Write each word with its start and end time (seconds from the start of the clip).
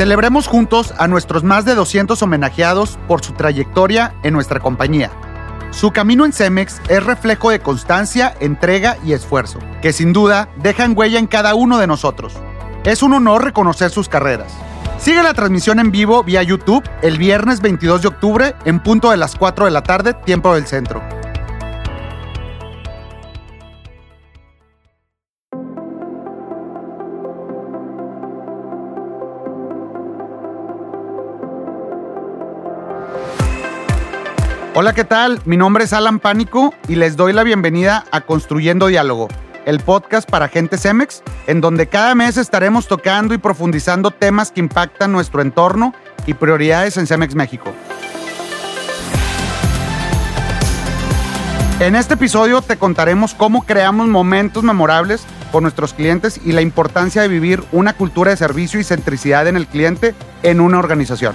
Celebremos 0.00 0.46
juntos 0.46 0.94
a 0.96 1.08
nuestros 1.08 1.44
más 1.44 1.66
de 1.66 1.74
200 1.74 2.22
homenajeados 2.22 2.98
por 3.06 3.22
su 3.22 3.34
trayectoria 3.34 4.14
en 4.22 4.32
nuestra 4.32 4.58
compañía. 4.58 5.10
Su 5.72 5.90
camino 5.90 6.24
en 6.24 6.32
Cemex 6.32 6.80
es 6.88 7.04
reflejo 7.04 7.50
de 7.50 7.60
constancia, 7.60 8.34
entrega 8.40 8.96
y 9.04 9.12
esfuerzo, 9.12 9.58
que 9.82 9.92
sin 9.92 10.14
duda 10.14 10.48
dejan 10.56 10.96
huella 10.96 11.18
en 11.18 11.26
cada 11.26 11.54
uno 11.54 11.76
de 11.76 11.86
nosotros. 11.86 12.32
Es 12.82 13.02
un 13.02 13.12
honor 13.12 13.44
reconocer 13.44 13.90
sus 13.90 14.08
carreras. 14.08 14.54
Sigue 14.98 15.22
la 15.22 15.34
transmisión 15.34 15.78
en 15.78 15.90
vivo 15.90 16.24
vía 16.24 16.42
YouTube 16.42 16.88
el 17.02 17.18
viernes 17.18 17.60
22 17.60 18.00
de 18.00 18.08
octubre 18.08 18.54
en 18.64 18.82
punto 18.82 19.10
de 19.10 19.18
las 19.18 19.36
4 19.36 19.66
de 19.66 19.70
la 19.70 19.82
tarde, 19.82 20.14
tiempo 20.14 20.54
del 20.54 20.66
centro. 20.66 21.02
Hola, 34.80 34.94
¿qué 34.94 35.04
tal? 35.04 35.42
Mi 35.44 35.58
nombre 35.58 35.84
es 35.84 35.92
Alan 35.92 36.20
Pánico 36.20 36.72
y 36.88 36.94
les 36.94 37.14
doy 37.14 37.34
la 37.34 37.42
bienvenida 37.42 38.06
a 38.12 38.22
Construyendo 38.22 38.86
Diálogo, 38.86 39.28
el 39.66 39.78
podcast 39.80 40.26
para 40.26 40.48
gente 40.48 40.78
Cemex, 40.78 41.22
en 41.46 41.60
donde 41.60 41.86
cada 41.86 42.14
mes 42.14 42.38
estaremos 42.38 42.88
tocando 42.88 43.34
y 43.34 43.36
profundizando 43.36 44.10
temas 44.10 44.50
que 44.50 44.60
impactan 44.60 45.12
nuestro 45.12 45.42
entorno 45.42 45.92
y 46.24 46.32
prioridades 46.32 46.96
en 46.96 47.06
Cemex 47.06 47.34
México. 47.34 47.74
En 51.78 51.94
este 51.94 52.14
episodio 52.14 52.62
te 52.62 52.78
contaremos 52.78 53.34
cómo 53.34 53.66
creamos 53.66 54.08
momentos 54.08 54.64
memorables 54.64 55.26
con 55.52 55.62
nuestros 55.62 55.92
clientes 55.92 56.40
y 56.42 56.52
la 56.52 56.62
importancia 56.62 57.20
de 57.20 57.28
vivir 57.28 57.62
una 57.72 57.92
cultura 57.92 58.30
de 58.30 58.38
servicio 58.38 58.80
y 58.80 58.84
centricidad 58.84 59.46
en 59.46 59.58
el 59.58 59.66
cliente 59.66 60.14
en 60.42 60.58
una 60.58 60.78
organización. 60.78 61.34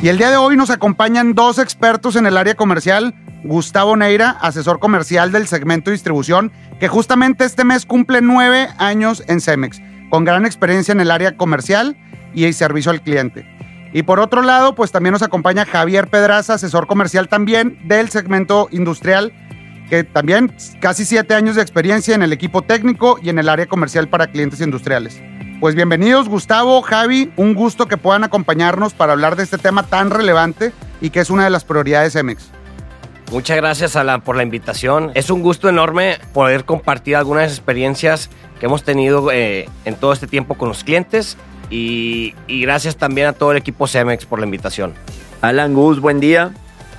Y 0.00 0.08
el 0.08 0.16
día 0.16 0.30
de 0.30 0.36
hoy 0.36 0.56
nos 0.56 0.70
acompañan 0.70 1.34
dos 1.34 1.58
expertos 1.58 2.14
en 2.14 2.24
el 2.24 2.36
área 2.36 2.54
comercial, 2.54 3.16
Gustavo 3.42 3.96
Neira, 3.96 4.30
asesor 4.30 4.78
comercial 4.78 5.32
del 5.32 5.48
segmento 5.48 5.90
distribución, 5.90 6.52
que 6.78 6.86
justamente 6.86 7.44
este 7.44 7.64
mes 7.64 7.84
cumple 7.84 8.20
nueve 8.20 8.68
años 8.78 9.24
en 9.26 9.40
Cemex, 9.40 9.82
con 10.08 10.24
gran 10.24 10.46
experiencia 10.46 10.92
en 10.92 11.00
el 11.00 11.10
área 11.10 11.36
comercial 11.36 11.96
y 12.32 12.44
el 12.44 12.54
servicio 12.54 12.92
al 12.92 13.02
cliente. 13.02 13.44
Y 13.92 14.04
por 14.04 14.20
otro 14.20 14.42
lado, 14.42 14.76
pues 14.76 14.92
también 14.92 15.14
nos 15.14 15.22
acompaña 15.22 15.66
Javier 15.66 16.06
Pedraza, 16.06 16.54
asesor 16.54 16.86
comercial 16.86 17.28
también 17.28 17.76
del 17.88 18.08
segmento 18.08 18.68
industrial, 18.70 19.32
que 19.90 20.04
también 20.04 20.52
casi 20.80 21.04
siete 21.04 21.34
años 21.34 21.56
de 21.56 21.62
experiencia 21.62 22.14
en 22.14 22.22
el 22.22 22.32
equipo 22.32 22.62
técnico 22.62 23.18
y 23.20 23.30
en 23.30 23.40
el 23.40 23.48
área 23.48 23.66
comercial 23.66 24.08
para 24.08 24.28
clientes 24.28 24.60
industriales. 24.60 25.20
Pues 25.60 25.74
bienvenidos 25.74 26.28
Gustavo, 26.28 26.82
Javi, 26.82 27.32
un 27.36 27.54
gusto 27.54 27.88
que 27.88 27.96
puedan 27.96 28.22
acompañarnos 28.22 28.94
para 28.94 29.12
hablar 29.12 29.34
de 29.34 29.42
este 29.42 29.58
tema 29.58 29.82
tan 29.82 30.10
relevante 30.10 30.72
y 31.00 31.10
que 31.10 31.18
es 31.18 31.30
una 31.30 31.42
de 31.42 31.50
las 31.50 31.64
prioridades 31.64 32.14
EMEX. 32.14 32.50
Muchas 33.32 33.56
gracias 33.56 33.96
Alan 33.96 34.20
por 34.20 34.36
la 34.36 34.44
invitación. 34.44 35.10
Es 35.14 35.30
un 35.30 35.42
gusto 35.42 35.68
enorme 35.68 36.18
poder 36.32 36.64
compartir 36.64 37.16
algunas 37.16 37.50
experiencias 37.50 38.30
que 38.60 38.66
hemos 38.66 38.84
tenido 38.84 39.32
eh, 39.32 39.68
en 39.84 39.96
todo 39.96 40.12
este 40.12 40.28
tiempo 40.28 40.54
con 40.54 40.68
los 40.68 40.84
clientes 40.84 41.36
y, 41.70 42.36
y, 42.46 42.62
gracias 42.62 42.96
también 42.96 43.26
a 43.26 43.32
todo 43.32 43.50
el 43.50 43.58
equipo 43.58 43.88
CEMEX 43.88 44.26
por 44.26 44.38
la 44.38 44.44
invitación. 44.44 44.94
Alan 45.40 45.74
Gus, 45.74 45.98
buen 45.98 46.20
día. 46.20 46.52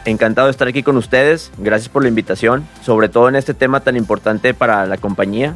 Encantado 0.04 0.48
de 0.48 0.52
estar 0.52 0.68
aquí 0.68 0.84
con 0.84 0.98
ustedes. 0.98 1.50
Gracias 1.58 1.88
por 1.88 2.04
la 2.04 2.10
invitación, 2.10 2.68
sobre 2.84 3.08
todo 3.08 3.30
en 3.30 3.38
este 3.38 3.54
tema 3.54 3.80
tan 3.80 3.96
importante 3.96 4.54
para 4.54 4.86
la 4.86 4.98
compañía 4.98 5.56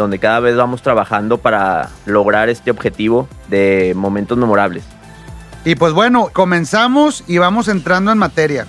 donde 0.00 0.18
cada 0.18 0.40
vez 0.40 0.56
vamos 0.56 0.82
trabajando 0.82 1.38
para 1.38 1.90
lograr 2.06 2.48
este 2.48 2.70
objetivo 2.70 3.28
de 3.48 3.92
momentos 3.94 4.36
memorables. 4.38 4.84
Y 5.64 5.74
pues 5.74 5.92
bueno, 5.92 6.30
comenzamos 6.32 7.22
y 7.26 7.38
vamos 7.38 7.68
entrando 7.68 8.10
en 8.10 8.18
materia. 8.18 8.66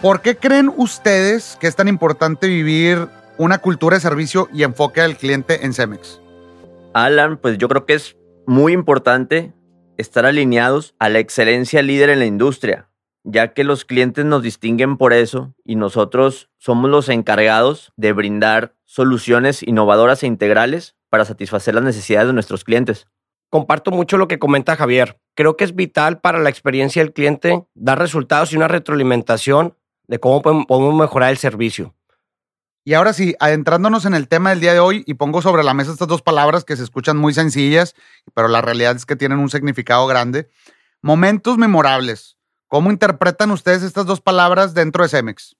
¿Por 0.00 0.20
qué 0.20 0.36
creen 0.36 0.72
ustedes 0.76 1.56
que 1.60 1.66
es 1.66 1.74
tan 1.74 1.88
importante 1.88 2.46
vivir 2.46 3.08
una 3.36 3.58
cultura 3.58 3.96
de 3.96 4.00
servicio 4.00 4.48
y 4.52 4.62
enfoque 4.62 5.00
al 5.00 5.16
cliente 5.16 5.66
en 5.66 5.72
Cemex? 5.72 6.20
Alan, 6.92 7.36
pues 7.36 7.58
yo 7.58 7.68
creo 7.68 7.84
que 7.84 7.94
es 7.94 8.16
muy 8.46 8.72
importante 8.72 9.52
estar 9.96 10.24
alineados 10.24 10.94
a 11.00 11.08
la 11.08 11.18
excelencia 11.18 11.82
líder 11.82 12.10
en 12.10 12.20
la 12.20 12.26
industria, 12.26 12.88
ya 13.24 13.54
que 13.54 13.64
los 13.64 13.84
clientes 13.84 14.24
nos 14.24 14.42
distinguen 14.42 14.96
por 14.96 15.12
eso 15.12 15.54
y 15.64 15.76
nosotros 15.76 16.50
somos 16.58 16.90
los 16.90 17.08
encargados 17.08 17.92
de 17.96 18.12
brindar 18.12 18.76
soluciones 18.84 19.62
innovadoras 19.62 20.22
e 20.22 20.26
integrales 20.26 20.94
para 21.08 21.24
satisfacer 21.24 21.74
las 21.74 21.84
necesidades 21.84 22.28
de 22.28 22.34
nuestros 22.34 22.64
clientes. 22.64 23.06
Comparto 23.50 23.90
mucho 23.90 24.18
lo 24.18 24.28
que 24.28 24.38
comenta 24.38 24.76
Javier. 24.76 25.20
Creo 25.34 25.56
que 25.56 25.64
es 25.64 25.74
vital 25.74 26.20
para 26.20 26.38
la 26.38 26.50
experiencia 26.50 27.02
del 27.02 27.12
cliente 27.12 27.66
dar 27.74 27.98
resultados 27.98 28.52
y 28.52 28.56
una 28.56 28.68
retroalimentación 28.68 29.76
de 30.06 30.20
cómo 30.20 30.42
podemos 30.42 30.94
mejorar 30.94 31.30
el 31.30 31.38
servicio. 31.38 31.94
Y 32.86 32.92
ahora 32.92 33.14
sí, 33.14 33.34
adentrándonos 33.40 34.04
en 34.04 34.14
el 34.14 34.28
tema 34.28 34.50
del 34.50 34.60
día 34.60 34.74
de 34.74 34.80
hoy, 34.80 35.04
y 35.06 35.14
pongo 35.14 35.40
sobre 35.40 35.64
la 35.64 35.72
mesa 35.72 35.92
estas 35.92 36.08
dos 36.08 36.20
palabras 36.20 36.64
que 36.64 36.76
se 36.76 36.82
escuchan 36.82 37.16
muy 37.16 37.32
sencillas, 37.32 37.94
pero 38.34 38.46
la 38.48 38.60
realidad 38.60 38.94
es 38.94 39.06
que 39.06 39.16
tienen 39.16 39.38
un 39.38 39.48
significado 39.48 40.06
grande. 40.06 40.50
Momentos 41.00 41.56
memorables. 41.56 42.36
¿Cómo 42.68 42.90
interpretan 42.90 43.50
ustedes 43.50 43.82
estas 43.82 44.06
dos 44.06 44.20
palabras 44.20 44.74
dentro 44.74 45.02
de 45.02 45.08
Cemex? 45.08 45.56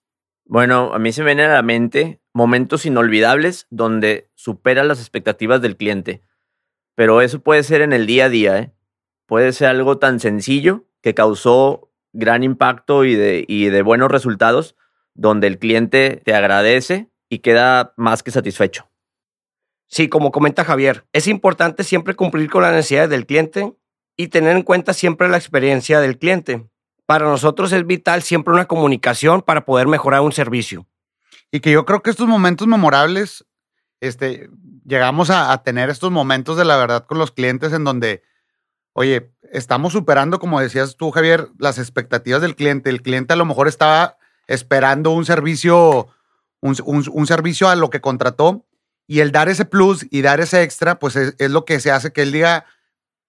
Bueno, 0.46 0.92
a 0.92 0.98
mí 0.98 1.12
se 1.12 1.22
me 1.22 1.26
viene 1.26 1.44
a 1.44 1.54
la 1.54 1.62
mente 1.62 2.20
momentos 2.32 2.86
inolvidables 2.86 3.66
donde 3.70 4.30
supera 4.34 4.84
las 4.84 4.98
expectativas 4.98 5.62
del 5.62 5.76
cliente. 5.76 6.22
Pero 6.94 7.22
eso 7.22 7.40
puede 7.40 7.62
ser 7.62 7.80
en 7.82 7.92
el 7.92 8.06
día 8.06 8.26
a 8.26 8.28
día, 8.28 8.58
¿eh? 8.58 8.72
Puede 9.26 9.52
ser 9.52 9.68
algo 9.68 9.98
tan 9.98 10.20
sencillo 10.20 10.84
que 11.00 11.14
causó 11.14 11.90
gran 12.12 12.42
impacto 12.42 13.04
y 13.04 13.14
de, 13.14 13.44
y 13.48 13.66
de 13.66 13.82
buenos 13.82 14.10
resultados, 14.10 14.76
donde 15.14 15.46
el 15.46 15.58
cliente 15.58 16.20
te 16.24 16.34
agradece 16.34 17.10
y 17.28 17.38
queda 17.38 17.94
más 17.96 18.22
que 18.22 18.30
satisfecho. 18.30 18.90
Sí, 19.86 20.08
como 20.08 20.30
comenta 20.30 20.64
Javier, 20.64 21.06
es 21.12 21.26
importante 21.26 21.84
siempre 21.84 22.14
cumplir 22.14 22.50
con 22.50 22.62
las 22.62 22.72
necesidades 22.72 23.10
del 23.10 23.26
cliente 23.26 23.74
y 24.16 24.28
tener 24.28 24.56
en 24.56 24.62
cuenta 24.62 24.92
siempre 24.92 25.28
la 25.28 25.36
experiencia 25.36 26.00
del 26.00 26.18
cliente 26.18 26.68
para 27.06 27.26
nosotros 27.26 27.72
es 27.72 27.86
vital 27.86 28.22
siempre 28.22 28.54
una 28.54 28.66
comunicación 28.66 29.42
para 29.42 29.64
poder 29.64 29.86
mejorar 29.86 30.22
un 30.22 30.32
servicio. 30.32 30.86
Y 31.50 31.60
que 31.60 31.70
yo 31.70 31.84
creo 31.84 32.02
que 32.02 32.10
estos 32.10 32.26
momentos 32.26 32.66
memorables, 32.66 33.44
este, 34.00 34.48
llegamos 34.84 35.30
a, 35.30 35.56
tener 35.62 35.90
estos 35.90 36.10
momentos 36.10 36.56
de 36.56 36.64
la 36.64 36.76
verdad 36.76 37.06
con 37.06 37.18
los 37.18 37.30
clientes 37.30 37.72
en 37.72 37.84
donde, 37.84 38.22
oye, 38.92 39.30
estamos 39.52 39.92
superando, 39.92 40.38
como 40.38 40.60
decías 40.60 40.96
tú, 40.96 41.10
Javier, 41.10 41.48
las 41.58 41.78
expectativas 41.78 42.40
del 42.40 42.56
cliente. 42.56 42.90
El 42.90 43.02
cliente 43.02 43.34
a 43.34 43.36
lo 43.36 43.44
mejor 43.44 43.68
estaba 43.68 44.16
esperando 44.46 45.10
un 45.10 45.24
servicio, 45.24 46.08
un, 46.60 47.26
servicio 47.26 47.68
a 47.68 47.76
lo 47.76 47.90
que 47.90 48.00
contrató 48.00 48.64
y 49.06 49.20
el 49.20 49.30
dar 49.30 49.48
ese 49.48 49.66
plus 49.66 50.06
y 50.10 50.22
dar 50.22 50.40
ese 50.40 50.62
extra, 50.62 50.98
pues 50.98 51.16
es, 51.16 51.34
es, 51.38 51.50
lo 51.50 51.66
que 51.66 51.78
se 51.80 51.90
hace 51.90 52.12
que 52.12 52.22
él 52.22 52.32
diga, 52.32 52.64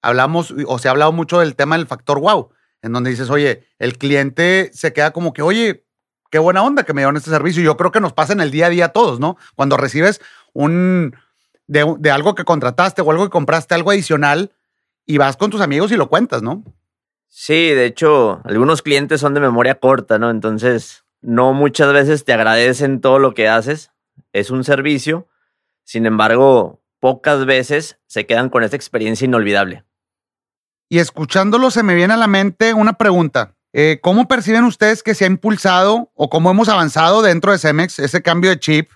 hablamos 0.02 0.54
o 0.66 0.80
se 0.80 0.88
ha 0.88 0.92
hablado 0.92 1.12
mucho 1.12 1.40
del 1.40 1.56
tema 1.56 1.78
del 1.78 1.88
factor 1.88 2.20
wow 2.20 2.50
en 2.86 2.94
donde 2.94 3.10
dices, 3.10 3.32
oye, 3.32 3.64
el 3.80 3.98
cliente 3.98 4.70
se 4.72 4.94
queda 4.94 5.12
como 5.12 5.34
que, 5.34 5.42
oye, 5.42 5.84
qué 6.30 6.38
buena 6.38 6.62
onda 6.62 6.84
que 6.84 6.94
me 6.94 7.02
dieron 7.02 7.18
este 7.18 7.32
servicio. 7.32 7.64
Yo 7.64 7.78
creo 7.78 7.92
que 7.92 8.00
nos 8.00 8.14
pasa 8.14 8.34
en 8.34 8.42
el 8.42 8.52
día 8.52 8.68
a 8.68 8.70
día 8.70 8.86
a 8.86 8.90
todos, 8.90 9.20
¿no? 9.20 9.38
Cuando 9.56 9.76
recibes 9.76 10.22
un, 10.54 11.16
de, 11.66 12.12
algo 12.12 12.36
que 12.36 12.46
contrataste 12.46 13.02
o 13.02 13.10
algo 13.10 13.24
que 13.24 13.32
compraste, 13.32 13.74
algo 13.74 13.90
adicional, 13.90 14.52
y 15.04 15.18
vas 15.18 15.36
con 15.36 15.50
tus 15.50 15.62
amigos 15.62 15.92
y 15.92 15.98
lo 15.98 16.10
cuentas, 16.10 16.44
¿no? 16.44 16.64
Sí, 17.28 17.70
de 17.70 17.86
hecho, 17.86 18.42
algunos 18.44 18.84
clientes 18.84 19.20
son 19.20 19.34
de 19.34 19.40
memoria 19.40 19.80
corta, 19.80 20.20
¿no? 20.20 20.30
Entonces, 20.30 21.06
no 21.22 21.54
muchas 21.54 21.92
veces 21.92 22.24
te 22.24 22.34
agradecen 22.34 23.02
todo 23.02 23.18
lo 23.18 23.34
que 23.34 23.48
haces. 23.48 23.92
Es 24.32 24.52
un 24.52 24.64
servicio. 24.64 25.28
Sin 25.84 26.06
embargo, 26.06 26.84
pocas 27.00 27.48
veces 27.48 27.98
se 28.06 28.28
quedan 28.28 28.50
con 28.50 28.62
esta 28.62 28.76
experiencia 28.76 29.26
inolvidable. 29.26 29.86
Y 30.96 31.00
escuchándolo 31.00 31.72
se 31.72 31.84
me 31.84 31.94
viene 31.94 32.14
a 32.14 32.16
la 32.16 32.28
mente 32.28 32.74
una 32.74 32.94
pregunta. 32.94 33.54
Eh, 33.74 34.00
¿Cómo 34.02 34.30
perciben 34.30 34.64
ustedes 34.64 35.04
que 35.04 35.14
se 35.14 35.26
ha 35.26 35.28
impulsado 35.28 36.10
o 36.16 36.30
cómo 36.30 36.50
hemos 36.50 36.70
avanzado 36.70 37.22
dentro 37.22 37.52
de 37.52 37.58
Cemex 37.58 38.00
ese 38.00 38.22
cambio 38.22 38.50
de 38.50 38.60
chip 38.60 38.90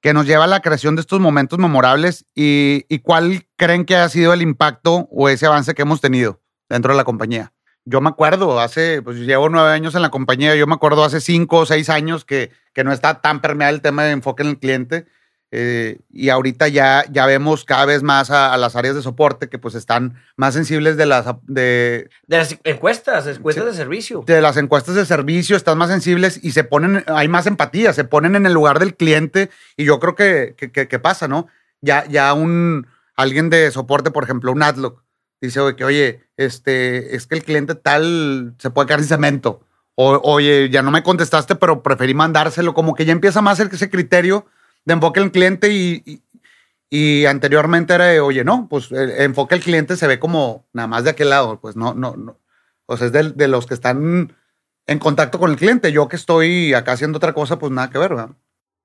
que 0.00 0.14
nos 0.14 0.24
lleva 0.24 0.44
a 0.44 0.46
la 0.46 0.60
creación 0.60 0.94
de 0.94 1.00
estos 1.00 1.18
momentos 1.18 1.58
memorables 1.58 2.26
y, 2.36 2.84
cuál 3.00 3.48
creen 3.56 3.84
que 3.84 3.96
ha 3.96 4.08
sido 4.08 4.32
el 4.32 4.40
impacto 4.40 5.08
o 5.10 5.28
ese 5.28 5.46
avance 5.46 5.74
que 5.74 5.82
hemos 5.82 6.00
tenido 6.00 6.40
dentro 6.68 6.92
de 6.92 6.96
la 6.96 7.02
compañía? 7.02 7.52
Yo 7.84 8.00
me 8.00 8.10
acuerdo, 8.10 8.60
hace, 8.60 9.02
pues 9.02 9.16
llevo 9.16 9.48
nueve 9.48 9.70
años 9.72 9.96
en 9.96 10.02
la 10.02 10.10
compañía, 10.10 10.54
yo 10.54 10.68
me 10.68 10.74
acuerdo 10.74 11.02
hace 11.02 11.20
cinco 11.20 11.58
o 11.58 11.66
seis 11.66 11.90
años 11.90 12.24
que, 12.24 12.52
que 12.72 12.84
no 12.84 12.92
está 12.92 13.20
tan 13.20 13.40
permeado 13.40 13.74
el 13.74 13.82
tema 13.82 14.04
de 14.04 14.12
enfoque 14.12 14.44
en 14.44 14.50
el 14.50 14.58
cliente 14.60 15.06
eh, 15.52 16.00
y 16.10 16.30
ahorita 16.30 16.66
ya, 16.66 17.04
ya 17.10 17.26
vemos 17.26 17.64
cada 17.64 17.84
vez 17.84 18.02
más 18.02 18.30
a, 18.30 18.56
las 18.56 18.74
áreas 18.74 18.96
de 18.96 19.02
soporte 19.02 19.48
que 19.48 19.58
pues 19.58 19.76
están 19.76 20.14
más 20.36 20.54
sensibles 20.54 20.96
de 20.96 21.06
las... 21.06 21.26
De, 21.42 22.10
de 22.26 22.36
las 22.38 22.58
encuestas, 22.64 23.26
encuestas 23.28 23.66
de 23.66 23.74
servicio. 23.74 24.24
De 24.26 24.40
las 24.40 24.56
encuestas 24.56 24.96
de 24.96 25.06
servicio 25.06 25.56
están 25.56 25.78
más 25.78 25.90
sensibles 25.90 26.40
y 26.42 26.50
se 26.50 26.64
ponen, 26.64 27.04
hay 27.06 27.28
más 27.28 27.46
empatía, 27.46 27.92
se 27.92 28.04
ponen 28.04 28.34
en 28.34 28.46
el 28.46 28.52
lugar 28.52 28.80
del 28.80 28.96
cliente 28.96 29.50
y 29.76 29.84
yo 29.84 30.00
creo 30.00 30.16
que, 30.16 30.56
que, 30.56 30.70
que 30.88 30.98
pasa, 30.98 31.28
¿no? 31.28 31.46
ya, 31.82 32.06
ya 32.08 32.32
un, 32.32 32.86
alguien 33.14 33.50
de 33.50 33.70
soporte, 33.70 34.10
por 34.10 34.24
ejemplo, 34.24 34.52
un 34.52 34.62
Adlock, 34.62 35.02
dice, 35.40 35.60
oye, 35.60 35.76
que, 35.76 35.84
oye, 35.84 36.24
este, 36.36 37.14
es 37.14 37.26
que 37.26 37.34
el 37.34 37.44
cliente 37.44 37.74
tal 37.74 38.54
se 38.58 38.70
puede 38.70 38.86
quedar 38.86 39.00
sin 39.00 39.08
cemento. 39.08 39.66
O, 39.94 40.18
oye, 40.22 40.70
ya 40.70 40.80
no 40.80 40.90
me 40.90 41.02
contestaste, 41.02 41.56
pero 41.56 41.82
preferí 41.82 42.14
mandárselo. 42.14 42.72
Como 42.72 42.94
que 42.94 43.04
ya 43.04 43.12
empieza 43.12 43.42
más 43.42 43.60
ese 43.60 43.90
criterio 43.90 44.46
de 44.84 44.94
enfoque 44.94 45.20
al 45.20 45.32
cliente 45.32 45.72
y, 45.72 46.22
y, 46.90 47.26
anteriormente 47.26 47.94
era 47.94 48.22
oye, 48.22 48.44
no, 48.44 48.68
pues 48.68 48.90
el 48.92 49.10
enfoque 49.22 49.54
al 49.54 49.60
cliente 49.60 49.96
se 49.96 50.06
ve 50.06 50.18
como 50.18 50.66
nada 50.72 50.88
más 50.88 51.04
de 51.04 51.10
aquel 51.10 51.30
lado. 51.30 51.60
Pues 51.60 51.76
no, 51.76 51.94
no, 51.94 52.16
no. 52.16 52.38
O 52.86 52.96
sea, 52.96 53.06
es 53.06 53.12
de, 53.12 53.30
de 53.30 53.48
los 53.48 53.66
que 53.66 53.74
están 53.74 54.34
en 54.86 54.98
contacto 54.98 55.38
con 55.38 55.50
el 55.50 55.56
cliente. 55.56 55.92
Yo 55.92 56.08
que 56.08 56.16
estoy 56.16 56.74
acá 56.74 56.92
haciendo 56.92 57.16
otra 57.16 57.32
cosa, 57.32 57.58
pues 57.58 57.72
nada 57.72 57.90
que 57.90 57.98
ver, 57.98 58.10
¿verdad? 58.10 58.30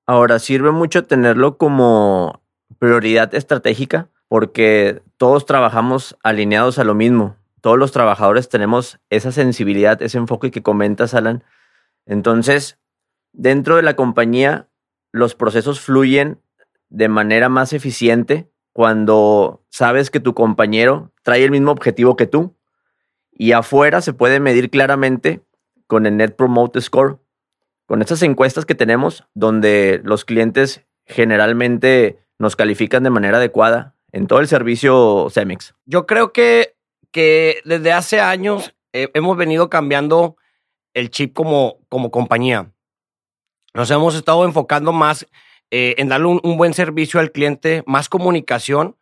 Ahora, 0.05 0.39
sirve 0.39 0.71
mucho 0.71 1.05
tenerlo 1.05 1.57
como 1.57 2.41
prioridad 2.79 3.33
estratégica 3.35 4.09
porque 4.27 5.01
todos 5.17 5.45
trabajamos 5.45 6.17
alineados 6.23 6.79
a 6.79 6.83
lo 6.83 6.95
mismo. 6.95 7.35
Todos 7.61 7.77
los 7.77 7.91
trabajadores 7.91 8.49
tenemos 8.49 8.99
esa 9.09 9.31
sensibilidad, 9.31 10.01
ese 10.01 10.17
enfoque 10.17 10.51
que 10.51 10.63
comentas, 10.63 11.13
Alan. 11.13 11.44
Entonces, 12.05 12.77
dentro 13.33 13.75
de 13.75 13.81
la 13.81 13.95
compañía, 13.95 14.67
los 15.12 15.36
procesos 15.36 15.80
fluyen 15.80 16.42
de 16.89 17.09
manera 17.09 17.50
más 17.50 17.74
eficiente 17.74 18.50
cuando 18.74 19.63
sabes 19.69 20.09
que 20.12 20.19
tu 20.19 20.33
compañero 20.33 21.12
trae 21.24 21.44
el 21.44 21.51
mismo 21.51 21.71
objetivo 21.71 22.15
que 22.15 22.27
tú. 22.27 22.56
Y 23.31 23.51
afuera 23.51 24.01
se 24.01 24.13
puede 24.13 24.39
medir 24.39 24.69
claramente 24.69 25.42
con 25.88 26.06
el 26.06 26.18
Net 26.18 26.36
Promote 26.36 26.81
Score, 26.81 27.19
con 27.86 28.01
estas 28.01 28.21
encuestas 28.21 28.65
que 28.65 28.75
tenemos, 28.75 29.25
donde 29.33 30.01
los 30.04 30.25
clientes 30.25 30.86
generalmente 31.06 32.19
nos 32.39 32.56
califican 32.56 33.04
de 33.04 33.09
manera 33.09 33.38
adecuada 33.38 33.95
en 34.12 34.27
todo 34.27 34.39
el 34.39 34.48
servicio 34.48 35.27
Cemex. 35.31 35.74
Yo 35.86 36.06
creo 36.06 36.33
que, 36.33 36.75
que 37.12 37.62
desde 37.65 37.92
hace 37.94 38.19
años 38.19 38.75
eh, 38.94 39.09
hemos 39.13 39.38
venido 39.38 39.69
cambiando 39.69 40.38
el 40.94 41.09
chip 41.09 41.33
como, 41.33 41.80
como 41.89 42.12
compañía. 42.12 42.71
Nos 43.73 43.91
hemos 43.91 44.15
estado 44.15 44.45
enfocando 44.45 44.91
más 44.91 45.27
eh, 45.71 45.95
en 45.97 46.09
darle 46.09 46.27
un, 46.27 46.57
buen 46.57 46.73
servicio 46.73 47.19
al 47.19 47.31
cliente, 47.31 47.83
más 47.85 48.09
comunicación 48.09 48.95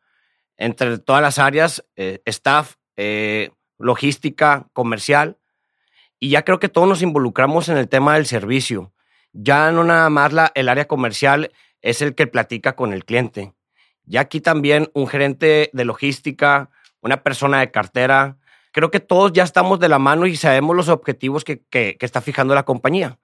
entre 0.57 0.97
todas 0.97 1.21
las 1.21 1.37
áreas, 1.39 1.85
eh, 1.95 2.21
staff, 2.25 2.75
logística, 3.77 4.67
comercial. 4.73 5.37
Y 6.19 6.29
ya 6.29 6.43
creo 6.43 6.59
que 6.59 6.69
todos 6.69 6.87
nos 6.87 7.01
involucramos 7.01 7.69
en 7.69 7.77
el 7.77 7.89
tema 7.89 8.15
del 8.15 8.25
servicio. 8.25 8.93
Ya 9.33 9.71
no 9.71 9.83
nada 9.83 10.09
más 10.09 10.31
el 10.55 10.69
área 10.69 10.87
comercial 10.87 11.51
es 11.81 12.01
el 12.01 12.15
que 12.15 12.25
platica 12.25 12.75
con 12.75 12.93
el 12.93 13.05
cliente. 13.05 13.53
Ya 14.05 14.21
aquí 14.21 14.39
también 14.39 14.89
un 14.93 15.07
gerente 15.07 15.69
de 15.73 15.85
logística, 15.85 16.69
una 17.01 17.21
persona 17.21 17.59
de 17.59 17.71
cartera. 17.71 18.37
Creo 18.71 18.91
que 18.91 18.99
todos 18.99 19.33
ya 19.33 19.43
estamos 19.43 19.79
de 19.79 19.89
la 19.89 19.99
mano 19.99 20.25
y 20.25 20.35
sabemos 20.35 20.75
los 20.75 20.89
objetivos 20.89 21.43
que, 21.43 21.63
está 21.99 22.21
fijando 22.21 22.55
la 22.55 22.63
compañía. 22.63 23.19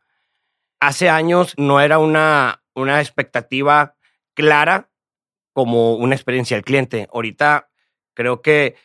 Hace 0.82 1.10
años 1.10 1.54
no 1.58 1.80
era 1.80 2.00
una, 2.00 2.64
una 2.74 3.00
expectativa 3.00 3.96
clara 4.34 4.90
como 5.54 5.94
una 5.94 6.16
experiencia 6.16 6.58
del 6.58 6.66
cliente. 6.66 7.08
Ahorita 7.14 7.70
creo 8.16 8.42
que, 8.42 8.76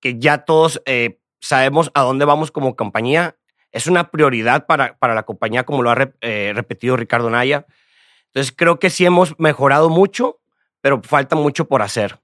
que 0.00 0.18
ya 0.18 0.44
todos 0.44 0.80
eh, 0.86 1.18
sabemos 1.40 1.90
a 1.94 2.02
dónde 2.02 2.24
vamos 2.24 2.52
como 2.52 2.76
compañía. 2.76 3.36
Es 3.72 3.88
una 3.88 4.10
prioridad 4.12 4.66
para, 4.66 4.96
para 4.98 5.14
la 5.14 5.24
compañía, 5.24 5.64
como 5.64 5.82
lo 5.82 5.90
ha 5.90 6.12
eh, 6.20 6.52
repetido 6.54 6.96
Ricardo 6.96 7.30
Naya. 7.30 7.66
Entonces 8.26 8.54
creo 8.56 8.78
que 8.78 8.88
sí 8.88 9.04
hemos 9.04 9.38
mejorado 9.40 9.90
mucho, 9.90 10.40
pero 10.80 11.02
falta 11.02 11.34
mucho 11.34 11.66
por 11.66 11.82
hacer. 11.82 12.20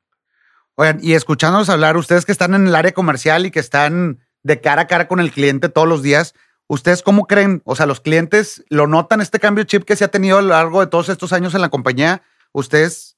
Oigan, 0.76 1.00
y 1.02 1.14
escuchándonos 1.14 1.69
hablar, 1.69 1.96
ustedes 1.96 2.25
que 2.25 2.32
están 2.32 2.55
en 2.55 2.69
el 2.69 2.75
área 2.76 2.93
comercial 2.93 3.44
y 3.44 3.50
que 3.50 3.61
están 3.61 4.20
de 4.44 4.61
cara 4.61 4.82
a 4.82 4.87
cara 4.87 5.08
con 5.08 5.19
el 5.19 5.32
cliente 5.32 5.69
todos 5.69 5.88
los 5.88 6.02
días, 6.02 6.34
¿ustedes 6.68 7.02
cómo 7.02 7.26
creen? 7.26 7.62
O 7.64 7.76
sea, 7.76 7.86
los 7.86 8.00
clientes 8.00 8.64
lo 8.68 8.86
notan 8.86 9.20
este 9.20 9.40
cambio 9.40 9.64
chip 9.64 9.84
que 9.84 9.96
se 9.96 10.04
ha 10.04 10.08
tenido 10.08 10.38
a 10.38 10.42
lo 10.42 10.48
largo 10.48 10.80
de 10.80 10.86
todos 10.86 11.08
estos 11.08 11.32
años 11.32 11.54
en 11.54 11.60
la 11.60 11.68
compañía. 11.68 12.22
¿Ustedes 12.52 13.16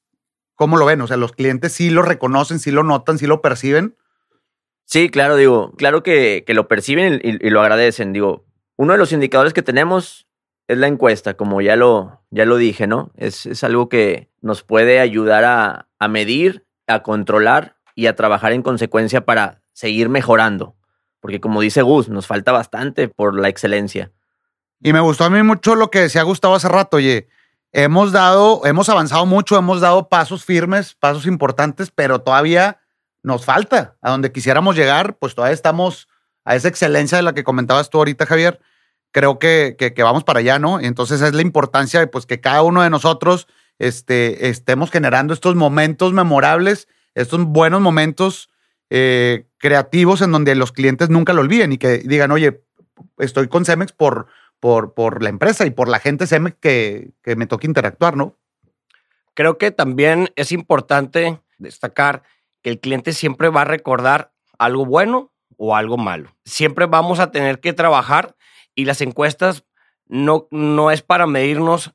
cómo 0.55 0.77
lo 0.77 0.87
ven? 0.87 1.01
O 1.01 1.07
sea, 1.07 1.17
los 1.17 1.33
clientes 1.33 1.73
sí 1.73 1.91
lo 1.91 2.03
reconocen, 2.03 2.59
sí 2.59 2.71
lo 2.71 2.83
notan, 2.83 3.19
sí 3.19 3.27
lo 3.27 3.41
perciben. 3.41 3.97
Sí, 4.85 5.11
claro, 5.11 5.37
digo, 5.37 5.73
claro 5.77 6.03
que, 6.03 6.45
lo 6.49 6.67
perciben 6.67 7.21
y, 7.23 7.47
y, 7.47 7.51
lo 7.51 7.61
agradecen. 7.61 8.15
Digo, 8.15 8.47
uno 8.77 8.95
de 8.95 8.99
los 8.99 9.13
indicadores 9.13 9.53
que 9.53 9.63
tenemos 9.63 10.27
es 10.67 10.79
la 10.79 10.87
encuesta, 10.87 11.35
como 11.35 11.61
ya 11.61 11.77
lo, 11.77 12.23
ya 12.31 12.47
lo 12.47 12.57
dije, 12.57 12.87
¿no? 12.87 13.11
Es, 13.17 13.45
es 13.45 13.65
algo 13.65 13.91
que 13.91 14.31
nos 14.41 14.63
puede 14.63 15.01
ayudar 15.01 15.45
a, 15.45 15.89
a, 15.99 16.09
medir, 16.09 16.65
a 16.87 17.03
controlar 17.03 17.77
y 17.95 18.07
a 18.07 18.17
trabajar 18.17 18.53
en 18.53 18.63
consecuencia 18.63 19.27
para 19.27 19.63
seguir 19.73 20.09
mejorando. 20.09 20.78
Porque 21.21 21.41
como 21.41 21.61
dice 21.61 21.83
Gus, 21.83 22.09
nos 22.09 22.27
falta 22.27 22.53
bastante 22.53 23.09
por 23.09 23.39
la 23.39 23.49
excelencia. 23.49 24.13
Y 24.81 24.93
me 24.93 25.01
gustó 25.01 25.25
a 25.25 25.31
mí 25.31 25.43
mucho 25.43 25.75
lo 25.75 25.91
que 25.91 26.01
decía 26.01 26.23
Gustavo 26.23 26.55
hace 26.55 26.69
rato, 26.69 26.99
oye, 26.99 27.29
hemos 27.73 28.13
dado, 28.13 28.65
hemos 28.65 28.89
avanzado 28.89 29.27
mucho, 29.27 29.57
hemos 29.57 29.81
dado 29.81 30.09
pasos 30.09 30.45
firmes, 30.45 30.95
pasos 30.95 31.27
importantes, 31.27 31.91
pero 31.91 32.21
todavía 32.21 32.79
nos 33.23 33.45
falta. 33.45 33.97
A 34.01 34.11
donde 34.11 34.31
quisiéramos 34.31 34.77
llegar, 34.77 35.17
pues 35.19 35.35
todavía 35.35 35.55
estamos 35.55 36.09
a 36.45 36.55
esa 36.55 36.69
excelencia 36.69 37.17
de 37.19 37.23
la 37.23 37.35
que 37.35 37.45
comentabas 37.45 37.91
tú 37.91 37.99
ahorita, 37.99 38.27
Javier 38.27 38.61
creo 39.13 39.39
que, 39.39 39.77
que, 39.79 40.03
vamos 40.03 40.25
para 40.25 40.41
allá, 40.41 40.59
¿no? 40.59 40.81
Entonces 40.81 41.21
es 41.21 41.35
la 41.35 41.43
importancia 41.43 42.01
de 42.01 42.07
pues, 42.07 42.27
que 42.27 42.41
cada 42.41 42.63
uno 42.63 42.83
de 42.83 42.91
nosotros 42.91 43.47
este, 43.79 44.49
estemos 44.49 44.91
generando 44.91 45.35
estos 45.35 45.55
momentos 45.55 46.13
memorables, 46.13 46.89
estos 47.15 47.45
buenos 47.45 47.81
momentos 47.81 48.51
eh, 48.91 49.47
creativos 49.59 50.23
en 50.23 50.33
donde 50.33 50.55
los 50.55 50.73
clientes 50.73 51.11
nunca 51.11 51.33
lo 51.33 51.41
olviden 51.41 51.73
y 51.73 51.79
que 51.79 51.99
digan, 51.99 52.31
oye, 52.31 52.63
estoy 53.19 53.49
con 53.49 53.65
Cemex 53.65 53.93
por, 53.93 54.27
por, 54.61 54.95
por 54.95 55.23
la 55.23 55.29
empresa 55.29 55.67
y 55.67 55.71
por 55.71 55.89
la 55.89 56.01
gente 56.01 56.27
Cemex 56.27 56.57
que, 56.61 57.13
que 57.23 57.37
me 57.37 57.47
toca 57.47 57.67
interactuar, 57.67 58.17
¿no? 58.17 58.37
Creo 59.35 59.59
que 59.59 59.71
también 59.71 60.31
es 60.37 60.53
importante 60.53 61.41
destacar 61.59 62.23
que 62.63 62.71
el 62.71 62.81
cliente 62.81 63.13
siempre 63.13 63.49
va 63.51 63.63
a 63.63 63.67
recordar 63.67 64.33
algo 64.59 64.85
bueno 64.85 65.33
o 65.57 65.77
algo 65.77 65.97
malo. 65.97 66.35
Siempre 66.45 66.87
vamos 66.87 67.21
a 67.21 67.31
tener 67.31 67.61
que 67.61 67.73
trabajar 67.73 68.37
y 68.75 68.85
las 68.85 69.01
encuestas 69.01 69.65
no, 70.07 70.49
no 70.51 70.91
es 70.91 71.03
para 71.03 71.27
medirnos 71.27 71.93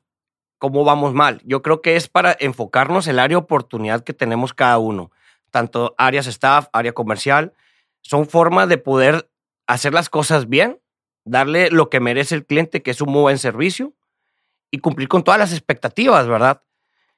cómo 0.58 0.84
vamos 0.84 1.12
mal. 1.12 1.42
Yo 1.44 1.62
creo 1.62 1.82
que 1.82 1.96
es 1.96 2.08
para 2.08 2.36
enfocarnos 2.38 3.06
en 3.06 3.12
el 3.12 3.18
área 3.18 3.36
de 3.36 3.42
oportunidad 3.42 4.04
que 4.04 4.14
tenemos 4.14 4.54
cada 4.54 4.78
uno, 4.78 5.10
tanto 5.54 5.94
áreas 5.98 6.26
staff, 6.26 6.66
área 6.72 6.92
comercial. 6.92 7.52
Son 8.02 8.26
formas 8.26 8.68
de 8.68 8.76
poder 8.76 9.30
hacer 9.68 9.94
las 9.94 10.08
cosas 10.10 10.48
bien, 10.48 10.80
darle 11.24 11.70
lo 11.70 11.90
que 11.90 12.00
merece 12.00 12.34
el 12.34 12.44
cliente, 12.44 12.82
que 12.82 12.90
es 12.90 13.00
un 13.00 13.12
muy 13.12 13.20
buen 13.22 13.38
servicio, 13.38 13.94
y 14.72 14.78
cumplir 14.78 15.06
con 15.06 15.22
todas 15.22 15.38
las 15.38 15.52
expectativas, 15.52 16.26
¿verdad? 16.26 16.60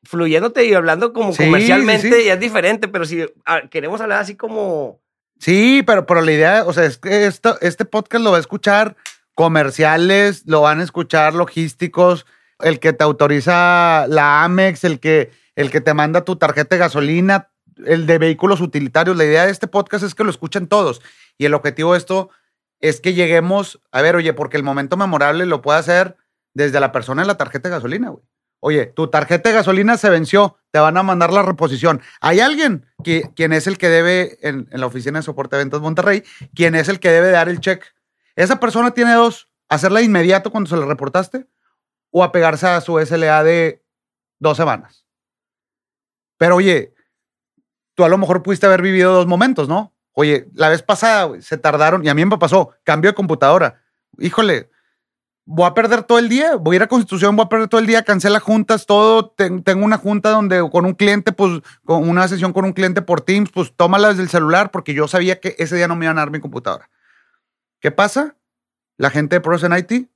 Fluyéndote 0.02 0.66
y 0.66 0.74
hablando 0.74 1.14
como 1.14 1.34
comercialmente 1.34 2.26
ya 2.26 2.34
es 2.34 2.40
diferente, 2.40 2.88
pero 2.88 3.06
si 3.06 3.24
ah, 3.46 3.62
queremos 3.70 4.02
hablar 4.02 4.20
así 4.20 4.36
como... 4.36 5.00
Sí, 5.38 5.82
pero, 5.86 6.04
pero 6.04 6.20
la 6.20 6.32
idea, 6.32 6.64
o 6.66 6.74
sea, 6.74 6.84
es 6.84 6.98
que 6.98 7.24
esto, 7.24 7.58
este 7.62 7.86
podcast 7.86 8.22
lo 8.22 8.32
va 8.32 8.36
a 8.36 8.40
escuchar 8.40 8.96
comerciales, 9.34 10.42
lo 10.44 10.60
van 10.60 10.80
a 10.80 10.84
escuchar 10.84 11.32
logísticos, 11.32 12.26
el 12.60 12.80
que 12.80 12.92
te 12.92 13.02
autoriza 13.02 14.06
la 14.08 14.44
Amex, 14.44 14.84
el 14.84 15.00
que, 15.00 15.30
el 15.54 15.70
que 15.70 15.80
te 15.80 15.94
manda 15.94 16.24
tu 16.24 16.36
tarjeta 16.36 16.76
de 16.76 16.80
gasolina, 16.80 17.48
el 17.84 18.06
de 18.06 18.18
vehículos 18.18 18.60
utilitarios. 18.60 19.16
La 19.16 19.24
idea 19.24 19.46
de 19.46 19.52
este 19.52 19.66
podcast 19.66 20.04
es 20.04 20.14
que 20.14 20.24
lo 20.24 20.30
escuchen 20.30 20.66
todos. 20.66 21.02
Y 21.38 21.46
el 21.46 21.54
objetivo 21.54 21.92
de 21.92 21.98
esto 21.98 22.30
es 22.80 23.00
que 23.00 23.14
lleguemos, 23.14 23.80
a 23.90 24.02
ver, 24.02 24.16
oye, 24.16 24.32
porque 24.32 24.56
el 24.56 24.62
momento 24.62 24.96
memorable 24.96 25.46
lo 25.46 25.62
puede 25.62 25.78
hacer 25.78 26.16
desde 26.54 26.80
la 26.80 26.92
persona 26.92 27.22
en 27.22 27.28
la 27.28 27.36
tarjeta 27.36 27.68
de 27.68 27.74
gasolina, 27.74 28.10
güey. 28.10 28.24
Oye, 28.60 28.86
tu 28.86 29.08
tarjeta 29.08 29.50
de 29.50 29.54
gasolina 29.54 29.98
se 29.98 30.08
venció, 30.08 30.56
te 30.70 30.78
van 30.78 30.96
a 30.96 31.02
mandar 31.02 31.32
la 31.32 31.42
reposición. 31.42 32.00
Hay 32.20 32.40
alguien 32.40 32.86
que, 33.04 33.30
quien 33.36 33.52
es 33.52 33.66
el 33.66 33.76
que 33.76 33.88
debe, 33.88 34.38
en, 34.40 34.66
la 34.70 34.86
oficina 34.86 35.18
de 35.18 35.22
soporte 35.22 35.56
de 35.56 35.62
ventas 35.62 35.82
Monterrey, 35.82 36.24
quien 36.54 36.74
es 36.74 36.88
el 36.88 36.98
que 36.98 37.10
debe 37.10 37.30
dar 37.30 37.48
el 37.48 37.60
check 37.60 37.84
esa 38.36 38.60
persona 38.60 38.92
tiene 38.92 39.14
dos, 39.14 39.48
hacerla 39.68 40.02
inmediato 40.02 40.52
cuando 40.52 40.68
se 40.68 40.76
le 40.76 40.84
reportaste 40.84 41.46
o 42.10 42.22
apegarse 42.22 42.66
a 42.66 42.80
su 42.82 43.00
SLA 43.04 43.42
de 43.42 43.82
dos 44.38 44.58
semanas. 44.58 45.06
Pero 46.36 46.56
oye, 46.56 46.94
tú 47.96 48.04
a 48.04 48.08
lo 48.08 48.18
mejor 48.18 48.44
pudiste 48.44 48.66
haber 48.66 48.82
vivido 48.82 49.12
dos 49.12 49.26
momentos, 49.26 49.68
¿no? 49.68 49.92
Oye, 50.12 50.48
la 50.54 50.68
vez 50.68 50.82
pasada 50.82 51.40
se 51.40 51.58
tardaron 51.58 52.04
y 52.04 52.08
a 52.08 52.14
mí 52.14 52.24
me 52.24 52.38
pasó, 52.38 52.70
cambio 52.84 53.10
de 53.10 53.14
computadora. 53.14 53.82
Híjole, 54.18 54.70
voy 55.44 55.66
a 55.66 55.74
perder 55.74 56.04
todo 56.04 56.18
el 56.18 56.28
día, 56.28 56.56
voy 56.56 56.74
a 56.74 56.76
ir 56.76 56.82
a 56.82 56.88
Constitución, 56.88 57.36
voy 57.36 57.46
a 57.46 57.48
perder 57.48 57.68
todo 57.68 57.80
el 57.80 57.86
día, 57.86 58.02
cancela 58.02 58.38
juntas, 58.38 58.86
todo. 58.86 59.30
tengo 59.30 59.84
una 59.84 59.96
junta 59.96 60.30
donde 60.30 60.68
con 60.70 60.84
un 60.84 60.94
cliente, 60.94 61.32
pues, 61.32 61.62
con 61.84 62.08
una 62.08 62.28
sesión 62.28 62.52
con 62.52 62.64
un 62.64 62.72
cliente 62.72 63.02
por 63.02 63.22
Teams, 63.22 63.50
pues 63.50 63.72
tómala 63.74 64.08
desde 64.08 64.22
el 64.22 64.28
celular 64.28 64.70
porque 64.70 64.94
yo 64.94 65.08
sabía 65.08 65.40
que 65.40 65.56
ese 65.58 65.76
día 65.76 65.88
no 65.88 65.96
me 65.96 66.04
iban 66.04 66.18
a 66.18 66.22
dar 66.22 66.30
mi 66.30 66.40
computadora. 66.40 66.90
¿Qué 67.80 67.90
pasa? 67.90 68.36
La 68.98 69.10
gente 69.10 69.36
de 69.36 69.40
Pros 69.40 69.62
IT, 69.62 70.08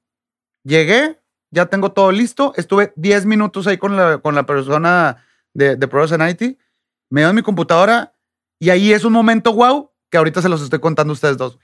llegué, 0.65 1.21
ya 1.51 1.67
tengo 1.67 1.93
todo 1.93 2.13
listo, 2.13 2.53
estuve 2.57 2.93
10 2.97 3.27
minutos 3.27 3.67
ahí 3.67 3.79
con 3.79 3.97
la, 3.97 4.19
con 4.19 4.35
la 4.35 4.45
persona 4.45 5.25
de, 5.53 5.77
de 5.77 5.89
and 5.93 6.31
IT, 6.31 6.59
me 7.11 7.21
dio 7.23 7.33
mi 7.33 7.43
computadora 7.43 8.15
y 8.59 8.71
ahí 8.71 8.93
es 8.93 9.05
un 9.05 9.13
momento 9.13 9.53
wow 9.53 9.91
que 10.11 10.19
ahorita 10.19 10.43
se 10.43 10.49
los 10.49 10.63
estoy 10.63 10.79
contando 10.81 11.13
a 11.13 11.15
ustedes 11.15 11.37
dos. 11.37 11.59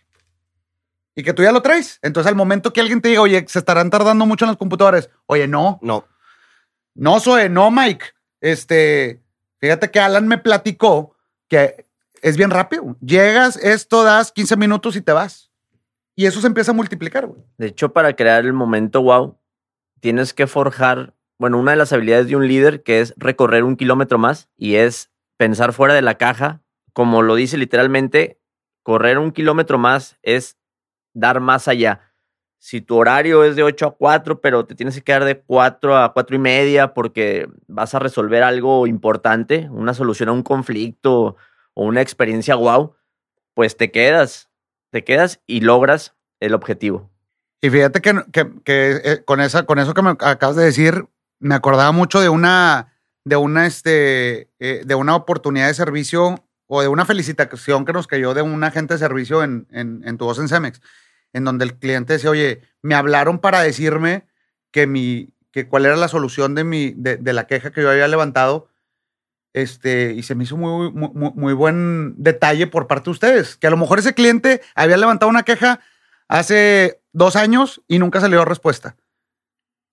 Y 1.15 1.23
que 1.23 1.33
tú 1.33 1.43
ya 1.43 1.51
lo 1.53 1.63
traes. 1.63 1.99
Entonces, 2.03 2.29
al 2.29 2.37
momento 2.37 2.73
que 2.73 2.81
alguien 2.81 3.01
te 3.01 3.09
diga, 3.09 3.23
oye, 3.23 3.45
se 3.49 3.59
estarán 3.59 3.89
tardando 3.91 4.27
mucho 4.27 4.45
en 4.45 4.51
las 4.51 4.59
computadoras, 4.59 5.09
oye, 5.27 5.49
no, 5.49 5.79
No. 5.83 6.07
no, 6.95 7.19
Zoe, 7.21 7.49
no, 7.49 7.71
Mike. 7.71 8.05
Este, 8.41 9.23
fíjate 9.59 9.91
que 9.91 9.99
Alan 9.99 10.29
me 10.29 10.39
platicó 10.39 11.17
que 11.49 11.87
es 12.23 12.37
bien 12.37 12.51
rápido. 12.51 12.97
Llegas, 13.01 13.57
esto, 13.57 14.05
das 14.05 14.31
15 14.33 14.57
minutos 14.57 14.95
y 14.97 15.01
te 15.01 15.13
vas. 15.13 15.51
Y 16.15 16.27
eso 16.27 16.41
se 16.41 16.47
empieza 16.47 16.73
a 16.73 16.75
multiplicar, 16.75 17.27
güey. 17.27 17.43
De 17.59 17.67
hecho, 17.69 17.93
para 17.93 18.15
crear 18.15 18.45
el 18.45 18.53
momento 18.53 19.03
wow, 19.03 19.39
tienes 20.01 20.33
que 20.35 20.47
forjar, 20.47 21.15
bueno, 21.39 21.59
una 21.59 21.73
de 21.73 21.77
las 21.79 21.93
habilidades 21.93 22.29
de 22.29 22.37
un 22.37 22.47
líder 22.47 22.83
que 22.83 23.01
es 23.01 23.15
recorrer 23.17 23.65
un 23.65 23.77
kilómetro 23.77 24.19
más 24.19 24.49
y 24.57 24.77
es 24.77 25.11
pensar 25.37 25.73
fuera 25.73 25.95
de 25.95 26.03
la 26.03 26.17
caja. 26.17 26.63
Como 26.93 27.23
lo 27.23 27.35
dice 27.35 27.57
literalmente, 27.59 28.41
correr 28.83 29.19
un 29.19 29.33
kilómetro 29.33 29.79
más 29.79 30.17
es 30.23 30.57
dar 31.15 31.41
más 31.41 31.69
allá. 31.69 32.01
Si 32.59 32.81
tu 32.81 32.97
horario 32.97 33.45
es 33.45 33.55
de 33.55 33.63
8 33.63 33.87
a 33.87 33.97
4, 33.97 34.41
pero 34.41 34.65
te 34.67 34.75
tienes 34.75 34.95
que 34.97 35.03
quedar 35.03 35.25
de 35.25 35.41
4 35.41 35.97
a 35.97 36.13
4 36.13 36.37
y 36.37 36.39
media 36.39 36.95
porque 36.95 37.49
vas 37.69 37.95
a 37.95 37.99
resolver 37.99 38.43
algo 38.43 38.87
importante, 38.87 39.69
una 39.71 39.95
solución 39.95 40.31
a 40.31 40.33
un 40.33 40.43
conflicto 40.43 41.37
o 41.75 41.85
una 41.85 42.01
experiencia 42.01 42.55
wow, 42.55 42.95
pues 43.55 43.77
te 43.77 43.91
quedas, 43.91 44.51
te 44.91 45.05
quedas 45.05 45.41
y 45.47 45.61
logras 45.61 46.15
el 46.41 46.55
objetivo. 46.55 47.11
Y 47.61 47.71
fíjate 47.71 48.01
que, 48.01 48.15
que- 48.33 48.53
que, 48.65 49.01
eh, 49.05 49.25
con, 49.25 49.41
esa, 49.41 49.65
con 49.65 49.79
eso 49.79 49.93
que 49.95 50.03
me 50.03 50.11
acabas 50.11 50.57
de 50.57 50.65
decir, 50.65 51.07
me 51.39 51.55
acordaba 51.55 51.93
mucho 51.93 52.21
de 52.21 52.29
una, 52.31 52.95
de 53.27 53.35
una, 53.35 53.67
este, 53.67 54.49
eh, 54.61 54.83
de 54.87 54.95
una 54.95 55.17
oportunidad 55.17 55.67
de 55.67 55.75
servicio 55.75 56.47
o 56.69 56.81
de 56.81 56.87
una 56.87 57.05
felicitación 57.05 57.85
que 57.85 57.93
nos 57.93 58.07
cayó 58.07 58.35
de 58.35 58.43
un 58.43 58.63
agente 58.63 58.95
de 58.95 58.99
servicio 58.99 59.43
en, 59.43 59.67
en, 59.73 60.03
en 60.07 60.17
tu 60.17 60.27
voz 60.27 60.39
en 60.39 60.47
Cemex, 60.47 60.81
en 61.33 61.43
donde 61.43 61.65
el 61.65 61.75
cliente 61.77 62.13
decía, 62.13 62.31
oye, 62.31 62.63
me 62.83 62.95
hablaron 62.95 63.41
para 63.41 63.63
decirme 63.63 64.29
que 64.71 64.87
mi, 64.87 65.35
que 65.51 65.67
cuál 65.67 65.87
era 65.87 65.97
la 65.97 66.07
solución 66.07 66.55
de 66.55 66.63
mi, 66.63 66.95
de, 66.97 67.19
la 67.33 67.49
queja 67.49 67.73
que 67.73 67.83
yo 67.83 67.91
había 67.91 68.07
levantado. 68.07 68.69
Este, 69.55 70.13
y 70.13 70.23
se 70.23 70.37
me 70.37 70.45
hizo 70.45 70.57
muy, 70.57 70.93
muy, 70.93 71.11
muy- 71.35 71.53
buen 71.55 72.15
detalle 72.23 72.69
por 72.69 72.87
parte 72.87 73.07
de 73.07 73.11
ustedes, 73.11 73.57
que 73.57 73.67
a 73.67 73.71
lo 73.71 73.77
mejor 73.77 73.99
ese 73.99 74.15
cliente 74.15 74.61
había 74.77 74.99
levantado 74.99 75.31
una 75.31 75.43
queja 75.43 75.81
hace 76.29 77.01
dos 77.13 77.35
años 77.35 77.83
y 77.89 77.99
nunca 77.99 78.21
salió 78.21 78.45
respuesta. 78.45 78.95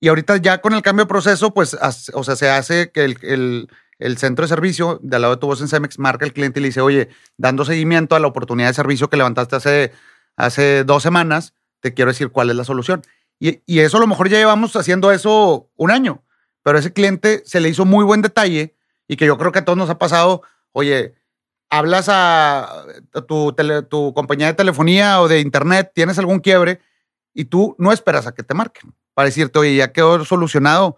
Y 0.03 0.09
ahorita 0.09 0.35
ya 0.35 0.59
con 0.59 0.73
el 0.73 0.81
cambio 0.81 1.05
de 1.05 1.07
proceso, 1.07 1.53
pues, 1.53 1.77
o 2.13 2.23
sea, 2.25 2.35
se 2.35 2.49
hace 2.49 2.91
que 2.91 3.05
el, 3.05 3.69
el- 3.99 4.17
centro 4.17 4.43
de 4.43 4.49
servicio 4.49 4.99
de 5.01 5.15
al 5.15 5.21
lado 5.21 5.35
de 5.35 5.39
tu 5.39 5.47
voz 5.47 5.61
en 5.61 5.69
Cemex 5.69 5.97
marca 5.97 6.25
al 6.25 6.33
cliente 6.33 6.59
y 6.59 6.63
le 6.63 6.67
dice, 6.67 6.81
oye, 6.81 7.07
dando 7.37 7.63
seguimiento 7.63 8.13
a 8.13 8.19
la 8.19 8.27
oportunidad 8.27 8.67
de 8.67 8.73
servicio 8.73 9.09
que 9.09 9.15
levantaste 9.15 9.55
hace, 9.55 9.93
hace 10.35 10.83
dos 10.83 11.03
semanas, 11.03 11.53
te 11.79 11.93
quiero 11.93 12.11
decir 12.11 12.31
cuál 12.31 12.49
es 12.49 12.57
la 12.57 12.65
solución. 12.65 13.01
Y, 13.39 13.61
y 13.65 13.79
eso 13.79 13.95
a 13.95 14.01
lo 14.01 14.07
mejor 14.07 14.27
ya 14.27 14.37
llevamos 14.39 14.75
haciendo 14.75 15.09
eso 15.13 15.69
un 15.77 15.89
año, 15.89 16.21
pero 16.63 16.77
ese 16.77 16.91
cliente 16.91 17.41
se 17.45 17.61
le 17.61 17.69
hizo 17.69 17.85
muy 17.85 18.03
buen 18.03 18.21
detalle 18.21 18.75
y 19.07 19.15
que 19.15 19.25
yo 19.25 19.37
creo 19.37 19.53
que 19.53 19.59
a 19.59 19.63
todos 19.65 19.77
nos 19.77 19.89
ha 19.89 19.99
pasado, 19.99 20.41
oye, 20.73 21.15
hablas 21.69 22.09
a 22.09 22.83
tu, 23.25 23.55
tu 23.89 24.13
compañía 24.13 24.47
de 24.47 24.53
telefonía 24.53 25.21
o 25.21 25.29
de 25.29 25.39
internet, 25.39 25.93
tienes 25.95 26.19
algún 26.19 26.41
quiebre 26.41 26.81
y 27.33 27.45
tú 27.45 27.77
no 27.79 27.93
esperas 27.93 28.27
a 28.27 28.33
que 28.33 28.43
te 28.43 28.53
marquen 28.53 28.93
para 29.13 29.27
decirte, 29.27 29.59
oye, 29.59 29.75
ya 29.75 29.91
quedó 29.91 30.23
solucionado. 30.25 30.97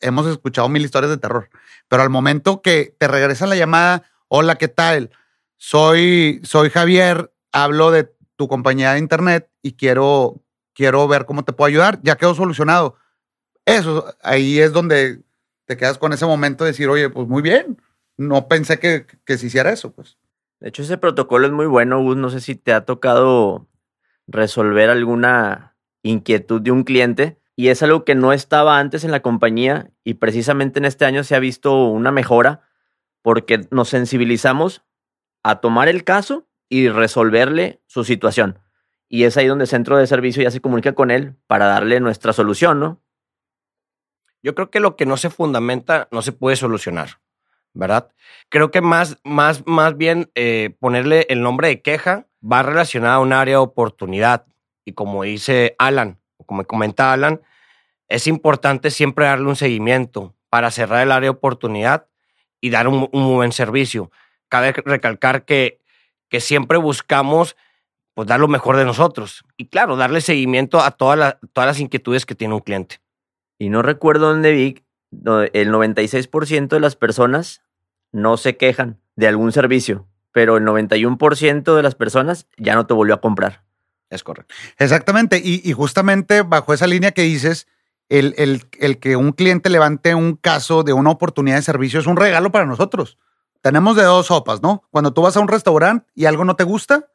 Hemos 0.00 0.26
escuchado 0.26 0.68
mil 0.68 0.84
historias 0.84 1.10
de 1.10 1.18
terror, 1.18 1.48
pero 1.88 2.02
al 2.02 2.10
momento 2.10 2.60
que 2.60 2.94
te 2.98 3.06
regresan 3.08 3.48
la 3.48 3.56
llamada, 3.56 4.04
hola, 4.28 4.56
¿qué 4.56 4.68
tal? 4.68 5.10
Soy, 5.56 6.40
soy 6.42 6.70
Javier, 6.70 7.32
hablo 7.52 7.90
de 7.90 8.12
tu 8.36 8.48
compañía 8.48 8.92
de 8.92 8.98
internet 8.98 9.48
y 9.62 9.72
quiero, 9.74 10.42
quiero 10.74 11.06
ver 11.06 11.24
cómo 11.24 11.44
te 11.44 11.52
puedo 11.52 11.68
ayudar. 11.68 12.00
Ya 12.02 12.16
quedó 12.16 12.34
solucionado. 12.34 12.96
Eso, 13.64 14.12
ahí 14.22 14.58
es 14.58 14.72
donde 14.72 15.22
te 15.66 15.76
quedas 15.76 15.98
con 15.98 16.12
ese 16.12 16.26
momento 16.26 16.64
de 16.64 16.70
decir, 16.72 16.88
oye, 16.88 17.08
pues 17.10 17.28
muy 17.28 17.42
bien. 17.42 17.80
No 18.16 18.48
pensé 18.48 18.78
que, 18.78 19.06
que 19.24 19.38
se 19.38 19.46
hiciera 19.46 19.70
eso, 19.70 19.92
pues. 19.92 20.18
De 20.58 20.68
hecho, 20.68 20.82
ese 20.82 20.98
protocolo 20.98 21.46
es 21.46 21.52
muy 21.52 21.66
bueno, 21.66 22.02
Gus. 22.02 22.16
No 22.16 22.30
sé 22.30 22.40
si 22.40 22.56
te 22.56 22.72
ha 22.72 22.84
tocado 22.84 23.68
resolver 24.26 24.90
alguna 24.90 25.71
inquietud 26.02 26.60
de 26.60 26.70
un 26.70 26.84
cliente 26.84 27.38
y 27.56 27.68
es 27.68 27.82
algo 27.82 28.04
que 28.04 28.14
no 28.14 28.32
estaba 28.32 28.78
antes 28.78 29.04
en 29.04 29.10
la 29.10 29.20
compañía 29.20 29.90
y 30.04 30.14
precisamente 30.14 30.78
en 30.78 30.84
este 30.84 31.04
año 31.04 31.24
se 31.24 31.34
ha 31.34 31.38
visto 31.38 31.86
una 31.86 32.10
mejora 32.10 32.62
porque 33.22 33.66
nos 33.70 33.88
sensibilizamos 33.88 34.82
a 35.42 35.60
tomar 35.60 35.88
el 35.88 36.04
caso 36.04 36.46
y 36.68 36.88
resolverle 36.88 37.82
su 37.86 38.04
situación. 38.04 38.58
Y 39.08 39.24
es 39.24 39.36
ahí 39.36 39.46
donde 39.46 39.64
el 39.64 39.68
centro 39.68 39.98
de 39.98 40.06
servicio 40.06 40.42
ya 40.42 40.50
se 40.50 40.60
comunica 40.60 40.94
con 40.94 41.10
él 41.10 41.36
para 41.46 41.66
darle 41.66 42.00
nuestra 42.00 42.32
solución, 42.32 42.80
¿no? 42.80 43.02
Yo 44.42 44.54
creo 44.54 44.70
que 44.70 44.80
lo 44.80 44.96
que 44.96 45.06
no 45.06 45.16
se 45.16 45.30
fundamenta 45.30 46.08
no 46.10 46.22
se 46.22 46.32
puede 46.32 46.56
solucionar, 46.56 47.20
¿verdad? 47.74 48.10
Creo 48.48 48.70
que 48.70 48.80
más, 48.80 49.18
más, 49.22 49.64
más 49.66 49.96
bien 49.96 50.32
eh, 50.34 50.74
ponerle 50.80 51.26
el 51.28 51.42
nombre 51.42 51.68
de 51.68 51.82
queja 51.82 52.26
va 52.42 52.62
relacionado 52.62 53.16
a 53.16 53.22
un 53.22 53.32
área 53.32 53.54
de 53.54 53.58
oportunidad. 53.58 54.46
Y 54.84 54.92
como 54.92 55.22
dice 55.22 55.74
Alan, 55.78 56.18
como 56.46 56.64
comenta 56.64 57.12
Alan, 57.12 57.40
es 58.08 58.26
importante 58.26 58.90
siempre 58.90 59.24
darle 59.26 59.48
un 59.48 59.56
seguimiento 59.56 60.34
para 60.48 60.70
cerrar 60.70 61.02
el 61.02 61.12
área 61.12 61.26
de 61.26 61.36
oportunidad 61.36 62.06
y 62.60 62.70
dar 62.70 62.88
un, 62.88 63.08
buen 63.10 63.52
servicio. 63.52 64.10
Cabe 64.48 64.72
recalcar 64.72 65.44
que, 65.44 65.80
que 66.28 66.40
siempre 66.40 66.78
buscamos 66.78 67.56
pues, 68.14 68.28
dar 68.28 68.40
lo 68.40 68.48
mejor 68.48 68.76
de 68.76 68.84
nosotros. 68.84 69.44
Y 69.56 69.66
claro, 69.68 69.96
darle 69.96 70.20
seguimiento 70.20 70.80
a 70.80 70.90
todas 70.90 71.18
las- 71.18 71.36
todas 71.52 71.66
las 71.68 71.80
inquietudes 71.80 72.26
que 72.26 72.34
tiene 72.34 72.54
un 72.54 72.60
cliente. 72.60 73.00
Y 73.58 73.70
no 73.70 73.80
recuerdo 73.82 74.28
dónde 74.28 74.52
vi, 74.52 74.84
el 75.52 75.70
96% 75.70 76.68
de 76.76 76.80
las 76.80 76.96
personas 76.96 77.62
no 78.12 78.36
se 78.36 78.56
quejan 78.56 79.00
de 79.16 79.28
algún 79.28 79.52
servicio, 79.52 80.06
pero 80.32 80.56
el 80.56 80.64
91% 80.64 81.74
de 81.76 81.82
las 81.82 81.94
personas 81.94 82.46
ya 82.56 82.74
no 82.74 82.86
te 82.86 82.94
volvió 82.94 83.14
a 83.14 83.20
comprar. 83.20 83.62
Es 84.12 84.22
correcto. 84.22 84.54
Exactamente. 84.78 85.40
Y, 85.42 85.72
justamente 85.72 86.42
bajo 86.42 86.74
esa 86.74 86.86
línea 86.86 87.12
que 87.12 87.22
dices, 87.22 87.66
el, 88.08 88.34
el- 88.36 88.66
el 88.78 88.98
que 88.98 89.16
un 89.16 89.32
cliente 89.32 89.70
levante 89.70 90.14
un 90.14 90.36
caso 90.36 90.82
de 90.82 90.92
una 90.92 91.10
oportunidad 91.10 91.56
de 91.56 91.62
servicio 91.62 91.98
es 91.98 92.06
un 92.06 92.16
regalo 92.16 92.52
para 92.52 92.66
nosotros. 92.66 93.18
Tenemos 93.62 93.96
de 93.96 94.02
dos 94.02 94.26
sopas, 94.26 94.60
¿no? 94.60 94.82
Cuando 94.90 95.12
tú 95.14 95.22
vas 95.22 95.36
a 95.36 95.40
un 95.40 95.48
restaurante 95.48 96.06
y 96.14 96.26
algo 96.26 96.44
no 96.44 96.56
te 96.56 96.64
gusta, 96.64 97.08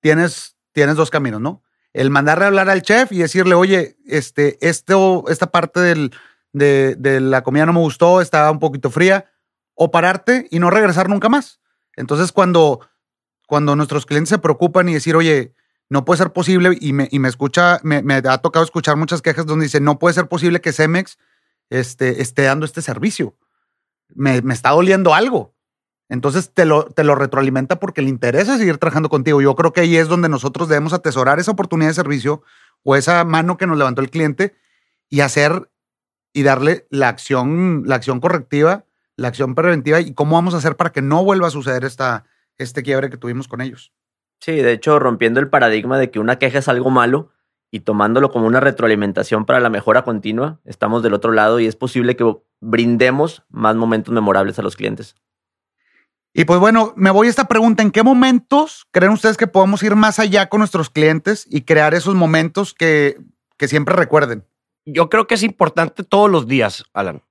tienes, 0.00 0.56
tienes 0.72 0.96
dos 0.96 1.10
caminos, 1.10 1.40
¿no? 1.40 1.62
El 1.92 2.10
mandarle 2.10 2.44
a 2.44 2.48
hablar 2.48 2.70
al 2.70 2.82
chef 2.82 3.12
y 3.12 3.18
decirle, 3.18 3.54
oye, 3.54 3.96
este, 4.06 4.58
esto, 4.66 5.24
esta 5.28 5.50
parte 5.50 5.80
del, 5.80 6.12
de, 6.52 6.94
de 6.96 7.20
la 7.20 7.42
comida 7.42 7.66
no 7.66 7.72
me 7.72 7.80
gustó, 7.80 8.20
estaba 8.20 8.50
un 8.50 8.58
poquito 8.60 8.90
fría, 8.90 9.30
o 9.74 9.90
pararte 9.90 10.46
y 10.50 10.58
no 10.58 10.70
regresar 10.70 11.08
nunca 11.08 11.28
más. 11.28 11.60
Entonces, 11.96 12.32
cuando, 12.32 12.80
cuando 13.46 13.76
nuestros 13.76 14.06
clientes 14.06 14.28
se 14.30 14.38
preocupan 14.38 14.88
y 14.88 14.94
decir, 14.94 15.16
oye, 15.16 15.54
no 15.90 16.04
puede 16.04 16.18
ser 16.18 16.32
posible, 16.32 16.78
y 16.80 16.92
me, 16.92 17.08
escucha, 17.28 17.80
me, 17.82 18.14
ha 18.14 18.38
tocado 18.38 18.64
escuchar 18.64 18.96
muchas 18.96 19.22
quejas 19.22 19.44
donde 19.44 19.64
dice, 19.64 19.80
no 19.80 19.98
puede 19.98 20.14
ser 20.14 20.28
posible 20.28 20.60
que 20.60 20.72
Cemex 20.72 21.18
este, 21.68 22.22
esté 22.22 22.44
dando 22.44 22.64
este 22.64 22.80
servicio. 22.80 23.36
Me, 24.14 24.40
me 24.40 24.54
está 24.54 24.70
doliendo 24.70 25.14
algo. 25.14 25.52
Entonces 26.08 26.52
te 26.54 26.64
lo, 26.64 26.86
te 26.86 27.02
lo 27.02 27.16
retroalimenta 27.16 27.80
porque 27.80 28.02
le 28.02 28.08
interesa 28.08 28.56
seguir 28.56 28.78
trabajando 28.78 29.08
contigo. 29.08 29.40
Yo 29.40 29.54
creo 29.56 29.72
que 29.72 29.80
ahí 29.80 29.96
es 29.96 30.08
donde 30.08 30.28
nosotros 30.28 30.68
debemos 30.68 30.92
atesorar 30.92 31.40
esa 31.40 31.50
oportunidad 31.50 31.90
de 31.90 31.94
servicio 31.94 32.42
o 32.84 32.94
esa 32.94 33.24
mano 33.24 33.56
que 33.56 33.66
nos 33.66 33.76
levantó 33.76 34.00
el 34.00 34.10
cliente 34.10 34.54
y 35.08 35.20
hacer 35.20 35.70
y 36.32 36.44
darle 36.44 36.86
la 36.90 37.08
acción, 37.08 37.82
la 37.86 37.96
acción 37.96 38.20
correctiva, 38.20 38.84
la 39.16 39.28
acción 39.28 39.54
preventiva 39.54 40.00
y 40.00 40.14
cómo 40.14 40.36
vamos 40.36 40.54
a 40.54 40.58
hacer 40.58 40.76
para 40.76 40.90
que 40.90 41.02
no 41.02 41.24
vuelva 41.24 41.48
a 41.48 41.50
suceder 41.50 41.84
esta, 41.84 42.24
este 42.58 42.82
quiebre 42.82 43.10
que 43.10 43.16
tuvimos 43.16 43.48
con 43.48 43.60
ellos. 43.60 43.92
Sí, 44.40 44.52
de 44.52 44.72
hecho, 44.72 44.98
rompiendo 44.98 45.38
el 45.38 45.50
paradigma 45.50 45.98
de 45.98 46.10
que 46.10 46.18
una 46.18 46.38
queja 46.38 46.58
es 46.58 46.68
algo 46.68 46.90
malo 46.90 47.30
y 47.70 47.80
tomándolo 47.80 48.30
como 48.30 48.46
una 48.46 48.58
retroalimentación 48.60 49.44
para 49.44 49.60
la 49.60 49.68
mejora 49.68 50.02
continua, 50.02 50.60
estamos 50.64 51.02
del 51.02 51.14
otro 51.14 51.32
lado 51.32 51.60
y 51.60 51.66
es 51.66 51.76
posible 51.76 52.16
que 52.16 52.36
brindemos 52.60 53.44
más 53.50 53.76
momentos 53.76 54.12
memorables 54.14 54.58
a 54.58 54.62
los 54.62 54.76
clientes. 54.76 55.14
Y 56.32 56.44
pues 56.44 56.58
bueno, 56.58 56.92
me 56.96 57.10
voy 57.10 57.26
a 57.26 57.30
esta 57.30 57.48
pregunta. 57.48 57.82
¿En 57.82 57.90
qué 57.90 58.02
momentos 58.02 58.86
creen 58.92 59.12
ustedes 59.12 59.36
que 59.36 59.46
podemos 59.46 59.82
ir 59.82 59.94
más 59.96 60.18
allá 60.18 60.48
con 60.48 60.60
nuestros 60.60 60.88
clientes 60.88 61.46
y 61.50 61.62
crear 61.62 61.92
esos 61.92 62.14
momentos 62.14 62.72
que, 62.72 63.18
que 63.56 63.68
siempre 63.68 63.94
recuerden? 63.94 64.44
Yo 64.86 65.10
creo 65.10 65.26
que 65.26 65.34
es 65.34 65.42
importante 65.42 66.04
todos 66.04 66.30
los 66.30 66.46
días, 66.46 66.84
Alan. 66.94 67.22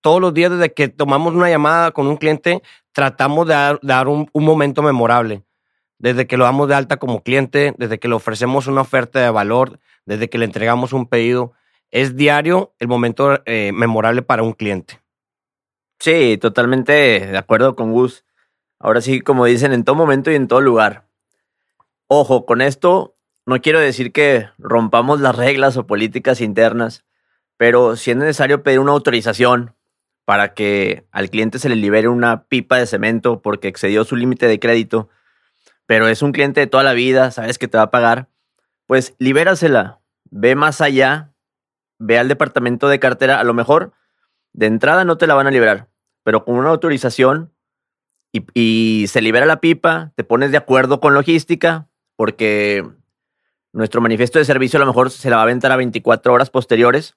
Todos 0.00 0.20
los 0.20 0.34
días 0.34 0.50
desde 0.50 0.72
que 0.72 0.88
tomamos 0.88 1.34
una 1.34 1.48
llamada 1.48 1.92
con 1.92 2.06
un 2.06 2.16
cliente, 2.16 2.62
tratamos 2.92 3.46
de 3.46 3.54
dar, 3.54 3.78
dar 3.82 4.08
un, 4.08 4.28
un 4.32 4.44
momento 4.44 4.82
memorable. 4.82 5.44
Desde 5.98 6.26
que 6.26 6.36
lo 6.36 6.44
damos 6.44 6.68
de 6.68 6.74
alta 6.74 6.96
como 6.96 7.22
cliente, 7.22 7.74
desde 7.78 7.98
que 7.98 8.08
le 8.08 8.14
ofrecemos 8.14 8.66
una 8.66 8.80
oferta 8.80 9.20
de 9.20 9.30
valor, 9.30 9.78
desde 10.06 10.28
que 10.28 10.38
le 10.38 10.44
entregamos 10.44 10.92
un 10.92 11.06
pedido. 11.06 11.52
Es 11.90 12.16
diario 12.16 12.74
el 12.78 12.88
momento 12.88 13.40
eh, 13.46 13.72
memorable 13.72 14.22
para 14.22 14.42
un 14.42 14.52
cliente. 14.52 15.00
Sí, 16.00 16.38
totalmente 16.38 16.92
de 16.92 17.38
acuerdo 17.38 17.76
con 17.76 17.92
Gus. 17.92 18.24
Ahora 18.78 19.00
sí, 19.00 19.20
como 19.20 19.46
dicen, 19.46 19.72
en 19.72 19.84
todo 19.84 19.96
momento 19.96 20.30
y 20.30 20.34
en 20.34 20.48
todo 20.48 20.60
lugar. 20.60 21.06
Ojo, 22.08 22.44
con 22.44 22.60
esto 22.60 23.16
no 23.46 23.60
quiero 23.60 23.80
decir 23.80 24.12
que 24.12 24.48
rompamos 24.58 25.20
las 25.20 25.36
reglas 25.36 25.76
o 25.76 25.86
políticas 25.86 26.40
internas, 26.40 27.04
pero 27.56 27.96
si 27.96 28.10
es 28.10 28.16
necesario 28.16 28.62
pedir 28.62 28.80
una 28.80 28.92
autorización 28.92 29.74
para 30.24 30.54
que 30.54 31.06
al 31.12 31.30
cliente 31.30 31.58
se 31.58 31.68
le 31.68 31.76
libere 31.76 32.08
una 32.08 32.44
pipa 32.44 32.78
de 32.78 32.86
cemento 32.86 33.42
porque 33.42 33.68
excedió 33.68 34.04
su 34.04 34.16
límite 34.16 34.48
de 34.48 34.58
crédito, 34.58 35.08
pero 35.86 36.08
es 36.08 36.22
un 36.22 36.32
cliente 36.32 36.60
de 36.60 36.66
toda 36.66 36.82
la 36.82 36.92
vida, 36.92 37.30
sabes 37.30 37.58
que 37.58 37.68
te 37.68 37.76
va 37.76 37.84
a 37.84 37.90
pagar, 37.90 38.28
pues 38.86 39.14
libérasela, 39.18 40.00
ve 40.30 40.54
más 40.54 40.80
allá, 40.80 41.32
ve 41.98 42.18
al 42.18 42.28
departamento 42.28 42.88
de 42.88 42.98
cartera, 43.00 43.40
a 43.40 43.44
lo 43.44 43.54
mejor 43.54 43.92
de 44.52 44.66
entrada 44.66 45.04
no 45.04 45.18
te 45.18 45.26
la 45.26 45.34
van 45.34 45.46
a 45.46 45.50
liberar, 45.50 45.88
pero 46.22 46.44
con 46.44 46.56
una 46.56 46.70
autorización 46.70 47.52
y, 48.54 49.06
se 49.08 49.22
libera 49.22 49.46
la 49.46 49.60
pipa, 49.60 50.12
te 50.16 50.24
pones 50.24 50.50
de 50.50 50.56
acuerdo 50.56 51.00
con 51.00 51.14
logística, 51.14 51.88
porque 52.16 52.84
nuestro 53.72 54.00
manifiesto 54.00 54.38
de 54.38 54.44
servicio 54.44 54.78
a 54.78 54.80
lo 54.80 54.86
mejor 54.86 55.10
se 55.10 55.30
la 55.30 55.36
va 55.36 55.42
a 55.42 55.44
aventar 55.44 55.70
a 55.70 55.76
24 55.76 56.32
horas 56.32 56.50
posteriores, 56.50 57.16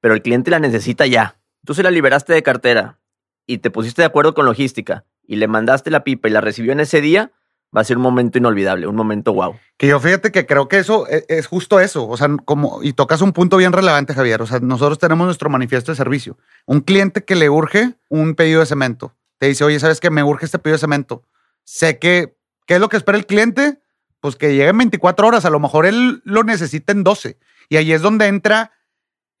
pero 0.00 0.14
el 0.14 0.22
cliente 0.22 0.50
la 0.50 0.60
necesita 0.60 1.06
ya. 1.06 1.40
Tú 1.64 1.74
se 1.74 1.82
la 1.82 1.90
liberaste 1.90 2.32
de 2.32 2.42
cartera 2.42 3.00
y 3.46 3.58
te 3.58 3.70
pusiste 3.70 4.02
de 4.02 4.06
acuerdo 4.06 4.34
con 4.34 4.46
logística 4.46 5.04
y 5.26 5.36
le 5.36 5.48
mandaste 5.48 5.90
la 5.90 6.04
pipa 6.04 6.28
y 6.28 6.32
la 6.32 6.40
recibió 6.40 6.72
en 6.72 6.80
ese 6.80 7.00
día, 7.00 7.32
va 7.74 7.80
a 7.80 7.84
ser 7.84 7.96
un 7.96 8.02
momento 8.02 8.38
inolvidable, 8.38 8.86
un 8.86 8.96
momento 8.96 9.32
wow. 9.32 9.56
Que 9.76 9.86
yo 9.86 9.98
fíjate 9.98 10.30
que 10.30 10.46
creo 10.46 10.68
que 10.68 10.78
eso 10.78 11.06
es, 11.06 11.24
es, 11.28 11.46
justo 11.46 11.80
eso, 11.80 12.06
o 12.06 12.16
sea, 12.16 12.28
como, 12.44 12.82
y 12.82 12.92
tocas 12.92 13.20
un 13.22 13.32
punto 13.32 13.56
bien 13.56 13.72
relevante, 13.72 14.14
Javier, 14.14 14.42
o 14.42 14.46
sea, 14.46 14.60
nosotros 14.60 14.98
tenemos 14.98 15.26
nuestro 15.26 15.48
manifiesto 15.48 15.92
de 15.92 15.96
servicio. 15.96 16.38
Un 16.66 16.80
cliente 16.80 17.24
que 17.24 17.34
le 17.34 17.48
urge 17.48 17.94
un 18.08 18.34
pedido 18.34 18.60
de 18.60 18.66
cemento, 18.66 19.14
te 19.38 19.46
dice, 19.46 19.64
oye, 19.64 19.80
¿sabes 19.80 20.00
qué? 20.00 20.10
Me 20.10 20.22
urge 20.22 20.44
este 20.44 20.58
pedido 20.58 20.76
de 20.76 20.80
cemento. 20.80 21.24
Sé 21.64 21.98
que, 21.98 22.36
¿qué 22.66 22.74
es 22.74 22.80
lo 22.80 22.88
que 22.88 22.96
espera 22.96 23.18
el 23.18 23.26
cliente? 23.26 23.80
Pues 24.20 24.36
que 24.36 24.54
llegue 24.54 24.68
en 24.68 24.78
24 24.78 25.26
horas, 25.26 25.44
a 25.44 25.50
lo 25.50 25.58
mejor 25.58 25.86
él 25.86 26.22
lo 26.24 26.44
necesita 26.44 26.92
en 26.92 27.02
12. 27.02 27.38
Y 27.68 27.76
ahí 27.76 27.92
es 27.92 28.02
donde 28.02 28.26
entra 28.26 28.72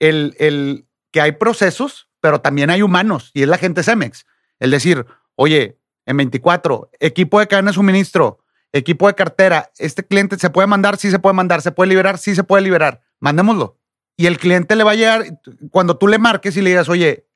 el, 0.00 0.34
el 0.38 0.86
que 1.12 1.20
hay 1.20 1.32
procesos, 1.32 2.08
pero 2.20 2.40
también 2.40 2.70
hay 2.70 2.82
humanos, 2.82 3.30
y 3.34 3.42
es 3.42 3.48
la 3.48 3.58
gente 3.58 3.82
Cemex. 3.82 4.26
El 4.58 4.70
decir, 4.70 5.06
oye, 5.36 5.78
en 6.06 6.16
24, 6.16 6.90
equipo 7.00 7.40
de 7.40 7.46
cadena 7.46 7.70
de 7.70 7.74
suministro, 7.74 8.40
equipo 8.72 9.06
de 9.06 9.14
cartera, 9.14 9.70
este 9.78 10.04
cliente 10.04 10.38
se 10.38 10.50
puede 10.50 10.66
mandar, 10.66 10.96
sí 10.96 11.10
se 11.10 11.18
puede 11.18 11.34
mandar, 11.34 11.62
se 11.62 11.72
puede 11.72 11.88
liberar, 11.88 12.18
sí 12.18 12.34
se 12.34 12.44
puede 12.44 12.62
liberar, 12.62 13.02
mandémoslo. 13.20 13.78
Y 14.16 14.26
el 14.26 14.38
cliente 14.38 14.76
le 14.76 14.84
va 14.84 14.92
a 14.92 14.96
llegar, 14.96 15.40
cuando 15.70 15.96
tú 15.96 16.08
le 16.08 16.18
marques 16.18 16.56
y 16.56 16.62
le 16.62 16.70
digas, 16.70 16.88
oye, 16.88 17.26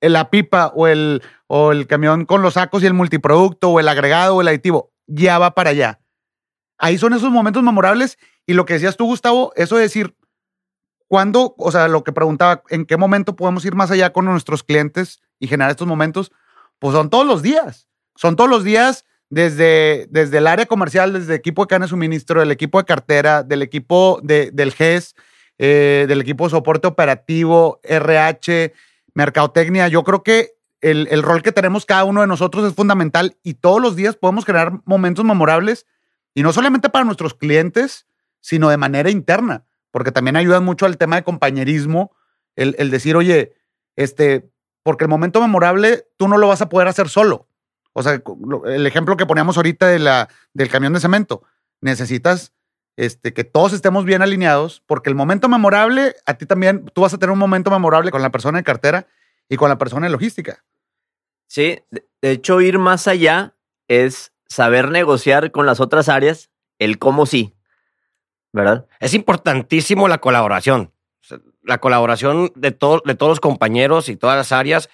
la 0.00 0.30
pipa 0.30 0.72
o 0.74 0.86
el, 0.86 1.22
o 1.46 1.72
el 1.72 1.86
camión 1.86 2.24
con 2.24 2.42
los 2.42 2.54
sacos 2.54 2.82
y 2.82 2.86
el 2.86 2.94
multiproducto 2.94 3.70
o 3.70 3.80
el 3.80 3.88
agregado 3.88 4.36
o 4.36 4.40
el 4.40 4.48
aditivo, 4.48 4.92
ya 5.06 5.38
va 5.38 5.54
para 5.54 5.70
allá. 5.70 6.00
Ahí 6.78 6.98
son 6.98 7.14
esos 7.14 7.30
momentos 7.30 7.62
memorables 7.62 8.18
y 8.46 8.52
lo 8.52 8.64
que 8.64 8.74
decías 8.74 8.96
tú, 8.96 9.06
Gustavo, 9.06 9.52
eso 9.56 9.76
de 9.76 9.82
decir, 9.82 10.16
¿cuándo, 11.08 11.54
o 11.58 11.72
sea, 11.72 11.88
lo 11.88 12.04
que 12.04 12.12
preguntaba, 12.12 12.62
en 12.68 12.84
qué 12.84 12.96
momento 12.96 13.34
podemos 13.36 13.64
ir 13.64 13.74
más 13.74 13.90
allá 13.90 14.12
con 14.12 14.24
nuestros 14.24 14.62
clientes 14.62 15.22
y 15.38 15.48
generar 15.48 15.70
estos 15.70 15.86
momentos? 15.86 16.32
Pues 16.78 16.94
son 16.94 17.08
todos 17.08 17.26
los 17.26 17.42
días. 17.42 17.88
Son 18.16 18.36
todos 18.36 18.50
los 18.50 18.64
días 18.64 19.04
desde, 19.30 20.06
desde 20.10 20.38
el 20.38 20.46
área 20.46 20.66
comercial, 20.66 21.12
desde 21.12 21.34
el 21.34 21.38
equipo 21.38 21.62
de 21.62 21.68
cadena 21.68 21.86
de 21.86 21.90
suministro, 21.90 22.40
del 22.40 22.50
equipo 22.50 22.78
de 22.78 22.84
cartera, 22.84 23.42
del 23.42 23.62
equipo 23.62 24.20
de, 24.22 24.50
del 24.52 24.72
GES, 24.72 25.14
eh, 25.58 26.06
del 26.08 26.20
equipo 26.20 26.44
de 26.44 26.50
soporte 26.50 26.86
operativo, 26.86 27.80
RH, 27.82 28.72
mercadotecnia. 29.14 29.88
Yo 29.88 30.04
creo 30.04 30.22
que 30.22 30.52
el, 30.80 31.08
el, 31.10 31.22
rol 31.22 31.42
que 31.42 31.52
tenemos 31.52 31.86
cada 31.86 32.04
uno 32.04 32.20
de 32.20 32.26
nosotros 32.26 32.64
es 32.66 32.74
fundamental 32.74 33.36
y 33.42 33.54
todos 33.54 33.80
los 33.80 33.96
días 33.96 34.16
podemos 34.16 34.44
crear 34.44 34.80
momentos 34.84 35.24
memorables 35.24 35.86
y 36.34 36.42
no 36.42 36.52
solamente 36.52 36.90
para 36.90 37.04
nuestros 37.04 37.34
clientes, 37.34 38.06
sino 38.40 38.68
de 38.68 38.76
manera 38.76 39.10
interna, 39.10 39.64
porque 39.90 40.12
también 40.12 40.36
ayuda 40.36 40.60
mucho 40.60 40.86
al 40.86 40.98
tema 40.98 41.16
de 41.16 41.24
compañerismo, 41.24 42.14
el, 42.54 42.76
el 42.78 42.90
decir, 42.90 43.16
oye, 43.16 43.54
este, 43.96 44.50
porque 44.82 45.04
el 45.04 45.10
momento 45.10 45.40
memorable 45.40 46.06
tú 46.16 46.28
no 46.28 46.36
lo 46.38 46.48
vas 46.48 46.60
a 46.60 46.68
poder 46.68 46.88
hacer 46.88 47.08
solo. 47.08 47.48
O 47.98 48.02
sea, 48.02 48.22
el 48.66 48.86
ejemplo 48.86 49.16
que 49.16 49.24
poníamos 49.24 49.56
ahorita 49.56 49.86
de 49.86 49.98
la, 49.98 50.28
del 50.52 50.68
camión 50.68 50.92
de 50.92 51.00
cemento. 51.00 51.44
Necesitas 51.80 52.52
este, 52.96 53.32
que 53.32 53.42
todos 53.42 53.72
estemos 53.72 54.04
bien 54.04 54.20
alineados, 54.20 54.82
porque 54.84 55.08
el 55.08 55.16
momento 55.16 55.48
memorable, 55.48 56.14
a 56.26 56.34
ti 56.34 56.44
también, 56.44 56.84
tú 56.92 57.00
vas 57.00 57.14
a 57.14 57.18
tener 57.18 57.32
un 57.32 57.38
momento 57.38 57.70
memorable 57.70 58.10
con 58.10 58.20
la 58.20 58.28
persona 58.28 58.58
de 58.58 58.64
cartera 58.64 59.06
y 59.48 59.56
con 59.56 59.70
la 59.70 59.78
persona 59.78 60.08
de 60.08 60.12
logística. 60.12 60.62
Sí, 61.46 61.78
de 62.20 62.30
hecho, 62.30 62.60
ir 62.60 62.78
más 62.78 63.08
allá 63.08 63.54
es 63.88 64.34
saber 64.46 64.90
negociar 64.90 65.50
con 65.50 65.64
las 65.64 65.80
otras 65.80 66.10
áreas 66.10 66.50
el 66.78 66.98
cómo 66.98 67.24
sí, 67.24 67.54
¿verdad? 68.52 68.86
Es 69.00 69.14
importantísimo 69.14 70.06
la 70.06 70.18
colaboración. 70.18 70.92
La 71.62 71.78
colaboración 71.78 72.52
de, 72.56 72.72
todo, 72.72 73.00
de 73.06 73.14
todos 73.14 73.30
los 73.30 73.40
compañeros 73.40 74.10
y 74.10 74.16
todas 74.16 74.36
las 74.36 74.52
áreas 74.52 74.90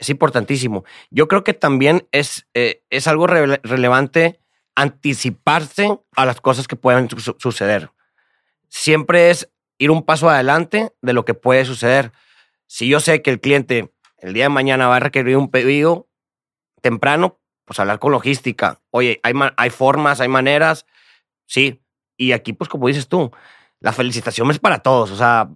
es 0.00 0.08
importantísimo. 0.08 0.84
Yo 1.10 1.28
creo 1.28 1.44
que 1.44 1.54
también 1.54 2.08
es, 2.10 2.48
eh, 2.54 2.82
es 2.90 3.06
algo 3.06 3.26
re 3.26 3.60
relevante 3.62 4.40
anticiparse 4.74 6.00
a 6.16 6.24
las 6.24 6.40
cosas 6.40 6.66
que 6.66 6.74
puedan 6.74 7.08
su 7.10 7.36
suceder. 7.38 7.90
Siempre 8.68 9.30
es 9.30 9.50
ir 9.78 9.90
un 9.90 10.02
paso 10.04 10.30
adelante 10.30 10.92
de 11.02 11.12
lo 11.12 11.24
que 11.24 11.34
puede 11.34 11.66
suceder. 11.66 12.12
Si 12.66 12.88
yo 12.88 12.98
sé 13.00 13.20
que 13.20 13.30
el 13.30 13.40
cliente 13.40 13.92
el 14.18 14.32
día 14.32 14.44
de 14.44 14.50
mañana 14.50 14.88
va 14.88 14.96
a 14.96 15.00
requerir 15.00 15.36
un 15.36 15.50
pedido 15.50 16.08
temprano, 16.80 17.38
pues 17.64 17.78
hablar 17.78 17.98
con 17.98 18.12
logística. 18.12 18.80
Oye, 18.90 19.20
hay, 19.22 19.34
hay 19.56 19.70
formas, 19.70 20.20
hay 20.20 20.28
maneras. 20.28 20.86
Sí. 21.46 21.82
Y 22.16 22.32
aquí, 22.32 22.52
pues 22.52 22.68
como 22.68 22.88
dices 22.88 23.08
tú, 23.08 23.30
la 23.80 23.92
felicitación 23.92 24.50
es 24.50 24.58
para 24.58 24.80
todos. 24.80 25.10
O 25.10 25.16
sea, 25.16 25.50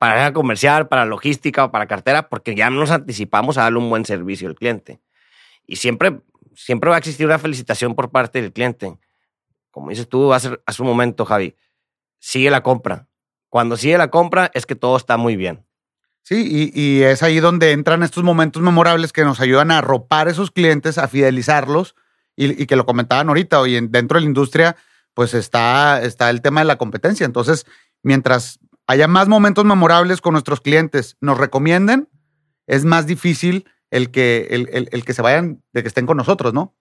para 0.00 0.24
la 0.24 0.32
comercial, 0.32 0.88
para 0.88 1.04
logística 1.04 1.66
o 1.66 1.70
para 1.70 1.86
cartera, 1.86 2.30
porque 2.30 2.54
ya 2.54 2.70
nos 2.70 2.90
anticipamos 2.90 3.58
a 3.58 3.64
darle 3.64 3.80
un 3.80 3.90
buen 3.90 4.06
servicio 4.06 4.48
al 4.48 4.54
cliente. 4.54 4.98
Y 5.66 5.76
siempre, 5.76 6.22
siempre 6.54 6.88
va 6.88 6.96
a 6.96 6.98
existir 6.98 7.26
una 7.26 7.38
felicitación 7.38 7.94
por 7.94 8.10
parte 8.10 8.40
del 8.40 8.50
cliente. 8.50 8.96
Como 9.70 9.90
dices 9.90 10.08
tú 10.08 10.32
hace, 10.32 10.58
hace 10.64 10.80
un 10.80 10.88
momento, 10.88 11.26
Javi, 11.26 11.54
sigue 12.18 12.50
la 12.50 12.62
compra. 12.62 13.08
Cuando 13.50 13.76
sigue 13.76 13.98
la 13.98 14.10
compra 14.10 14.50
es 14.54 14.64
que 14.64 14.74
todo 14.74 14.96
está 14.96 15.18
muy 15.18 15.36
bien. 15.36 15.66
Sí, 16.22 16.46
y, 16.74 16.80
y, 16.80 17.02
es 17.02 17.22
ahí 17.22 17.38
donde 17.38 17.72
entran 17.72 18.02
estos 18.02 18.24
momentos 18.24 18.62
memorables 18.62 19.12
que 19.12 19.24
nos 19.24 19.38
ayudan 19.38 19.70
a 19.70 19.78
arropar 19.78 20.28
a 20.28 20.30
esos 20.30 20.50
clientes, 20.50 20.96
a 20.96 21.08
fidelizarlos, 21.08 21.94
y, 22.36 22.62
y 22.62 22.64
que 22.64 22.76
lo 22.76 22.86
comentaban 22.86 23.28
ahorita, 23.28 23.60
hoy 23.60 23.78
dentro 23.88 24.16
de 24.16 24.22
la 24.22 24.28
industria, 24.28 24.76
pues 25.12 25.34
está, 25.34 26.00
está 26.02 26.30
el 26.30 26.40
tema 26.40 26.62
de 26.62 26.68
la 26.68 26.76
competencia. 26.76 27.26
Entonces, 27.26 27.66
mientras 28.02 28.59
haya 28.90 29.06
más 29.06 29.28
momentos 29.28 29.64
memorables 29.64 30.20
con 30.20 30.32
nuestros 30.32 30.60
clientes, 30.60 31.16
nos 31.20 31.38
recomienden, 31.38 32.08
es 32.66 32.84
más 32.84 33.06
difícil 33.06 33.64
el 33.92 34.10
que, 34.10 34.48
el, 34.50 34.68
el, 34.72 34.88
el, 34.90 35.04
que 35.04 35.14
se 35.14 35.22
vayan, 35.22 35.62
de 35.72 35.82
que 35.82 35.88
estén 35.88 36.06
con 36.06 36.16
nosotros, 36.16 36.52
¿no? 36.52 36.74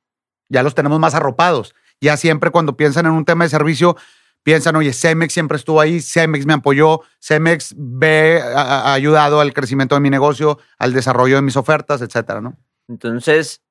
Ya 0.47 0.63
los 0.63 0.73
tenemos 0.73 0.99
más 0.99 1.13
arropados. 1.13 1.75
Ya 2.01 2.17
siempre 2.17 2.49
cuando 2.49 2.75
piensan 2.75 3.05
en 3.05 3.11
un 3.11 3.25
tema 3.25 3.43
de 3.43 3.51
servicio, 3.51 3.95
piensan, 4.41 4.75
oye, 4.75 4.91
Cemex 4.91 5.31
siempre 5.31 5.57
estuvo 5.57 5.79
ahí, 5.81 6.01
Cemex 6.01 6.47
me 6.47 6.53
apoyó, 6.53 7.01
Cemex 7.21 7.75
ha, 7.75 8.89
ha 8.89 8.93
ayudado 8.93 9.39
al 9.39 9.53
crecimiento 9.53 9.93
de 9.93 10.01
mi 10.01 10.09
negocio, 10.09 10.57
al 10.79 10.93
desarrollo 10.93 11.35
de 11.35 11.43
mis 11.43 11.57
ofertas, 11.57 12.01
etcétera, 12.01 12.41
¿no? 12.41 12.57
Entonces, 12.87 13.61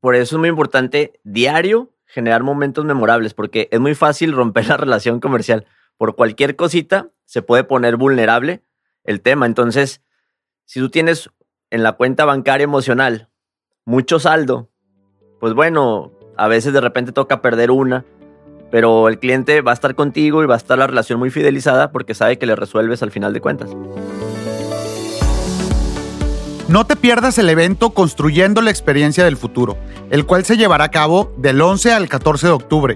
por 0.00 0.16
eso 0.16 0.34
es 0.34 0.40
muy 0.40 0.48
importante 0.48 1.12
diario 1.22 1.92
generar 2.06 2.42
momentos 2.42 2.84
memorables, 2.84 3.34
porque 3.34 3.68
es 3.70 3.78
muy 3.78 3.94
fácil 3.94 4.32
romper 4.32 4.66
la 4.66 4.76
relación 4.78 5.20
comercial 5.20 5.64
por 5.96 6.16
cualquier 6.16 6.56
cosita 6.56 7.10
se 7.24 7.42
puede 7.42 7.64
poner 7.64 7.96
vulnerable 7.96 8.62
el 9.04 9.20
tema. 9.20 9.46
Entonces, 9.46 10.02
si 10.64 10.80
tú 10.80 10.90
tienes 10.90 11.30
en 11.70 11.82
la 11.82 11.92
cuenta 11.92 12.24
bancaria 12.24 12.64
emocional 12.64 13.28
mucho 13.84 14.18
saldo, 14.18 14.70
pues 15.40 15.54
bueno, 15.54 16.12
a 16.36 16.48
veces 16.48 16.72
de 16.72 16.80
repente 16.80 17.12
toca 17.12 17.42
perder 17.42 17.70
una, 17.70 18.04
pero 18.70 19.08
el 19.08 19.18
cliente 19.18 19.60
va 19.60 19.72
a 19.72 19.74
estar 19.74 19.94
contigo 19.94 20.42
y 20.42 20.46
va 20.46 20.54
a 20.54 20.58
estar 20.58 20.78
la 20.78 20.86
relación 20.86 21.18
muy 21.18 21.30
fidelizada 21.30 21.92
porque 21.92 22.14
sabe 22.14 22.38
que 22.38 22.46
le 22.46 22.56
resuelves 22.56 23.02
al 23.02 23.10
final 23.10 23.32
de 23.32 23.40
cuentas. 23.40 23.70
No 26.66 26.86
te 26.86 26.96
pierdas 26.96 27.36
el 27.36 27.50
evento 27.50 27.90
Construyendo 27.90 28.62
la 28.62 28.70
Experiencia 28.70 29.22
del 29.22 29.36
Futuro, 29.36 29.76
el 30.10 30.24
cual 30.24 30.46
se 30.46 30.56
llevará 30.56 30.84
a 30.84 30.90
cabo 30.90 31.32
del 31.36 31.60
11 31.60 31.92
al 31.92 32.08
14 32.08 32.46
de 32.46 32.52
octubre 32.52 32.94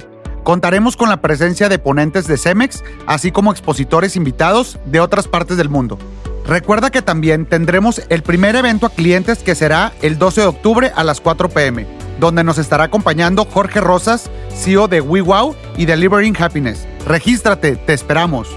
Contaremos 0.49 0.97
con 0.97 1.11
la 1.11 1.21
presencia 1.21 1.69
de 1.69 1.79
ponentes 1.79 2.27
de 2.27 2.39
Cemex, 2.39 2.83
así 3.07 3.31
como 3.31 3.53
expositores 3.53 4.17
invitados 4.17 4.79
de 4.87 4.99
otras 4.99 5.29
partes 5.29 5.59
del 5.59 5.69
mundo. 5.69 5.99
Recuerda 6.47 6.89
que 6.89 7.03
también 7.03 7.45
tendremos 7.45 8.01
el 8.09 8.23
primer 8.23 8.57
evento 8.57 8.87
a 8.87 8.89
clientes 8.89 9.41
que 9.41 9.55
será 9.55 9.93
el 10.01 10.17
12 10.17 10.41
de 10.41 10.47
octubre 10.47 10.93
a 10.97 11.05
las 11.05 11.21
4 11.21 11.51
pm, 11.51 11.87
donde 12.19 12.45
nos 12.45 12.57
estará 12.57 12.85
acompañando 12.85 13.45
Jorge 13.45 13.83
Rosas, 13.83 14.31
CEO 14.55 14.89
de 14.89 15.03
WeWow 15.03 15.55
y 15.77 15.85
Delivering 15.85 16.35
Happiness. 16.43 16.89
Regístrate, 17.05 17.77
te 17.77 17.93
esperamos. 17.93 18.49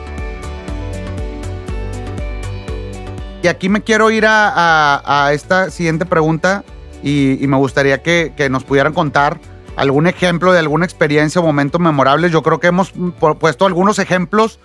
Y 3.43 3.47
aquí 3.49 3.67
me 3.67 3.81
quiero 3.81 4.11
ir 4.11 4.23
a, 4.25 5.29
esta 5.33 5.69
siguiente 5.69 6.05
pregunta 6.05 6.63
y, 7.03 7.39
me 7.41 7.57
gustaría 7.57 8.01
que, 8.01 8.47
nos 8.49 8.63
pudieran 8.63 8.93
contar 8.93 9.41
algún 9.75 10.07
ejemplo 10.07 10.51
de 10.53 10.59
alguna 10.59 10.85
experiencia 10.85 11.41
o 11.41 11.43
momento 11.43 11.79
memorable. 11.79 12.29
Yo 12.29 12.43
creo 12.43 12.59
que 12.59 12.67
hemos 12.67 12.93
puesto 13.39 13.65
algunos 13.65 13.99
ejemplos 13.99 14.59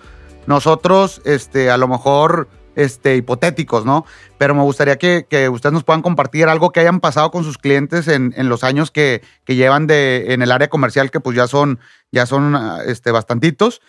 nosotros, 0.45 1.21
este, 1.25 1.69
a 1.69 1.77
lo 1.77 1.87
mejor 1.87 2.47
este, 2.75 3.15
hipotéticos, 3.15 3.85
¿no? 3.85 4.05
Pero 4.37 4.55
me 4.55 4.61
gustaría 4.61 4.97
que, 4.97 5.49
ustedes 5.49 5.73
nos 5.73 5.83
puedan 5.83 6.01
compartir 6.01 6.47
algo 6.47 6.71
que 6.71 6.79
hayan 6.79 6.99
pasado 6.99 7.31
con 7.31 7.43
sus 7.43 7.57
clientes 7.57 8.07
en, 8.07 8.33
los 8.47 8.63
años 8.63 8.91
que, 8.91 9.21
llevan 9.45 9.87
de, 9.87 10.33
en 10.33 10.41
el 10.41 10.51
área 10.51 10.69
comercial, 10.69 11.11
que 11.11 11.19
pues 11.19 11.35
ya 11.35 11.47
son, 11.47 11.79
ya 12.11 12.25
son 12.25 12.57
este, 12.85 13.11
bastantitos. 13.11 13.81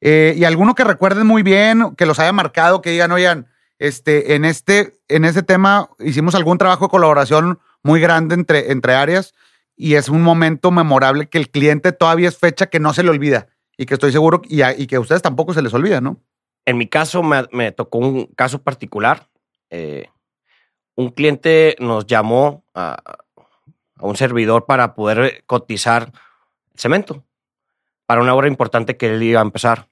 Eh, 0.00 0.34
y 0.36 0.44
alguno 0.44 0.74
que 0.74 0.84
recuerden 0.84 1.26
muy 1.26 1.42
bien, 1.42 1.94
que 1.96 2.06
los 2.06 2.18
haya 2.18 2.32
marcado, 2.32 2.82
que 2.82 2.90
digan, 2.90 3.12
oigan, 3.12 3.46
este, 3.78 4.34
en, 4.34 4.44
este, 4.44 4.94
en 5.08 5.24
este 5.24 5.42
tema 5.42 5.88
hicimos 5.98 6.34
algún 6.34 6.58
trabajo 6.58 6.86
de 6.86 6.90
colaboración 6.90 7.58
muy 7.82 8.00
grande 8.00 8.34
entre, 8.34 8.70
entre 8.70 8.94
áreas 8.94 9.34
y 9.82 9.96
es 9.96 10.08
un 10.08 10.22
momento 10.22 10.70
memorable 10.70 11.28
que 11.28 11.38
el 11.38 11.50
cliente 11.50 11.90
todavía 11.90 12.28
es 12.28 12.38
fecha 12.38 12.68
que 12.68 12.78
no 12.78 12.94
se 12.94 13.02
le 13.02 13.10
olvida 13.10 13.48
y 13.76 13.84
que 13.84 13.94
estoy 13.94 14.12
seguro 14.12 14.40
y, 14.44 14.86
que 14.86 14.94
a 14.94 15.00
ustedes 15.00 15.22
tampoco 15.22 15.54
se 15.54 15.60
les 15.60 15.74
olvida, 15.74 16.00
¿no? 16.00 16.20
En 16.64 16.78
mi 16.78 16.86
caso 16.86 17.24
me, 17.24 17.72
tocó 17.72 17.98
un 17.98 18.26
caso 18.26 18.62
particular. 18.62 19.28
Eh, 19.70 20.06
un 20.94 21.08
cliente 21.08 21.74
nos 21.80 22.06
llamó 22.06 22.64
a, 22.74 23.02
un 23.98 24.14
servidor 24.14 24.66
para 24.66 24.94
poder 24.94 25.42
cotizar 25.46 26.12
cemento 26.76 27.24
para 28.06 28.22
una 28.22 28.34
obra 28.34 28.46
importante 28.46 28.96
que 28.96 29.12
él 29.12 29.20
iba 29.24 29.40
a 29.40 29.42
empezar. 29.42 29.88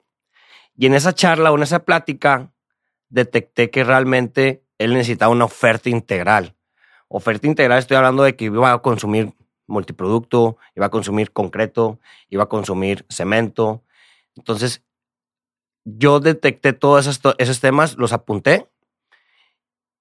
Y 0.77 0.87
en 0.87 0.95
esa 0.95 1.15
charla 1.15 1.51
o 1.51 1.57
en 1.57 1.65
esa 1.65 1.81
plática 1.81 2.53
detecté 3.09 3.71
que 3.71 3.83
realmente 3.83 4.63
él 4.79 4.95
necesitaba 4.95 5.33
una 5.33 5.47
oferta 5.47 5.89
integral. 5.89 6.55
Oferta 7.09 7.49
integral, 7.49 7.81
estoy 7.81 7.97
hablando 7.97 8.23
de 8.23 8.37
que 8.37 8.45
iba 8.45 8.73
a 8.73 8.79
consumir 8.83 9.35
multiproducto, 9.71 10.59
iba 10.77 10.87
a 10.87 10.91
consumir 10.91 11.33
concreto, 11.33 11.99
iba 12.29 12.45
a 12.45 12.49
consumir 12.49 13.07
cemento. 13.09 13.83
Entonces, 14.37 14.83
yo 15.85 16.21
detecté 16.21 16.73
todos 16.73 17.07
esos, 17.07 17.61
temas, 17.61 17.97
los 17.97 18.13
apunté 18.13 18.69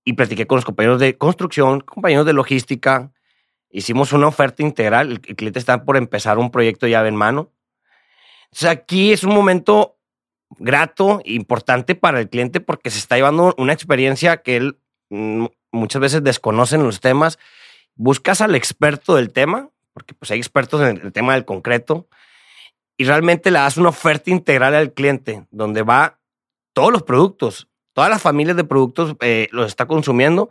y 0.04 0.14
platiqué 0.14 0.48
con 0.48 0.58
los 0.58 0.66
compañeros 0.66 1.00
de 1.00 1.18
construcción, 1.18 1.82
compañeros 1.82 2.26
de 2.26 2.34
logística. 2.34 3.12
Hicimos 3.70 4.12
una 4.14 4.28
oferta 4.28 4.64
integral. 4.64 5.12
El, 5.12 5.22
cliente 5.22 5.60
está 5.60 5.86
por 5.86 5.98
empezar 5.98 6.38
un 6.38 6.52
proyecto 6.52 6.88
llave 6.88 7.10
en 7.10 7.16
mano. 7.16 7.52
Entonces, 8.46 8.70
aquí 8.70 9.14
es 9.14 9.24
un 9.24 9.34
momento 9.34 9.98
grato, 10.58 11.22
importante 11.26 11.94
para 11.96 12.20
el 12.20 12.30
cliente 12.30 12.60
porque 12.60 12.90
se 12.90 12.98
está 12.98 13.16
llevando 13.16 13.54
una 13.58 13.74
experiencia 13.74 14.38
que 14.38 14.58
él 14.58 14.80
mm, 15.10 15.46
muchas 15.72 16.02
veces 16.02 16.24
desconoce 16.24 16.76
en 16.76 16.84
los 16.84 17.00
temas. 17.00 17.38
Buscas 18.02 18.40
al 18.40 18.56
experto 18.56 19.16
del 19.16 19.34
tema, 19.34 19.72
porque 19.92 20.14
pues 20.14 20.32
hay 20.32 20.38
expertos 20.38 20.80
en 20.80 21.02
el 21.04 21.12
tema 21.12 21.34
del 21.34 21.44
concreto, 21.44 22.08
y 22.96 23.04
realmente 23.04 23.52
le 23.52 23.60
das 23.60 23.76
una 23.76 23.90
oferta 23.90 24.32
integral 24.32 24.74
al 24.74 24.94
cliente, 24.94 25.46
donde 25.52 25.84
va 25.84 26.22
todos 26.72 26.94
los 26.94 27.04
productos, 27.04 27.68
todas 27.92 28.10
las 28.10 28.22
familias 28.22 28.56
de 28.56 28.64
productos 28.64 29.18
eh, 29.20 29.50
los 29.52 29.68
está 29.68 29.86
consumiendo. 29.86 30.50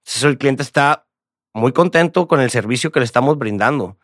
Entonces 0.00 0.24
el 0.24 0.36
cliente 0.36 0.62
está 0.62 1.06
muy 1.54 1.72
contento 1.72 2.28
con 2.28 2.40
el 2.40 2.50
servicio 2.50 2.92
que 2.92 3.00
le 3.00 3.06
estamos 3.06 3.38
brindando. 3.38 3.84
O 3.84 3.98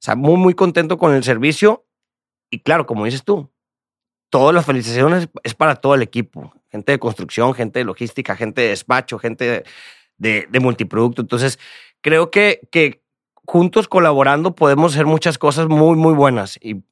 sea, 0.00 0.14
muy, 0.14 0.36
muy 0.36 0.52
contento 0.52 0.98
con 0.98 1.14
el 1.14 1.24
servicio. 1.24 1.86
Y 2.50 2.60
claro, 2.60 2.84
como 2.84 3.06
dices 3.06 3.24
tú, 3.24 3.50
todas 4.28 4.54
las 4.54 4.66
felicitaciones 4.66 5.28
es 5.42 5.54
para 5.54 5.76
todo 5.76 5.94
el 5.94 6.02
equipo. 6.02 6.52
Gente 6.68 6.92
de 6.92 6.98
construcción, 6.98 7.54
gente 7.54 7.78
de 7.78 7.86
logística, 7.86 8.36
gente 8.36 8.60
de 8.60 8.68
despacho, 8.68 9.18
gente 9.18 9.64
de, 10.18 10.46
de, 10.50 10.60
multiproducto. 10.60 11.22
Entonces, 11.22 11.58
creo 12.04 12.30
que, 12.30 12.60
que 12.70 13.02
juntos 13.46 13.88
colaborando 13.88 14.54
podemos 14.54 14.92
hacer 14.92 15.06
muchas 15.06 15.38
cosas 15.38 15.68
muy, 15.68 15.96
muy 15.96 16.12
buenas. 16.12 16.58
Y, 16.60 16.84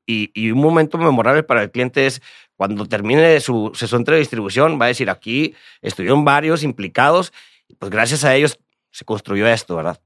un 0.51 0.59
momento 0.59 0.97
memorable 0.97 1.43
para 1.43 1.63
el 1.63 1.71
cliente 1.71 2.07
es 2.07 2.23
cuando 2.57 2.87
termine 2.87 3.39
su 3.41 3.73
sesión 3.75 4.05
de 4.05 4.17
distribución, 4.17 4.81
va 4.81 4.87
a 4.87 4.89
decir, 4.89 5.11
aquí 5.11 5.55
estuvieron 5.83 6.25
varios 6.25 6.63
implicados, 6.63 7.33
pues 7.79 7.91
gracias 7.91 8.25
a 8.25 8.35
ellos 8.35 8.59
se 8.91 9.05
construyó 9.05 9.47
esto, 9.47 9.77
¿verdad? 9.77 10.01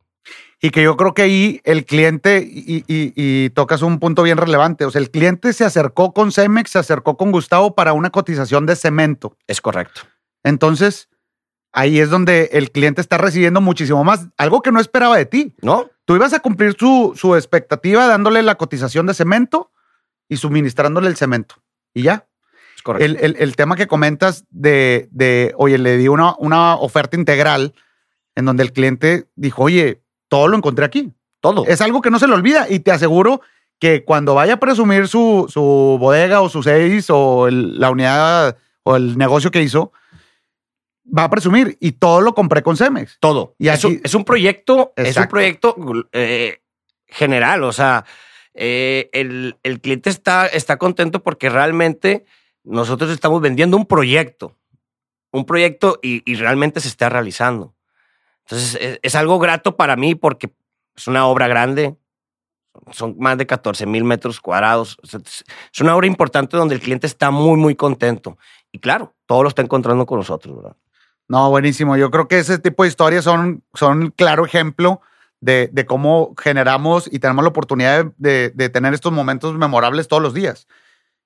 Y 0.61 0.71
que 0.71 0.83
yo 0.83 0.97
creo 0.97 1.15
que 1.15 1.23
ahí 1.23 1.61
el 1.63 1.85
cliente, 1.85 2.45
y, 2.45 2.85
y, 2.89 3.51
tocas 3.51 3.83
un 3.83 4.01
punto 4.01 4.25
bien 4.25 4.39
relevante, 4.39 4.85
o 4.87 4.91
sea, 4.91 5.01
el 5.01 5.11
cliente 5.13 5.53
se 5.53 5.65
acercó 5.65 6.13
con 6.13 6.33
Cemex, 6.33 6.71
se 6.71 6.79
acercó 6.81 7.17
con 7.17 7.31
Gustavo 7.31 7.77
para 7.77 7.93
una 7.93 8.11
cotización 8.11 8.67
de 8.67 8.75
cemento. 8.75 9.37
Es 9.47 9.61
correcto. 9.61 10.01
Entonces, 10.43 11.09
ahí 11.77 12.01
es 12.01 12.09
donde 12.09 12.49
el 12.53 12.73
cliente 12.73 13.03
está 13.03 13.19
recibiendo 13.19 13.61
muchísimo 13.61 14.03
más, 14.03 14.29
algo 14.39 14.63
que 14.63 14.73
no 14.73 14.81
esperaba 14.81 15.17
de 15.17 15.27
ti. 15.27 15.55
¿No? 15.61 15.89
Tú 16.07 16.17
ibas 16.17 16.33
a 16.33 16.41
cumplir 16.41 16.75
su, 16.79 17.13
su 17.15 17.37
expectativa 17.37 18.07
dándole 18.07 18.43
la 18.43 18.55
cotización 18.57 19.07
de 19.07 19.15
cemento 19.15 19.71
y 20.29 20.39
suministrándole 20.39 21.09
el 21.09 21.17
cemento. 21.17 21.57
Y 21.93 22.03
ya. 22.03 22.27
Es 22.75 22.83
correcto. 22.83 23.05
El, 23.05 23.37
el, 23.39 23.57
tema 23.57 23.77
que 23.77 23.87
comentas 23.87 24.45
de, 24.51 25.09
de, 25.11 25.53
oye, 25.59 25.77
le 25.77 25.99
di 25.99 26.09
una, 26.09 26.35
una 26.39 26.77
oferta 26.77 27.17
integral 27.17 27.75
en 28.35 28.47
donde 28.47 28.63
el 28.63 28.73
cliente 28.73 29.29
dijo, 29.37 29.65
oye, 29.65 30.03
todo 30.29 30.49
lo 30.49 30.57
encontré 30.57 30.85
aquí. 30.85 31.13
Todo. 31.41 31.67
Es 31.67 31.83
algo 31.83 32.01
que 32.01 32.11
no 32.11 32.19
se 32.19 32.27
le 32.27 32.35
olvida 32.35 32.67
y 32.71 32.81
te 32.81 32.91
aseguro 32.91 33.43
que 33.79 34.03
cuando 34.05 34.35
vaya 34.35 34.55
a 34.55 34.61
presumir 34.61 35.09
su, 35.09 35.47
su 35.51 35.99
bodega 36.01 36.41
o 36.41 36.49
su 36.49 36.63
seis 36.63 37.09
o 37.11 37.49
la 37.51 37.91
unidad 37.91 38.57
o 38.83 38.97
el 38.97 39.19
negocio 39.19 39.51
que 39.51 39.63
hizo, 39.63 39.93
va 41.07 41.25
a 41.25 41.31
presumir 41.31 41.77
y 41.81 41.93
todo 41.93 42.21
lo 42.21 42.35
compré 42.35 42.63
con 42.63 42.77
Cemex. 42.77 43.19
Todo. 43.21 43.55
Y 43.59 43.69
es, 43.69 43.85
un, 43.85 44.01
es 44.03 44.15
un 44.15 44.25
proyecto, 44.25 44.93
es 44.97 45.17
un 45.17 45.29
proyecto 45.29 45.77
eh, 46.13 46.61
general. 47.07 47.65
O 47.65 47.73
sea, 47.73 48.05
eh, 48.55 49.11
el, 49.13 49.81
cliente 49.81 50.11
está, 50.11 50.47
está 50.47 50.77
contento 50.79 51.23
porque 51.23 51.49
realmente 51.49 52.25
nosotros 52.65 53.11
estamos 53.11 53.41
vendiendo 53.41 53.77
un 53.77 53.87
proyecto. 53.87 54.57
Un 55.31 55.45
proyecto 55.45 55.99
y, 56.03 56.35
realmente 56.37 56.81
se 56.81 56.89
está 56.89 57.09
realizando. 57.09 57.75
Entonces, 58.45 58.99
es, 59.03 59.15
algo 59.15 59.39
grato 59.39 59.77
para 59.77 59.97
mí 59.97 60.15
porque 60.15 60.53
es 60.95 61.07
una 61.09 61.27
obra 61.27 61.49
grande. 61.49 61.97
Son 62.93 63.17
más 63.19 63.37
de 63.37 63.47
14 63.47 63.87
mil 63.87 64.05
metros 64.05 64.41
cuadrados. 64.41 64.99
es 65.03 65.81
una 65.81 65.97
obra 65.97 66.07
importante 66.07 66.57
donde 66.57 66.75
el 66.75 66.81
cliente 66.81 67.07
está 67.07 67.31
muy, 67.31 67.59
muy 67.59 67.75
contento. 67.75 68.39
Y 68.73 68.79
claro, 68.79 69.15
todo 69.27 69.43
lo 69.43 69.49
está 69.49 69.63
encontrando 69.63 70.07
con 70.07 70.19
nosotros, 70.19 70.57
¿verdad? 70.57 70.77
No, 71.29 71.51
buenísimo. 71.51 71.97
Yo 71.97 72.11
creo 72.11 72.29
que 72.29 72.39
ese 72.39 72.59
tipo 72.59 72.83
de 72.83 72.89
historias 72.89 73.25
son, 73.25 73.63
son 73.75 74.11
claro 74.11 74.45
ejemplo 74.45 75.01
de, 75.41 75.85
cómo 75.87 76.35
generamos 76.41 77.09
y 77.13 77.19
tenemos 77.19 77.45
la 77.45 77.51
oportunidad 77.51 78.07
de, 78.17 78.51
tener 78.73 78.95
estos 78.95 79.13
momentos 79.13 79.55
memorables 79.55 80.09
todos 80.09 80.23
los 80.23 80.35
días. 80.35 80.67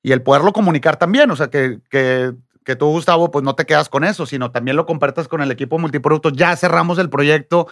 Y 0.03 0.13
el 0.13 0.23
poderlo 0.23 0.53
comunicar 0.53 0.97
también, 0.97 1.31
o 1.31 1.37
sea, 1.37 1.51
que, 1.51 1.81
que, 1.91 2.33
que 2.65 2.77
tú, 2.77 2.87
Gustavo, 2.87 3.31
pues 3.31 3.45
no 3.45 3.55
te 3.55 3.67
quedas 3.67 3.89
con 3.89 4.05
eso, 4.05 4.25
sino 4.25 4.51
también 4.51 4.77
lo 4.77 4.87
compartas 4.87 5.29
con 5.29 5.43
el 5.43 5.51
equipo 5.51 5.79
multiproductos. 5.79 6.33
Ya 6.33 6.57
cerramos 6.57 6.99
el 6.99 7.11
proyecto. 7.11 7.69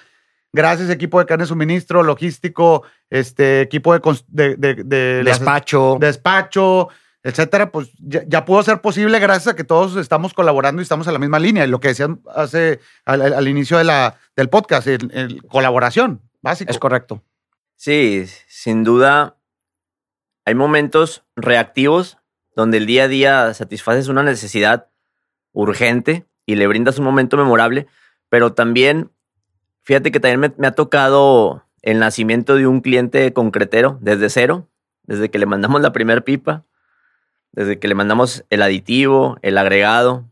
Gracias, 0.52 0.88
equipo 0.90 1.18
de 1.18 1.26
carne 1.26 1.46
suministro, 1.46 2.02
logístico, 2.02 2.82
este 3.10 3.60
equipo 3.60 3.92
de, 4.28 4.56
de, 4.56 5.22
despacho. 5.22 5.98
despacho, 6.00 6.88
etcétera, 7.22 7.72
pues 7.72 7.90
ya, 7.98 8.44
pudo 8.44 8.62
ser 8.62 8.80
posible 8.80 9.18
gracias 9.18 9.48
a 9.48 9.56
que 9.56 9.64
todos 9.64 9.96
estamos 9.96 10.34
colaborando 10.34 10.80
y 10.80 10.84
estamos 10.84 11.06
en 11.06 11.12
la 11.12 11.18
misma 11.18 11.38
línea. 11.38 11.66
Lo 11.66 11.80
que 11.80 11.88
decían 11.88 12.20
hace 12.34 12.80
al, 13.04 13.48
inicio 13.48 13.78
del 13.78 14.48
podcast, 14.48 14.86
el, 14.86 15.42
colaboración, 15.48 16.22
básico. 16.40 16.70
Es 16.70 16.78
correcto. 16.78 17.22
Sí, 17.76 18.26
sin 18.46 18.84
duda 18.84 19.36
hay 20.44 20.54
momentos 20.54 21.24
reactivos 21.36 22.18
donde 22.54 22.78
el 22.78 22.86
día 22.86 23.04
a 23.04 23.08
día 23.08 23.54
satisfaces 23.54 24.08
una 24.08 24.22
necesidad 24.22 24.88
urgente 25.52 26.26
y 26.46 26.54
le 26.54 26.66
brindas 26.66 26.98
un 26.98 27.04
momento 27.04 27.36
memorable, 27.36 27.86
pero 28.28 28.54
también, 28.54 29.10
fíjate 29.82 30.10
que 30.10 30.20
también 30.20 30.40
me, 30.40 30.52
me 30.56 30.66
ha 30.66 30.72
tocado 30.72 31.64
el 31.82 31.98
nacimiento 31.98 32.54
de 32.54 32.66
un 32.66 32.80
cliente 32.80 33.32
concretero 33.32 33.98
desde 34.00 34.30
cero, 34.30 34.68
desde 35.02 35.30
que 35.30 35.38
le 35.38 35.46
mandamos 35.46 35.80
la 35.80 35.92
primera 35.92 36.22
pipa 36.22 36.64
desde 37.52 37.78
que 37.78 37.88
le 37.88 37.94
mandamos 37.94 38.44
el 38.50 38.62
aditivo, 38.62 39.38
el 39.42 39.58
agregado, 39.58 40.24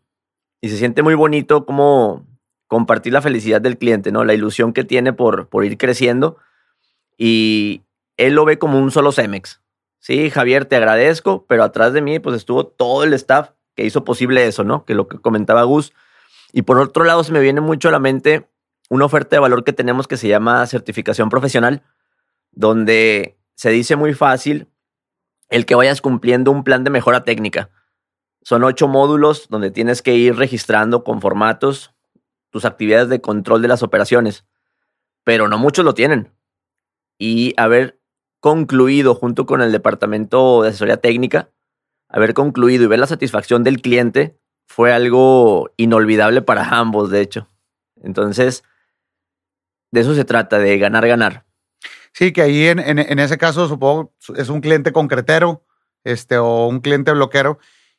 y 0.61 0.68
se 0.68 0.79
siente 0.79 1.02
muy 1.02 1.14
bonito 1.14 1.66
como 1.66 2.26
compartir 2.66 3.12
la 3.12 3.22
felicidad 3.22 3.61
del 3.61 3.79
cliente, 3.79 4.12
¿no? 4.12 4.24
La 4.24 4.35
ilusión 4.35 4.72
que 4.72 4.85
tiene 4.85 5.12
por, 5.12 5.48
por 5.48 5.64
ir 5.64 5.79
creciendo 5.79 6.37
y 7.16 7.83
él 8.16 8.35
lo 8.35 8.44
ve 8.44 8.59
como 8.59 8.79
un 8.79 8.90
solo 8.90 9.12
Cemex. 9.12 9.61
Sí, 9.98 10.31
Javier, 10.31 10.64
te 10.64 10.76
agradezco, 10.76 11.44
pero 11.48 11.64
atrás 11.64 11.92
de 11.92 12.02
mí 12.02 12.18
pues 12.18 12.37
estuvo 12.37 12.66
todo 12.66 13.05
el 13.05 13.12
staff 13.14 13.50
que 13.74 13.85
hizo 13.85 14.05
posible 14.05 14.46
eso, 14.46 14.64
¿no? 14.64 14.85
Que 14.85 14.94
lo 14.94 15.09
que 15.09 15.18
comentaba 15.18 15.62
Gus. 15.64 15.92
Y 16.52 16.62
por 16.62 16.79
otro 16.79 17.05
lado 17.05 17.24
se 17.24 17.33
me 17.33 17.40
viene 17.40 17.61
mucho 17.61 17.88
a 17.88 17.92
la 17.92 17.98
mente 17.98 18.48
una 18.88 19.05
oferta 19.05 19.37
de 19.37 19.40
valor 19.40 19.64
que 19.64 19.72
tenemos 19.72 20.07
que 20.07 20.16
se 20.16 20.29
llama 20.29 20.66
certificación 20.66 21.29
profesional, 21.29 21.83
donde 22.52 23.37
se 23.55 23.70
dice 23.70 23.96
muy 23.96 24.14
fácil, 24.14 24.68
el 25.48 25.66
que 25.66 25.74
vayas 25.74 26.00
cumpliendo 26.00 26.50
un 26.50 26.64
plan 26.64 26.85
de 26.85 26.90
mejora 26.90 27.24
técnica. 27.24 27.70
Son 28.42 28.64
ocho 28.64 28.88
módulos 28.88 29.48
donde 29.48 29.70
tienes 29.70 30.02
que 30.02 30.14
ir 30.14 30.37
registrando 30.37 31.04
con 31.04 31.20
formatos 31.20 31.94
tus 32.50 32.64
actividades 32.64 33.09
de 33.09 33.20
control 33.20 33.62
de 33.62 33.68
las 33.68 33.82
operaciones. 33.82 34.44
pero 35.24 35.48
no 35.48 35.59
muchos 35.59 35.85
lo 35.85 35.92
tienen. 35.92 36.32
Y 37.18 37.52
haber 37.56 38.00
concluido 38.38 39.16
junto 39.16 39.44
con 39.44 39.61
el 39.61 39.72
departamento 39.72 40.62
de 40.62 40.68
asesoría 40.68 40.98
técnica, 40.98 41.50
haber 42.09 42.32
concluido 42.32 42.85
y 42.85 42.87
ver 42.87 43.00
la 43.00 43.09
satisfacción 43.09 43.64
del 43.64 43.82
cliente 43.82 44.38
fue 44.66 44.92
algo 44.92 45.70
inolvidable 45.76 46.42
para 46.42 46.68
ambos, 46.78 47.11
de 47.11 47.22
hecho. 47.22 47.48
Entonces, 47.96 48.62
de 49.90 50.00
eso 50.00 50.14
se 50.14 50.24
trata, 50.24 50.59
de 50.59 50.78
ganar, 50.78 51.09
ganar. 51.09 51.45
Sí, 52.16 52.33
que 52.33 52.40
ahí 52.40 52.66
en, 52.66 52.79
en, 52.79 53.18
ese 53.18 53.37
caso 53.37 53.68
supongo 53.68 54.14
es 54.37 54.48
un 54.48 54.62
cliente 54.62 54.90
concretero 54.90 55.66
este, 56.02 56.38
o 56.38 56.66
un 56.66 56.81
cliente 56.81 57.12
bloquero. 57.12 57.59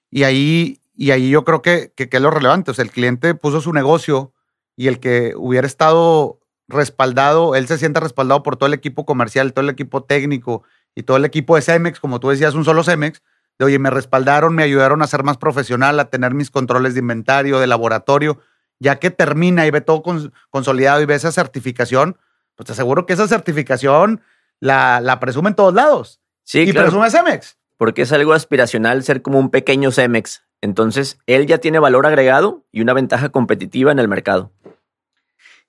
Y 0.09 0.23
ahí, 0.23 0.81
y 0.95 1.11
ahí 1.11 1.29
yo 1.29 1.45
creo 1.45 1.61
que, 1.61 1.93
que, 1.95 2.09
es 2.11 2.21
lo 2.21 2.31
relevante. 2.31 2.71
O 2.71 2.73
sea, 2.73 2.83
el 2.83 2.89
cliente 2.89 3.35
puso 3.35 3.61
su 3.61 3.73
negocio 3.73 4.33
y 4.75 4.87
el 4.87 4.99
que 4.99 5.35
hubiera 5.37 5.67
estado 5.67 6.39
respaldado, 6.67 7.53
él 7.53 7.67
se 7.67 7.77
sienta 7.77 7.99
respaldado 7.99 8.41
por 8.41 8.57
todo 8.57 8.65
el 8.65 8.73
equipo 8.73 9.05
comercial, 9.05 9.53
todo 9.53 9.61
el 9.61 9.69
equipo 9.69 10.03
técnico 10.03 10.63
y 10.95 11.03
todo 11.03 11.17
el 11.17 11.25
equipo 11.25 11.55
de 11.55 11.61
Cemex, 11.61 11.99
como 11.99 12.19
tú 12.19 12.29
decías, 12.29 12.55
un 12.55 12.65
solo 12.65 12.83
Cemex, 12.83 13.21
de 13.59 13.65
oye, 13.65 13.77
me 13.77 13.91
respaldaron, 13.91 14.55
me 14.55 14.63
ayudaron 14.63 15.03
a 15.03 15.07
ser 15.07 15.21
más 15.21 15.37
profesional, 15.37 15.99
a 15.99 16.09
tener 16.09 16.33
mis 16.33 16.49
controles 16.49 16.95
de 16.95 17.01
inventario, 17.01 17.59
de 17.59 17.67
laboratorio, 17.67 18.39
ya 18.79 18.95
que 18.95 19.11
termina 19.11 19.67
y 19.67 19.69
ve 19.69 19.81
todo 19.81 20.01
consolidado 20.49 21.01
y 21.01 21.05
ve 21.05 21.13
esa 21.13 21.31
certificación, 21.31 22.17
pues 22.57 22.65
te 22.65 22.73
aseguro 22.73 23.05
que 23.05 23.13
esa 23.13 23.27
certificación 23.27 24.21
la, 24.59 24.99
la 24.99 25.19
presume 25.19 25.49
en 25.49 25.55
todos 25.55 25.73
lados. 25.73 26.19
Sí, 26.43 26.61
y 26.61 26.73
presume 26.73 27.09
Cemex. 27.09 27.57
Porque 27.77 28.01
es 28.01 28.11
algo 28.11 28.33
aspiracional 28.33 29.03
ser 29.03 29.21
como 29.21 29.39
un 29.39 29.51
pequeño 29.51 29.91
Cemex. 29.91 30.43
Entonces, 30.61 31.19
él 31.27 31.45
ya 31.45 31.59
tiene 31.59 31.77
valor 31.77 32.07
agregado 32.07 32.65
y 32.71 32.81
una 32.81 32.93
ventaja 32.93 33.29
competitiva 33.29 33.91
en 33.91 33.99
el 33.99 34.07
mercado. 34.07 34.51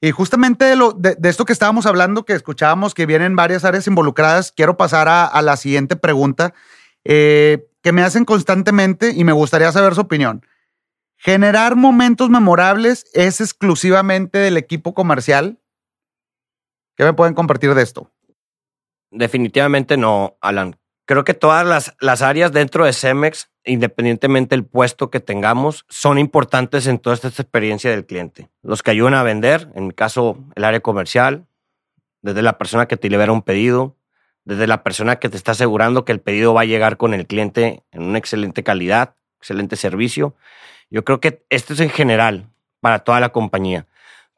Y 0.00 0.12
justamente 0.12 0.64
de, 0.64 0.76
lo, 0.76 0.92
de, 0.92 1.16
esto 1.24 1.44
que 1.44 1.52
estábamos 1.52 1.84
hablando, 1.84 2.24
que 2.24 2.32
escuchábamos 2.32 2.94
que 2.94 3.04
vienen 3.04 3.36
varias 3.36 3.64
áreas 3.64 3.86
involucradas, 3.86 4.52
quiero 4.52 4.76
pasar 4.76 5.08
a, 5.08 5.42
la 5.42 5.56
siguiente 5.56 5.96
pregunta 5.96 6.54
eh, 7.04 7.68
que 7.82 7.92
me 7.92 8.02
hacen 8.02 8.24
constantemente 8.24 9.12
y 9.14 9.24
me 9.24 9.32
gustaría 9.32 9.70
saber 9.72 9.94
su 9.94 10.02
opinión. 10.02 10.46
¿Generar 11.16 11.74
momentos 11.76 12.30
memorables 12.30 13.04
es 13.12 13.40
exclusivamente 13.40 14.38
del 14.38 14.56
equipo 14.56 14.94
comercial? 14.94 15.58
¿Qué 16.98 17.04
me 17.04 17.12
pueden 17.12 17.34
compartir 17.34 17.72
de 17.74 17.82
esto? 17.82 18.10
Definitivamente 19.12 19.96
no, 19.96 20.36
Alan. 20.40 20.76
Creo 21.06 21.22
que 21.22 21.32
todas 21.32 21.64
las, 21.64 21.94
las 22.00 22.22
áreas 22.22 22.50
dentro 22.52 22.84
de 22.84 22.92
Cemex, 22.92 23.50
independientemente 23.64 24.56
del 24.56 24.64
puesto 24.64 25.08
que 25.08 25.20
tengamos, 25.20 25.86
son 25.88 26.18
importantes 26.18 26.88
en 26.88 26.98
toda 26.98 27.14
esta 27.14 27.28
experiencia 27.28 27.92
del 27.92 28.04
cliente. 28.04 28.50
Los 28.62 28.82
que 28.82 28.90
ayudan 28.90 29.14
a 29.14 29.22
vender, 29.22 29.70
en 29.76 29.86
mi 29.86 29.92
caso, 29.92 30.38
el 30.56 30.64
área 30.64 30.80
comercial, 30.80 31.46
desde 32.20 32.42
la 32.42 32.58
persona 32.58 32.88
que 32.88 32.96
te 32.96 33.08
libera 33.08 33.30
un 33.30 33.42
pedido, 33.42 33.94
desde 34.44 34.66
la 34.66 34.82
persona 34.82 35.20
que 35.20 35.28
te 35.28 35.36
está 35.36 35.52
asegurando 35.52 36.04
que 36.04 36.10
el 36.10 36.20
pedido 36.20 36.52
va 36.52 36.62
a 36.62 36.64
llegar 36.64 36.96
con 36.96 37.14
el 37.14 37.28
cliente 37.28 37.84
en 37.92 38.02
una 38.02 38.18
excelente 38.18 38.64
calidad, 38.64 39.14
excelente 39.38 39.76
servicio. 39.76 40.34
Yo 40.90 41.04
creo 41.04 41.20
que 41.20 41.44
esto 41.48 41.74
es 41.74 41.80
en 41.80 41.90
general 41.90 42.48
para 42.80 42.98
toda 42.98 43.20
la 43.20 43.28
compañía. 43.28 43.86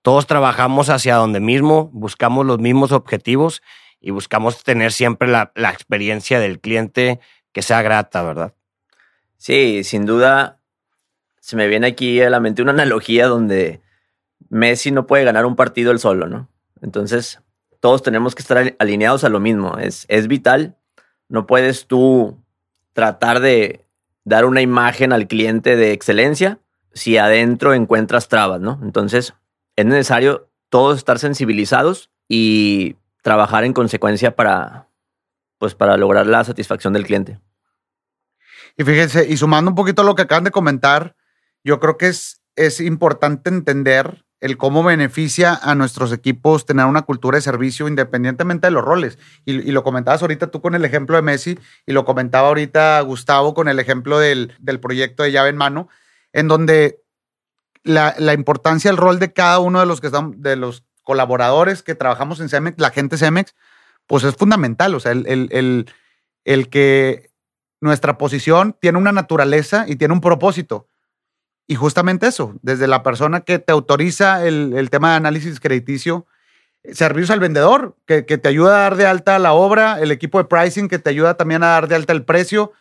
Todos 0.03 0.27
trabajamos 0.27 0.89
hacia 0.89 1.17
donde 1.17 1.41
mismo, 1.41 1.91
buscamos 1.93 2.47
los 2.47 2.59
mismos 2.59 2.93
objetivos 2.93 3.63
y 4.01 4.11
buscamos 4.11 4.63
tener 4.63 4.93
siempre 4.93 5.29
la, 5.29 5.53
la 5.55 5.71
experiencia 5.71 6.41
del 6.41 6.61
cliente 6.61 7.21
que 7.53 7.63
sea 7.63 7.83
grata, 7.83 8.23
¿verdad? 8.23 8.55
Sí, 9.37 9.85
sin 9.85 10.07
duda 10.07 10.61
se 11.41 11.57
me 11.57 11.67
viene 11.67 11.89
aquí 11.89 12.21
a 12.21 12.31
la 12.31 12.41
mente 12.41 12.63
una 12.63 12.73
analogía 12.73 13.27
donde 13.27 13.81
Messi 14.49 14.91
no 14.91 15.07
puede 15.07 15.25
ganar 15.25 15.47
un 15.47 15.57
partido 15.57 15.91
él 15.93 15.99
solo, 15.99 16.27
¿no? 16.27 16.49
Entonces, 16.83 17.41
todos 17.81 18.03
tenemos 18.03 18.35
que 18.35 18.43
estar 18.43 18.77
alineados 18.79 19.25
a 19.25 19.29
lo 19.29 19.41
mismo. 19.41 19.79
Es, 19.79 20.07
es 20.09 20.29
vital. 20.29 20.77
No 21.29 21.47
puedes 21.47 21.87
tú 21.87 22.39
tratar 22.93 23.41
de 23.41 23.87
dar 24.25 24.45
una 24.45 24.61
imagen 24.61 25.13
al 25.13 25.27
cliente 25.27 25.77
de 25.77 25.93
excelencia 25.93 26.59
si 26.93 27.17
adentro 27.17 27.75
encuentras 27.75 28.29
trabas, 28.29 28.61
¿no? 28.61 28.79
Entonces, 28.83 29.35
es 29.81 29.87
necesario 29.87 30.49
todos 30.69 30.99
estar 30.99 31.19
sensibilizados 31.19 32.11
y 32.29 32.97
trabajar 33.23 33.65
en 33.65 33.73
consecuencia 33.73 34.37
para, 34.37 34.89
pues, 35.59 35.75
para 35.75 35.97
lograr 35.97 36.27
la 36.27 36.45
satisfacción 36.45 36.93
del 36.93 37.05
cliente. 37.05 37.41
Y 38.77 38.85
fíjense, 38.85 39.27
y 39.29 39.37
sumando 39.37 39.71
un 39.71 39.75
poquito 39.75 40.03
a 40.03 40.05
lo 40.05 40.15
que 40.15 40.23
acaban 40.23 40.45
de 40.45 40.51
comentar, 40.51 41.17
yo 41.65 41.81
creo 41.81 41.99
que 41.99 42.09
es, 42.09 42.41
es 42.57 42.81
importante 42.81 43.51
entender 43.51 44.25
el 44.41 44.57
cómo 44.57 44.83
beneficia 44.83 45.55
a 45.55 45.75
nuestros 45.75 46.13
equipos 46.13 46.65
tener 46.65 46.87
una 46.87 47.03
cultura 47.03 47.37
de 47.37 47.43
servicio 47.43 47.89
independientemente 47.89 48.69
de 48.69 48.71
los 48.71 48.85
roles. 48.85 49.19
Y, 49.45 49.57
y, 49.57 49.73
lo 49.73 49.83
comentabas 49.83 50.23
ahorita 50.23 50.47
tú 50.47 50.63
con 50.63 50.75
el 50.75 50.85
ejemplo 50.85 51.17
de 51.17 51.23
Messi 51.23 51.59
y 51.85 51.93
lo 51.93 52.07
comentaba 52.07 52.49
ahorita 52.49 53.01
Gustavo 53.03 53.53
con 53.53 53.69
el 53.69 53.79
ejemplo 53.79 54.19
del, 54.19 54.55
del 54.59 54.81
proyecto 54.81 55.23
de 55.23 55.33
llave 55.33 55.51
en 55.51 55.57
mano, 55.57 55.89
en 56.33 56.49
donde 56.49 57.03
la, 57.85 58.15
la, 58.19 58.35
importancia, 58.35 58.91
el 58.91 58.97
rol 58.97 59.19
de 59.19 59.33
cada 59.33 59.59
uno 59.59 59.81
de 59.81 59.87
los 59.87 60.01
que 60.01 60.09
están, 60.09 60.41
de 60.43 60.57
los 60.57 60.85
colaboradores 61.03 61.83
que 61.83 61.95
trabajamos 61.95 62.41
en 62.41 62.49
Cemex, 62.49 62.79
la 62.79 62.91
gente 62.91 63.19
Cemex, 63.19 63.55
pues 64.07 64.25
es 64.25 64.37
fundamental. 64.37 64.95
O 64.95 65.01
sea, 65.01 65.13
el, 65.13 65.27
el, 65.27 65.87
el, 66.45 66.69
que 66.69 67.31
nuestra 67.81 68.19
posición 68.19 68.77
tiene 68.81 68.99
una 68.99 69.13
naturaleza 69.13 69.87
y 69.89 69.97
tiene 69.97 70.15
un 70.15 70.21
propósito. 70.21 70.87
Y 71.67 71.77
justamente 71.77 72.27
eso, 72.27 72.55
desde 72.63 72.89
la 72.89 73.03
persona 73.03 73.41
que 73.41 73.59
te 73.59 73.73
autoriza 73.73 74.45
el, 74.45 74.89
tema 74.91 75.11
de 75.11 75.17
análisis 75.17 75.61
crediticio, 75.61 76.27
servicios 76.93 77.31
al 77.31 77.41
vendedor, 77.41 77.97
que, 78.07 78.27
que, 78.27 78.39
te 78.39 78.49
ayuda 78.49 78.77
a 78.77 78.81
dar 78.81 78.97
de 78.97 79.07
alta 79.07 79.39
la 79.39 79.53
obra, 79.53 80.01
el 80.01 80.11
equipo 80.11 80.39
de 80.39 80.45
pricing 80.45 80.89
que 80.89 80.99
te 80.99 81.11
ayuda 81.11 81.37
también 81.37 81.63
a 81.63 81.69
dar 81.69 81.87
de 81.87 81.95
alta 81.95 82.13
el 82.13 82.25
precio. 82.25 82.73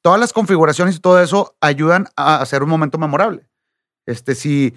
Todas 0.00 0.18
las 0.18 0.32
configuraciones 0.32 0.96
y 0.96 1.00
todo 1.00 1.20
eso 1.20 1.56
ayudan 1.60 2.08
a 2.16 2.40
hacer 2.40 2.62
un 2.62 2.70
momento 2.70 2.96
memorable. 2.96 3.48
Este, 4.08 4.34
si, 4.34 4.74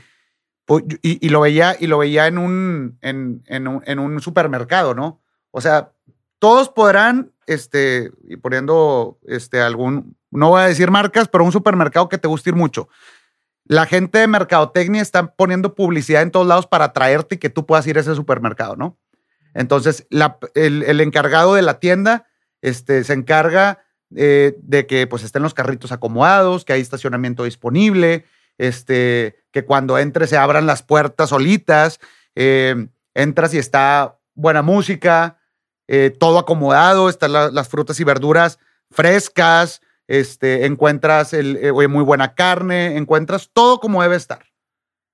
y, 1.02 1.30
lo 1.30 1.40
veía, 1.40 1.78
y 1.80 1.88
lo 1.88 2.00
veía 2.00 2.28
en 2.28 2.38
un, 2.38 2.98
en, 3.02 3.42
en, 3.48 4.00
un, 4.00 4.20
supermercado, 4.20 4.94
¿no? 4.94 5.22
O 5.52 5.62
sea, 5.62 5.94
todos 6.38 6.68
podrán, 6.68 7.32
este, 7.48 8.12
y 8.28 8.36
poniendo 8.36 9.20
este, 9.26 9.62
algún, 9.62 10.18
no 10.32 10.50
voy 10.50 10.64
a 10.64 10.68
decir 10.68 10.92
marcas, 10.92 11.30
pero 11.30 11.46
un 11.46 11.54
supermercado 11.54 12.10
que 12.10 12.18
te 12.18 12.28
guste 12.28 12.50
ir 12.50 12.58
mucho. 12.58 12.90
La 13.64 13.86
gente 13.86 14.20
de 14.20 14.28
mercadotecnia 14.28 15.02
está 15.02 15.34
poniendo 15.34 15.76
publicidad 15.76 16.24
en 16.24 16.32
todos 16.32 16.46
lados 16.46 16.68
para 16.68 16.86
atraerte 16.86 17.36
y 17.36 17.38
que 17.38 17.50
tú 17.50 17.66
puedas 17.66 17.88
ir 17.88 17.98
a 17.98 18.02
ese 18.02 18.16
supermercado, 18.16 18.76
¿no? 18.76 18.98
Entonces, 19.54 20.08
el, 20.56 20.84
el, 20.84 21.00
encargado 21.00 21.54
de 21.54 21.62
la 21.62 21.80
tienda 21.80 22.28
este, 22.62 23.06
se 23.06 23.14
encarga 23.14 23.80
eh, 24.14 24.58
de 24.62 24.88
que 24.88 25.08
pues, 25.08 25.24
estén 25.24 25.42
los 25.42 25.54
carritos 25.54 25.94
acomodados, 25.94 26.66
que 26.66 26.74
hay 26.74 26.82
estacionamiento 26.82 27.46
disponible, 27.46 28.26
este, 28.62 29.44
que 29.52 29.66
cuando 29.66 29.98
entres 29.98 30.30
se 30.30 30.38
abran 30.38 30.68
las 30.68 30.84
puertas 30.84 31.30
solitas, 31.30 32.00
eh, 32.36 32.88
entras 33.16 33.56
y 33.56 33.58
está 33.58 34.20
buena 34.36 34.62
música, 34.62 35.40
eh, 35.88 36.16
todo 36.18 36.38
acomodado, 36.38 37.10
están 37.10 37.34
las 37.34 37.70
frutas 37.70 38.00
y 38.00 38.04
verduras 38.04 38.60
frescas, 38.92 39.82
este, 40.08 40.66
encuentras 40.68 41.34
el, 41.34 41.58
eh, 41.58 41.88
muy 41.88 42.04
buena 42.04 42.36
carne, 42.36 42.98
encuentras 42.98 43.50
todo 43.52 43.80
como 43.80 44.04
debe 44.04 44.16
estar. 44.16 44.46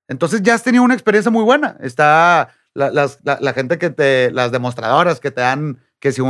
Entonces 0.08 0.42
ya 0.42 0.54
has 0.54 0.62
tenido 0.62 0.84
una 0.84 0.94
experiencia 0.94 1.30
muy 1.30 1.42
buena. 1.42 1.78
Está 1.80 2.50
la, 2.74 2.90
la, 2.90 3.52
gente 3.54 3.78
que 3.78 3.88
te, 3.88 4.30
las 4.30 4.52
demostradoras 4.52 5.20
que 5.20 5.30
te 5.30 5.40
dan 5.40 5.80
que 6.00 6.12
si 6.12 6.22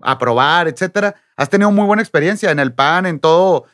a 0.00 0.18
probar, 0.18 0.68
etcétera. 0.68 1.16
Has 1.36 1.50
tenido 1.50 1.70
muy 1.70 1.84
buena 1.84 2.02
experiencia 2.02 2.50
en 2.50 2.58
el 2.58 2.72
pan, 2.72 3.06
en 3.06 3.20
todo, 3.20 3.66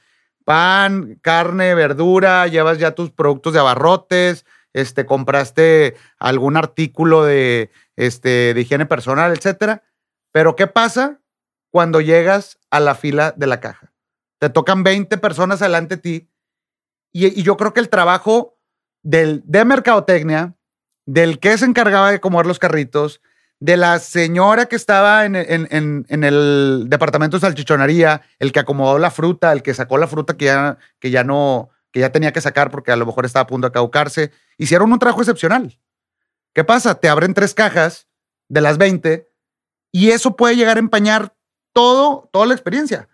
pan, 0.48 1.18
carne, 1.20 1.74
verdura, 1.74 2.46
llevas 2.46 2.78
ya 2.78 2.94
tus 2.94 3.10
productos 3.10 3.52
de 3.52 3.58
abarrotes, 3.58 4.46
este, 4.72 5.04
compraste 5.04 5.94
algún 6.18 6.56
artículo 6.56 7.22
de, 7.22 7.70
este, 7.96 8.54
de 8.54 8.60
higiene 8.62 8.86
personal, 8.86 9.30
etcétera. 9.32 9.82
Pero 10.32 10.56
¿qué 10.56 10.66
pasa 10.66 11.20
cuando 11.70 12.00
llegas 12.00 12.58
a 12.70 12.80
la 12.80 12.94
fila 12.94 13.34
de 13.36 13.46
la 13.46 13.60
caja? 13.60 13.92
Te 14.38 14.48
tocan 14.48 14.84
20 14.84 15.18
personas 15.18 15.60
delante 15.60 15.96
de 15.96 16.00
ti 16.00 16.30
y, 17.12 17.42
yo 17.42 17.58
creo 17.58 17.74
que 17.74 17.80
el 17.80 17.90
trabajo 17.90 18.56
del, 19.02 19.42
de 19.44 19.66
mercadotecnia, 19.66 20.54
del 21.04 21.40
que 21.40 21.58
se 21.58 21.66
encargaba 21.66 22.08
de 22.08 22.16
acomodar 22.16 22.46
los 22.46 22.58
carritos, 22.58 23.20
de 23.60 23.76
la 23.76 23.98
señora 23.98 24.66
que 24.66 24.76
estaba 24.76 25.24
en, 25.24 25.34
el 25.34 26.84
departamento 26.88 27.36
de 27.36 27.40
salchichonería, 27.40 28.22
el 28.38 28.52
que 28.52 28.60
acomodó 28.60 28.98
la 28.98 29.10
fruta, 29.10 29.52
el 29.52 29.62
que 29.62 29.74
sacó 29.74 29.98
la 29.98 30.06
fruta 30.06 30.36
que 30.36 30.46
ya, 30.46 30.78
que 31.00 31.10
ya 31.10 31.24
no, 31.24 31.70
que 31.90 32.00
ya 32.00 32.12
tenía 32.12 32.32
que 32.32 32.40
sacar 32.40 32.70
porque 32.70 32.92
a 32.92 32.96
lo 32.96 33.06
mejor 33.06 33.26
estaba 33.26 33.42
a 33.42 33.46
punto 33.46 33.66
de 33.66 33.72
caucarse, 33.72 34.30
hicieron 34.58 34.92
un 34.92 34.98
trabajo 34.98 35.22
excepcional. 35.22 35.78
¿Qué 36.54 36.64
pasa? 36.64 36.94
Te 36.96 37.08
abren 37.08 37.34
tres 37.34 37.54
cajas 37.54 38.06
de 38.48 38.60
las 38.60 38.78
20 38.78 39.28
y 39.92 40.10
eso 40.10 40.36
puede 40.36 40.56
llegar 40.56 40.76
a 40.76 40.80
empañar 40.80 41.34
todo, 41.72 42.28
toda 42.32 42.46
la 42.46 42.54
experiencia. 42.54 43.08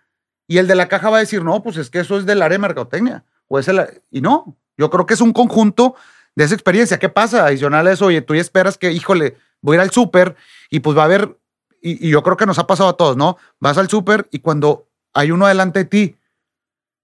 Y 0.47 0.59
el 0.59 0.67
de 0.67 0.75
la 0.75 0.87
caja 0.87 1.09
va 1.09 1.17
a 1.17 1.21
decir, 1.21 1.43
no, 1.43 1.63
pues 1.63 1.77
es 1.77 1.89
que 1.89 1.99
eso 1.99 2.17
es 2.17 2.25
del 2.25 2.41
área 2.41 2.57
de 2.57 2.61
mercadotecnia. 2.61 3.25
O 3.47 3.57
es 3.57 3.67
el, 3.67 4.01
y 4.11 4.21
no, 4.21 4.57
yo 4.77 4.89
creo 4.89 5.05
que 5.05 5.15
es 5.15 5.21
un 5.21 5.33
conjunto 5.33 5.95
de 6.35 6.43
esa 6.43 6.53
experiencia. 6.53 6.99
¿Qué 6.99 7.09
pasa? 7.09 7.45
Adicional 7.45 7.87
a 7.87 7.91
eso, 7.91 8.05
oye, 8.05 8.21
tú 8.21 8.35
ya 8.35 8.41
esperas 8.41 8.77
que, 8.77 8.91
híjole, 8.91 9.37
voy 9.65 9.75
a 9.75 9.77
ir 9.77 9.81
al 9.81 9.91
súper 9.91 10.35
y 10.69 10.79
pues 10.79 10.95
va 10.95 11.01
a 11.01 11.05
haber, 11.05 11.37
y, 11.81 12.09
yo 12.09 12.21
creo 12.21 12.37
que 12.37 12.45
nos 12.45 12.59
ha 12.59 12.67
pasado 12.67 12.89
a 12.89 12.97
todos, 12.97 13.17
¿no? 13.17 13.37
Vas 13.59 13.77
al 13.77 13.89
súper 13.89 14.27
y 14.31 14.39
cuando 14.39 14.87
hay 15.13 15.31
uno 15.31 15.47
delante 15.47 15.79
de 15.79 15.85
ti, 15.85 16.15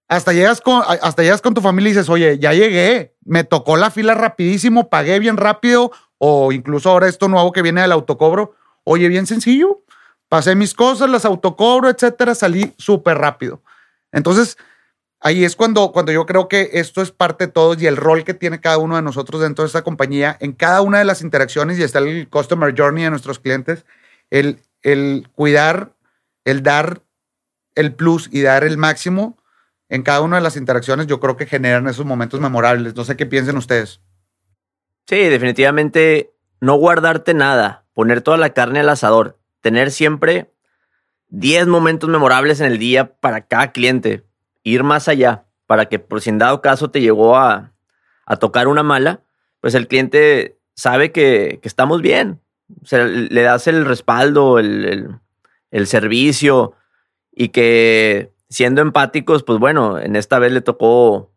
hasta 0.07 0.31
llegas 0.31 0.61
con, 0.61 0.83
hasta 0.85 1.23
llegas 1.23 1.41
con 1.41 1.53
tu 1.53 1.61
familia 1.61 1.89
y 1.89 1.93
dices, 1.93 2.09
oye, 2.09 2.37
ya 2.37 2.53
llegué, 2.53 3.15
me 3.25 3.43
tocó 3.43 3.77
la 3.77 3.89
fila 3.89 4.13
rapidísimo, 4.13 4.89
pagué 4.89 5.17
bien 5.19 5.37
rápido, 5.37 5.91
o 6.17 6.51
incluso 6.51 6.89
ahora 6.91 7.07
esto 7.07 7.27
nuevo 7.27 7.51
que 7.51 7.61
viene 7.61 7.81
del 7.81 7.93
autocobro, 7.93 8.53
oye, 8.83 9.07
bien 9.07 9.25
sencillo, 9.25 9.81
pasé 10.29 10.55
mis 10.55 10.73
cosas, 10.73 11.09
las 11.09 11.25
autocobro, 11.25 11.89
etcétera, 11.89 12.35
salí 12.35 12.73
súper 12.77 13.17
rápido. 13.17 13.63
Entonces, 14.11 14.57
ahí 15.21 15.45
es 15.45 15.55
cuando, 15.55 15.91
cuando 15.91 16.11
yo 16.11 16.25
creo 16.25 16.47
que 16.47 16.71
esto 16.73 17.01
es 17.01 17.11
parte 17.11 17.45
de 17.45 17.51
todos 17.51 17.81
y 17.81 17.87
el 17.87 17.95
rol 17.95 18.23
que 18.23 18.33
tiene 18.33 18.59
cada 18.59 18.77
uno 18.77 18.95
de 18.95 19.01
nosotros 19.01 19.41
dentro 19.41 19.63
de 19.63 19.67
esta 19.67 19.83
compañía, 19.83 20.35
en 20.39 20.51
cada 20.51 20.81
una 20.81 20.99
de 20.99 21.05
las 21.05 21.21
interacciones, 21.21 21.79
y 21.79 21.83
está 21.83 21.99
el 21.99 22.27
customer 22.27 22.73
journey 22.77 23.05
de 23.05 23.11
nuestros 23.11 23.39
clientes, 23.39 23.85
el, 24.29 24.59
el 24.81 25.27
cuidar, 25.33 25.93
el 26.43 26.63
dar 26.63 27.01
el 27.75 27.93
plus 27.93 28.29
y 28.31 28.41
dar 28.41 28.63
el 28.63 28.77
máximo 28.77 29.37
en 29.89 30.03
cada 30.03 30.21
una 30.21 30.37
de 30.37 30.41
las 30.41 30.55
interacciones, 30.55 31.07
yo 31.07 31.19
creo 31.19 31.35
que 31.35 31.45
generan 31.45 31.87
esos 31.87 32.05
momentos 32.05 32.39
memorables. 32.39 32.95
No 32.95 33.03
sé 33.03 33.17
qué 33.17 33.25
piensen 33.25 33.57
ustedes. 33.57 33.99
Sí, 35.05 35.17
definitivamente 35.17 36.31
no 36.61 36.75
guardarte 36.75 37.33
nada, 37.33 37.85
poner 37.93 38.21
toda 38.21 38.37
la 38.37 38.51
carne 38.51 38.79
al 38.79 38.89
asador, 38.89 39.37
tener 39.59 39.91
siempre 39.91 40.53
10 41.27 41.67
momentos 41.67 42.09
memorables 42.09 42.61
en 42.61 42.67
el 42.67 42.77
día 42.77 43.13
para 43.15 43.41
cada 43.47 43.73
cliente, 43.73 44.23
ir 44.63 44.83
más 44.83 45.07
allá, 45.07 45.45
para 45.65 45.85
que 45.85 45.99
por 45.99 46.21
si 46.21 46.29
en 46.29 46.37
dado 46.37 46.61
caso 46.61 46.91
te 46.91 47.01
llegó 47.01 47.37
a, 47.37 47.71
a 48.25 48.35
tocar 48.37 48.67
una 48.67 48.83
mala, 48.83 49.21
pues 49.59 49.75
el 49.75 49.87
cliente 49.87 50.57
sabe 50.75 51.11
que, 51.11 51.59
que 51.61 51.67
estamos 51.67 52.01
bien. 52.01 52.41
O 52.69 52.95
le 52.97 53.41
das 53.41 53.67
el 53.67 53.85
respaldo, 53.85 54.59
el, 54.59 54.85
el, 54.85 55.15
el 55.71 55.87
servicio 55.87 56.73
y 57.31 57.49
que 57.49 58.31
siendo 58.49 58.81
empáticos, 58.81 59.43
pues 59.43 59.59
bueno, 59.59 59.99
en 59.99 60.15
esta 60.15 60.39
vez 60.39 60.51
le 60.51 60.61
tocó 60.61 61.31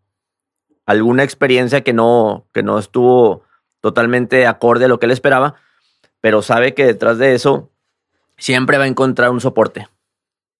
alguna 0.86 1.22
experiencia 1.22 1.82
que 1.82 1.92
no, 1.92 2.46
que 2.52 2.62
no 2.62 2.78
estuvo 2.78 3.44
totalmente 3.80 4.46
acorde 4.46 4.86
a 4.86 4.88
lo 4.88 4.98
que 4.98 5.06
él 5.06 5.12
esperaba, 5.12 5.54
pero 6.20 6.42
sabe 6.42 6.74
que 6.74 6.84
detrás 6.84 7.18
de 7.18 7.34
eso 7.34 7.70
siempre 8.36 8.78
va 8.78 8.84
a 8.84 8.88
encontrar 8.88 9.30
un 9.30 9.40
soporte. 9.40 9.88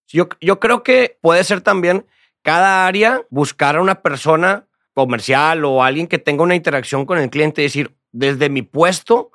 Yo, 0.09 0.29
yo 0.40 0.61
creo 0.61 0.83
que 0.83 1.18
puede 1.20 1.42
ser 1.44 1.61
también 1.61 2.07
cada 2.44 2.87
área 2.87 3.22
buscar 3.30 3.76
a 3.76 3.80
una 3.80 4.02
persona 4.02 4.66
comercial 4.92 5.64
o 5.64 5.83
alguien 5.83 6.07
que 6.07 6.18
tenga 6.18 6.42
una 6.42 6.54
interacción 6.54 7.07
con 7.07 7.18
el 7.18 7.30
cliente 7.30 7.62
y 7.62 7.64
decir, 7.64 7.96
desde 8.12 8.50
mi 8.50 8.61
puesto, 8.62 9.33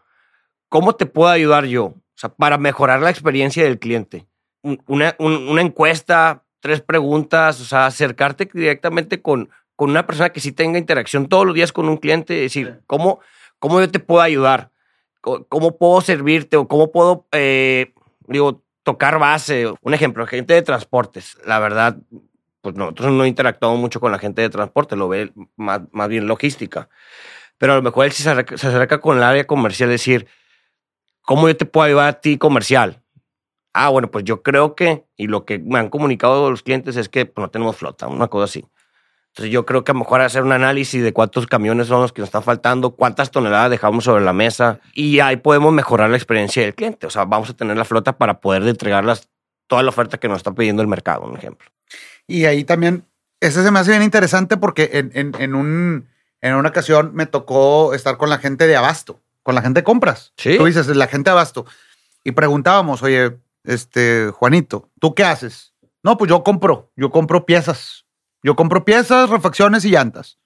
¿cómo 0.70 0.96
te 0.96 1.08
puedo 1.08 1.30
ayudar 1.30 1.66
yo? 1.66 1.86
O 1.86 2.04
sea, 2.16 2.30
para 2.30 2.58
mejorar 2.58 3.02
la 3.02 3.10
experiencia 3.10 3.64
del 3.64 3.80
cliente. 3.80 4.28
Una, 4.62 5.16
una 5.18 5.62
encuesta 5.62 6.44
tres 6.60 6.82
preguntas, 6.82 7.60
o 7.62 7.66
sea, 7.66 7.88
acercarte 7.88 8.48
directamente 8.54 9.22
con, 9.22 9.50
con 9.76 9.90
una 9.90 10.06
persona 10.06 10.30
que 10.30 10.40
sí 10.40 10.52
tenga 10.52 10.78
interacción 10.78 11.28
todos 11.28 11.48
los 11.48 11.56
días 11.56 11.72
con 11.72 11.90
un 11.90 11.98
cliente 11.98 12.36
y 12.36 12.42
decir, 12.42 12.82
¿cómo, 12.86 13.22
cómo 13.58 13.80
yo 13.80 13.90
te 13.90 14.00
puedo 14.00 14.22
ayudar? 14.22 14.72
¿Cómo, 15.22 15.78
puedo 15.78 16.00
servirte? 16.02 16.58
¿O 16.58 16.68
cómo 16.68 16.92
puedo, 16.92 17.28
eh, 17.32 17.94
digo, 18.28 18.62
tocar 18.84 19.20
base? 19.20 19.66
Un 19.82 19.94
ejemplo, 19.94 20.26
gente 20.28 20.54
de 20.54 20.62
transportes. 20.62 21.38
La 21.46 21.60
verdad, 21.60 21.98
pues 22.62 22.76
nosotros 22.76 23.12
no 23.12 23.26
interactuamos 23.26 23.80
mucho 23.80 24.00
con 24.00 24.12
la 24.12 24.20
gente 24.20 24.42
de 24.42 24.50
transporte, 24.50 24.96
lo 24.96 25.08
ve 25.08 25.32
más, 25.56 25.82
más 25.92 26.10
bien 26.10 26.28
logística. 26.28 26.90
Pero 27.58 27.74
a 27.74 27.76
lo 27.76 27.82
mejor 27.82 28.06
él 28.06 28.12
sí 28.12 28.24
se 28.24 28.30
acerca, 28.30 28.58
se 28.58 28.68
acerca 28.68 29.00
con 29.00 29.18
el 29.18 29.24
área 29.24 29.46
comercial, 29.46 29.90
decir, 29.90 30.28
¿cómo 31.22 31.48
yo 31.48 31.56
te 31.56 31.66
puedo 31.66 31.86
ayudar 31.86 32.08
a 32.08 32.20
ti 32.22 32.38
comercial? 32.38 33.02
Ah, 33.74 33.90
bueno, 33.90 34.10
pues 34.10 34.24
yo 34.24 34.42
creo 34.42 34.76
que, 34.76 35.06
y 35.16 35.28
lo 35.28 35.46
que 35.46 35.60
me 35.60 35.80
han 35.80 35.90
comunicado 35.90 36.50
los 36.50 36.64
clientes 36.64 36.96
es 36.96 37.10
que 37.10 37.26
pues, 37.26 37.44
no 37.44 37.50
tenemos 37.50 37.78
flota, 37.78 38.08
una 38.08 38.28
cosa 38.28 38.46
así. 38.46 38.66
Entonces 39.30 39.54
yo 39.54 39.66
creo 39.66 39.84
que 39.84 39.92
a 39.92 39.94
lo 39.94 40.00
mejor 40.00 40.22
hacer 40.22 40.44
un 40.44 40.52
análisis 40.52 41.04
de 41.04 41.14
cuántos 41.14 41.46
camiones 41.46 41.88
son 41.88 42.02
los 42.02 42.12
que 42.12 42.22
nos 42.22 42.30
están 42.30 42.44
faltando, 42.44 42.96
cuántas 42.96 43.30
toneladas 43.30 43.70
dejamos 43.70 44.04
sobre 44.04 44.24
la 44.24 44.34
mesa 44.34 44.80
y 44.94 45.20
ahí 45.20 45.38
podemos 45.38 45.72
mejorar 45.72 46.10
la 46.10 46.18
experiencia 46.18 46.64
del 46.64 46.74
cliente. 46.74 47.06
O 47.08 47.10
sea, 47.10 47.26
vamos 47.26 47.50
a 47.50 47.54
tener 47.54 47.78
la 47.78 47.86
flota 47.86 48.18
para 48.18 48.42
poder 48.42 48.64
entregarlas 48.64 49.30
toda 49.70 49.84
la 49.84 49.90
oferta 49.90 50.18
que 50.18 50.28
nos 50.28 50.38
está 50.38 50.52
pidiendo 50.52 50.82
el 50.82 50.88
mercado, 50.88 51.22
un 51.26 51.38
ejemplo. 51.38 51.70
Y 52.28 52.46
ahí 52.46 52.64
también, 52.66 53.06
ese 53.40 53.64
se 53.64 53.72
me 53.72 53.80
hace 53.80 53.92
bien 53.92 54.04
interesante 54.04 54.58
porque 54.58 54.90
en, 54.94 55.12
en, 55.14 55.32
en, 55.40 55.56
un, 55.56 56.10
en 56.42 56.56
una 56.56 56.70
ocasión 56.70 57.12
me 57.14 57.28
tocó 57.28 57.94
estar 57.94 58.18
con 58.18 58.30
la 58.30 58.40
gente 58.40 58.68
de 58.68 58.76
Abasto, 58.76 59.22
con 59.44 59.56
la 59.56 59.62
gente 59.62 59.82
de 59.82 59.84
compras. 59.86 60.34
Sí. 60.38 60.58
Tú 60.58 60.66
dices, 60.66 60.88
la 60.88 61.08
gente 61.08 61.30
de 61.30 61.34
Abasto. 61.34 61.66
Y 62.24 62.32
preguntábamos, 62.32 63.04
oye, 63.04 63.38
este, 63.64 64.32
Juanito, 64.32 64.90
¿tú 65.00 65.14
qué 65.14 65.24
haces? 65.24 65.74
No, 66.02 66.18
pues 66.18 66.30
yo 66.30 66.44
compro, 66.44 66.92
yo 66.96 67.12
compro 67.12 67.46
piezas. 67.46 68.06
Yo 68.42 68.56
compro 68.56 68.84
piezas, 68.84 69.30
refacciones 69.30 69.86
y 69.86 69.92
llantas. 69.92 70.40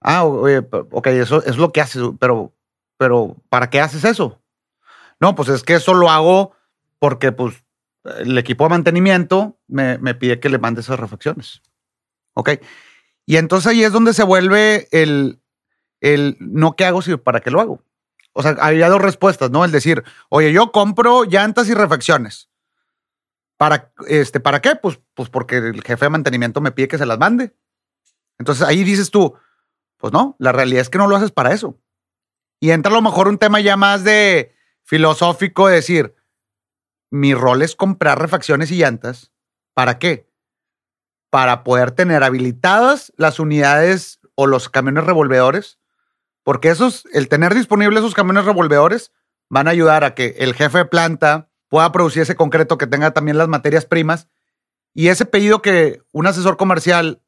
Ah, 0.00 0.24
oye, 0.24 0.64
ok, 0.70 1.06
eso 1.08 1.42
es 1.44 1.56
lo 1.56 1.72
que 1.72 1.80
haces, 1.80 2.02
pero, 2.20 2.52
pero, 2.98 3.36
¿para 3.48 3.68
qué 3.68 3.80
haces 3.80 4.04
eso? 4.04 4.40
No, 5.18 5.34
pues 5.34 5.48
es 5.48 5.64
que 5.64 5.74
eso 5.74 5.94
lo 5.94 6.08
hago 6.08 6.52
porque, 6.98 7.32
pues, 7.32 7.64
el 8.04 8.36
equipo 8.38 8.64
de 8.64 8.70
mantenimiento 8.70 9.58
me, 9.68 9.98
me 9.98 10.14
pide 10.14 10.40
que 10.40 10.48
le 10.48 10.58
mande 10.58 10.80
esas 10.80 10.98
refacciones. 10.98 11.62
Ok. 12.34 12.50
Y 13.26 13.36
entonces 13.36 13.68
ahí 13.68 13.84
es 13.84 13.92
donde 13.92 14.14
se 14.14 14.24
vuelve 14.24 14.88
el, 14.90 15.40
el 16.00 16.36
no 16.40 16.74
qué 16.74 16.84
hago, 16.84 17.02
sino 17.02 17.18
para 17.18 17.40
qué 17.40 17.50
lo 17.50 17.60
hago. 17.60 17.84
O 18.32 18.42
sea, 18.42 18.56
había 18.60 18.88
dos 18.88 19.00
respuestas, 19.00 19.50
¿no? 19.50 19.64
El 19.64 19.72
decir, 19.72 20.02
oye, 20.28 20.52
yo 20.52 20.72
compro 20.72 21.24
llantas 21.24 21.68
y 21.68 21.74
refacciones. 21.74 22.50
¿Para, 23.58 23.92
este, 24.08 24.40
¿para 24.40 24.60
qué? 24.60 24.74
Pues, 24.74 25.00
pues 25.14 25.28
porque 25.28 25.58
el 25.58 25.82
jefe 25.82 26.06
de 26.06 26.10
mantenimiento 26.10 26.60
me 26.60 26.72
pide 26.72 26.88
que 26.88 26.98
se 26.98 27.06
las 27.06 27.18
mande. 27.18 27.54
Entonces 28.38 28.66
ahí 28.66 28.82
dices 28.82 29.10
tú, 29.10 29.34
pues 29.98 30.12
no, 30.12 30.34
la 30.38 30.50
realidad 30.50 30.80
es 30.80 30.90
que 30.90 30.98
no 30.98 31.06
lo 31.06 31.14
haces 31.14 31.30
para 31.30 31.52
eso. 31.52 31.78
Y 32.58 32.70
entra 32.70 32.90
a 32.90 32.94
lo 32.94 33.02
mejor 33.02 33.28
un 33.28 33.38
tema 33.38 33.60
ya 33.60 33.76
más 33.76 34.02
de 34.02 34.54
filosófico, 34.82 35.68
de 35.68 35.76
decir, 35.76 36.14
mi 37.12 37.34
rol 37.34 37.62
es 37.62 37.76
comprar 37.76 38.20
refacciones 38.20 38.72
y 38.72 38.78
llantas. 38.78 39.30
¿Para 39.74 40.00
qué? 40.00 40.28
Para 41.30 41.62
poder 41.62 41.92
tener 41.92 42.24
habilitadas 42.24 43.12
las 43.16 43.38
unidades 43.38 44.18
o 44.34 44.46
los 44.46 44.68
camiones 44.68 45.04
revolvedores 45.04 45.78
porque 46.44 46.70
esos, 46.70 47.04
el 47.12 47.28
tener 47.28 47.54
disponibles 47.54 48.00
esos 48.00 48.14
camiones 48.14 48.44
revolvedores 48.44 49.12
van 49.48 49.68
a 49.68 49.70
ayudar 49.70 50.04
a 50.04 50.14
que 50.14 50.36
el 50.38 50.54
jefe 50.54 50.78
de 50.78 50.84
planta 50.86 51.50
pueda 51.68 51.92
producir 51.92 52.22
ese 52.22 52.36
concreto 52.36 52.78
que 52.78 52.86
tenga 52.86 53.12
también 53.12 53.38
las 53.38 53.48
materias 53.48 53.86
primas 53.86 54.28
y 54.94 55.08
ese 55.08 55.24
pedido 55.24 55.62
que 55.62 56.02
un 56.12 56.26
asesor 56.26 56.56
comercial 56.56 57.22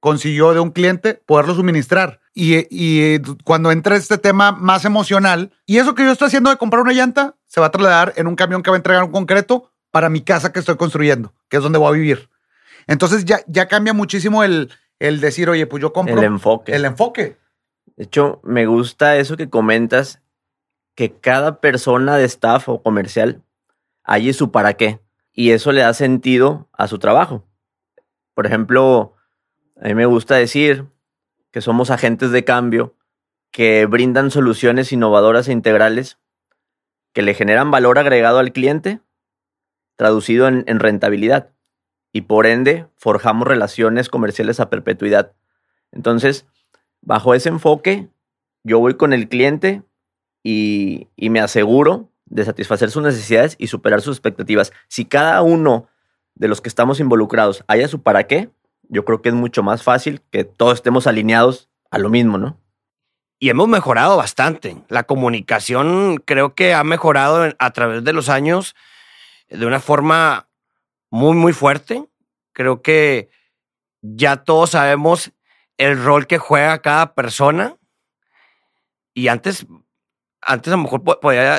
consiguió 0.00 0.54
de 0.54 0.60
un 0.60 0.70
cliente, 0.70 1.14
poderlo 1.26 1.54
suministrar. 1.54 2.20
Y, 2.34 2.66
y 2.70 3.20
cuando 3.44 3.72
entre 3.72 3.96
este 3.96 4.18
tema 4.18 4.52
más 4.52 4.84
emocional, 4.84 5.52
y 5.66 5.78
eso 5.78 5.94
que 5.94 6.04
yo 6.04 6.12
estoy 6.12 6.26
haciendo 6.28 6.50
de 6.50 6.56
comprar 6.56 6.82
una 6.82 6.92
llanta, 6.92 7.36
se 7.48 7.60
va 7.60 7.66
a 7.66 7.70
trasladar 7.70 8.12
en 8.16 8.28
un 8.28 8.36
camión 8.36 8.62
que 8.62 8.70
va 8.70 8.76
a 8.76 8.78
entregar 8.78 9.02
un 9.02 9.10
concreto 9.10 9.72
para 9.90 10.08
mi 10.08 10.20
casa 10.20 10.52
que 10.52 10.60
estoy 10.60 10.76
construyendo, 10.76 11.34
que 11.48 11.56
es 11.56 11.62
donde 11.62 11.78
voy 11.78 11.88
a 11.88 11.92
vivir. 11.92 12.28
Entonces 12.86 13.24
ya, 13.24 13.40
ya 13.48 13.66
cambia 13.66 13.92
muchísimo 13.92 14.44
el, 14.44 14.70
el 14.98 15.20
decir, 15.20 15.50
oye, 15.50 15.66
pues 15.66 15.82
yo 15.82 15.92
compro. 15.92 16.16
El 16.16 16.24
enfoque. 16.24 16.74
El 16.74 16.84
enfoque. 16.84 17.36
De 17.96 18.04
hecho, 18.04 18.40
me 18.44 18.66
gusta 18.66 19.16
eso 19.16 19.36
que 19.36 19.50
comentas, 19.50 20.22
que 20.94 21.12
cada 21.12 21.60
persona 21.60 22.16
de 22.16 22.24
staff 22.24 22.68
o 22.68 22.82
comercial 22.82 23.42
halle 24.04 24.32
su 24.32 24.50
para 24.50 24.74
qué. 24.74 25.00
Y 25.32 25.50
eso 25.50 25.72
le 25.72 25.82
da 25.82 25.94
sentido 25.94 26.68
a 26.72 26.88
su 26.88 26.98
trabajo. 26.98 27.44
Por 28.34 28.46
ejemplo, 28.46 29.14
a 29.80 29.88
mí 29.88 29.94
me 29.94 30.06
gusta 30.06 30.36
decir 30.36 30.86
que 31.50 31.60
somos 31.60 31.90
agentes 31.90 32.30
de 32.30 32.44
cambio 32.44 32.94
que 33.50 33.86
brindan 33.86 34.30
soluciones 34.30 34.92
innovadoras 34.92 35.48
e 35.48 35.52
integrales 35.52 36.18
que 37.18 37.22
le 37.22 37.34
generan 37.34 37.72
valor 37.72 37.98
agregado 37.98 38.38
al 38.38 38.52
cliente, 38.52 39.00
traducido 39.96 40.46
en, 40.46 40.62
en 40.68 40.78
rentabilidad. 40.78 41.50
Y 42.12 42.20
por 42.20 42.46
ende, 42.46 42.86
forjamos 42.94 43.48
relaciones 43.48 44.08
comerciales 44.08 44.60
a 44.60 44.70
perpetuidad. 44.70 45.32
Entonces, 45.90 46.46
bajo 47.00 47.34
ese 47.34 47.48
enfoque, 47.48 48.08
yo 48.62 48.78
voy 48.78 48.94
con 48.94 49.12
el 49.12 49.28
cliente 49.28 49.82
y, 50.44 51.08
y, 51.16 51.30
me 51.30 51.40
aseguro 51.40 52.08
de 52.26 52.44
satisfacer 52.44 52.88
sus 52.88 53.02
necesidades 53.02 53.56
y 53.58 53.66
superar 53.66 54.00
sus 54.00 54.16
expectativas. 54.16 54.72
Si 54.86 55.04
cada 55.04 55.42
uno 55.42 55.88
de 56.36 56.46
los 56.46 56.60
que 56.60 56.68
estamos 56.68 57.00
involucrados 57.00 57.64
haya 57.66 57.88
su 57.88 58.00
para 58.00 58.28
qué, 58.28 58.52
yo 58.88 59.04
creo 59.04 59.22
que 59.22 59.30
es 59.30 59.34
mucho 59.34 59.64
más 59.64 59.82
fácil 59.82 60.22
que 60.30 60.44
todos 60.44 60.74
estemos 60.74 61.08
alineados 61.08 61.68
a 61.90 61.98
lo 61.98 62.10
mismo, 62.10 62.38
¿no? 62.38 62.60
Y 63.38 63.50
hemos 63.50 63.68
mejorado 63.68 64.16
bastante. 64.16 64.76
La 64.88 65.04
comunicación 65.04 66.22
creo 66.24 66.54
que 66.54 66.74
ha 66.74 66.82
mejorado 66.82 67.54
a 67.58 67.70
través 67.70 68.02
de 68.02 68.12
los 68.12 68.28
años 68.28 68.74
de 69.48 69.64
una 69.64 69.80
forma 69.80 70.48
muy, 71.10 71.36
muy 71.36 71.52
fuerte. 71.52 72.04
Creo 72.52 72.82
que 72.82 73.30
ya 74.02 74.38
todos 74.38 74.70
sabemos 74.70 75.32
el 75.76 76.02
rol 76.02 76.26
que 76.26 76.38
juega 76.38 76.82
cada 76.82 77.14
persona. 77.14 77.76
Y 79.14 79.28
antes, 79.28 79.66
antes 80.40 80.72
a 80.72 80.76
lo 80.76 80.82
mejor 80.82 81.02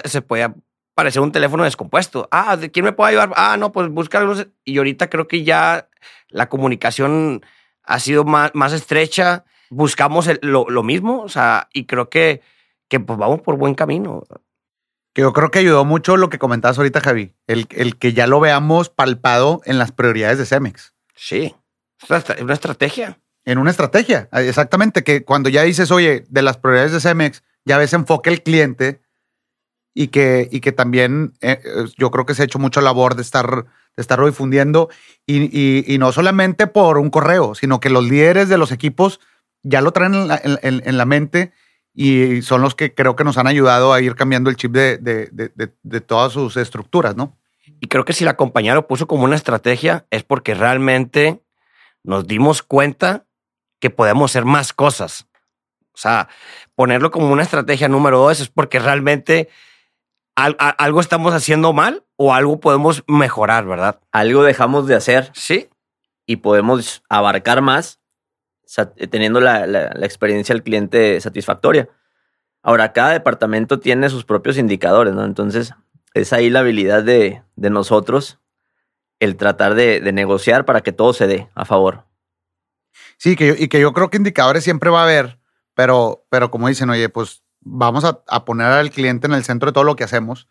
se 0.05 0.21
podía 0.21 0.53
parecer 0.93 1.21
un 1.21 1.31
teléfono 1.31 1.63
descompuesto. 1.63 2.27
Ah, 2.29 2.57
¿de 2.57 2.71
quién 2.71 2.83
me 2.83 2.91
puede 2.91 3.11
ayudar? 3.11 3.31
Ah, 3.37 3.55
no, 3.57 3.71
pues 3.71 3.87
busca 3.87 4.21
Y 4.65 4.77
ahorita 4.77 5.09
creo 5.09 5.29
que 5.29 5.45
ya 5.45 5.89
la 6.27 6.49
comunicación 6.49 7.45
ha 7.83 7.99
sido 7.99 8.25
más, 8.25 8.51
más 8.53 8.73
estrecha. 8.73 9.45
Buscamos 9.69 10.29
lo, 10.41 10.69
lo, 10.69 10.83
mismo, 10.83 11.21
o 11.21 11.29
sea, 11.29 11.69
y 11.73 11.85
creo 11.85 12.09
que, 12.09 12.41
que 12.87 12.99
pues 12.99 13.19
vamos 13.19 13.41
por 13.41 13.57
buen 13.57 13.75
camino. 13.75 14.23
Yo 15.15 15.33
creo 15.33 15.51
que 15.51 15.59
ayudó 15.59 15.85
mucho 15.85 16.17
lo 16.17 16.29
que 16.29 16.39
comentabas 16.39 16.77
ahorita, 16.77 17.01
Javi, 17.01 17.33
el, 17.47 17.67
el 17.71 17.97
que 17.97 18.13
ya 18.13 18.25
lo 18.25 18.39
veamos 18.39 18.89
palpado 18.89 19.61
en 19.65 19.77
las 19.77 19.91
prioridades 19.91 20.37
de 20.37 20.45
Cemex. 20.45 20.93
Sí, 21.15 21.55
es 22.01 22.41
una 22.41 22.53
estrategia. 22.53 23.19
En 23.45 23.57
una 23.57 23.71
estrategia, 23.71 24.29
exactamente, 24.31 25.03
que 25.03 25.23
cuando 25.23 25.49
ya 25.49 25.63
dices, 25.63 25.91
oye, 25.91 26.25
de 26.29 26.41
las 26.41 26.57
prioridades 26.57 26.91
de 26.91 26.99
Cemex, 26.99 27.43
ya 27.65 27.77
ves 27.77 27.93
enfoque 27.93 28.29
el 28.29 28.43
cliente 28.43 29.01
y 29.93 30.09
que, 30.09 30.47
y 30.51 30.61
que 30.61 30.71
también 30.71 31.33
eh, 31.41 31.59
eh, 31.63 31.85
yo 31.97 32.11
creo 32.11 32.25
que 32.25 32.35
se 32.35 32.41
ha 32.41 32.45
hecho 32.45 32.59
mucha 32.59 32.81
labor 32.81 33.15
de 33.15 33.21
estar 33.21 33.65
de 33.95 34.01
estarlo 34.01 34.27
difundiendo 34.27 34.89
y, 35.25 35.93
y, 35.93 35.97
no 35.97 36.13
solamente 36.13 36.67
por 36.67 36.99
un 36.99 37.09
correo, 37.09 37.53
sino 37.53 37.81
que 37.81 37.89
los 37.89 38.05
líderes 38.05 38.47
de 38.47 38.57
los 38.57 38.71
equipos 38.71 39.19
ya 39.63 39.81
lo 39.81 39.91
traen 39.91 40.15
en 40.15 40.27
la, 40.27 40.39
en, 40.43 40.97
la, 40.97 41.05
mente 41.05 41.51
y 41.93 42.41
son 42.41 42.61
los 42.61 42.75
que 42.75 42.93
creo 42.93 43.15
que 43.15 43.23
nos 43.23 43.37
han 43.37 43.47
ayudado 43.47 43.93
a 43.93 44.01
ir 44.01 44.15
cambiando 44.15 44.49
el 44.49 44.55
chip 44.55 44.71
de, 44.71 44.97
de, 44.97 45.29
de, 45.83 46.01
todas 46.01 46.33
sus 46.33 46.57
estructuras, 46.57 47.15
¿no? 47.15 47.37
Y 47.81 47.87
creo 47.87 48.05
que 48.05 48.13
si 48.13 48.25
la 48.25 48.35
compañía 48.35 48.73
lo 48.73 48.87
puso 48.87 49.07
como 49.07 49.23
una 49.23 49.35
estrategia 49.35 50.05
es 50.09 50.23
porque 50.23 50.53
realmente 50.53 51.43
nos 52.03 52.27
dimos 52.27 52.63
cuenta 52.63 53.25
que 53.79 53.89
podemos 53.89 54.31
hacer 54.31 54.45
más 54.45 54.73
cosas. 54.73 55.27
O 55.93 55.97
sea, 55.97 56.29
ponerlo 56.75 57.11
como 57.11 57.31
una 57.31 57.43
estrategia 57.43 57.87
número 57.87 58.19
dos 58.19 58.39
es 58.39 58.49
porque 58.49 58.79
realmente 58.79 59.49
algo 60.35 61.01
estamos 61.01 61.33
haciendo 61.33 61.73
mal 61.73 62.05
o 62.15 62.33
algo 62.33 62.59
podemos 62.59 63.03
mejorar, 63.07 63.65
¿verdad? 63.65 63.99
Algo 64.11 64.43
dejamos 64.43 64.87
de 64.87 64.95
hacer. 64.95 65.31
Sí. 65.33 65.69
Y 66.25 66.37
podemos 66.37 67.03
abarcar 67.09 67.61
más 67.61 67.98
teniendo 69.09 69.41
la, 69.41 69.91
experiencia 70.01 70.53
del 70.53 70.63
cliente 70.63 71.19
satisfactoria. 71.21 71.89
Ahora, 72.61 72.93
cada 72.93 73.11
departamento 73.11 73.79
tiene 73.79 74.09
sus 74.09 74.25
propios 74.25 74.57
indicadores, 74.57 75.13
¿no? 75.13 75.23
Entonces, 75.23 75.73
es 76.13 76.33
ahí 76.33 76.49
la 76.49 76.59
habilidad 76.59 77.03
de, 77.03 77.41
nosotros 77.55 78.39
el 79.19 79.35
tratar 79.37 79.75
de, 79.75 80.01
negociar 80.13 80.65
para 80.65 80.81
que 80.81 80.91
todo 80.91 81.13
se 81.13 81.27
dé 81.27 81.49
a 81.55 81.65
favor. 81.65 82.05
Sí, 83.17 83.35
que 83.35 83.55
y 83.57 83.67
que 83.67 83.79
yo 83.79 83.93
creo 83.93 84.09
que 84.09 84.17
indicadores 84.17 84.63
siempre 84.63 84.89
va 84.89 85.01
a 85.01 85.03
haber, 85.03 85.39
pero, 85.73 86.25
pero 86.29 86.51
como 86.51 86.67
dicen, 86.67 86.89
oye, 86.89 87.09
pues 87.09 87.43
vamos 87.61 88.03
a, 88.03 88.45
poner 88.45 88.67
al 88.67 88.91
cliente 88.91 89.27
en 89.27 89.33
el 89.33 89.43
centro 89.43 89.67
de 89.67 89.73
todo 89.73 89.83
lo 89.83 89.95
que 89.95 90.03
hacemos. 90.03 90.47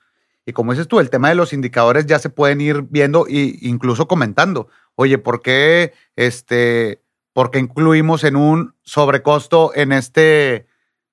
Y 0.47 0.53
como 0.53 0.73
dices 0.73 0.89
tú, 0.89 1.01
el 1.01 1.11
tema 1.11 1.29
de 1.29 1.35
los 1.35 1.53
indicadores 1.53 2.07
ya 2.07 2.19
se 2.19 2.31
pueden 2.31 2.61
ir 2.61 2.83
viendo 2.83 3.27
e 3.27 3.59
incluso 3.61 4.09
comentando. 4.09 4.69
Oye, 4.95 5.19
¿por 5.19 5.43
qué, 5.43 5.93
este, 6.17 7.03
¿por 7.39 7.53
qué 7.53 7.61
incluimos 7.61 8.25
en 8.25 8.35
un 8.35 8.75
sobrecosto 8.83 9.71
en 9.77 9.93
este, 9.93 10.67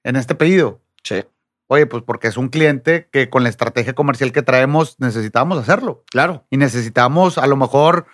en 0.04 0.16
este 0.16 0.34
pedido? 0.34 0.82
Sí. 1.04 1.24
Oye, 1.68 1.86
pues 1.86 2.02
porque 2.02 2.28
es 2.28 2.36
un 2.36 2.50
cliente 2.50 3.08
que 3.12 3.30
con 3.30 3.44
la 3.44 3.50
estrategia 3.50 3.94
comercial 3.94 4.32
que 4.32 4.42
traemos 4.42 5.00
necesitamos 5.00 5.60
hacerlo. 5.60 6.04
Claro. 6.10 6.44
Y 6.50 6.58
necesitamos 6.58 7.38
a 7.38 7.46
lo 7.46 7.58
mejor 7.58 8.08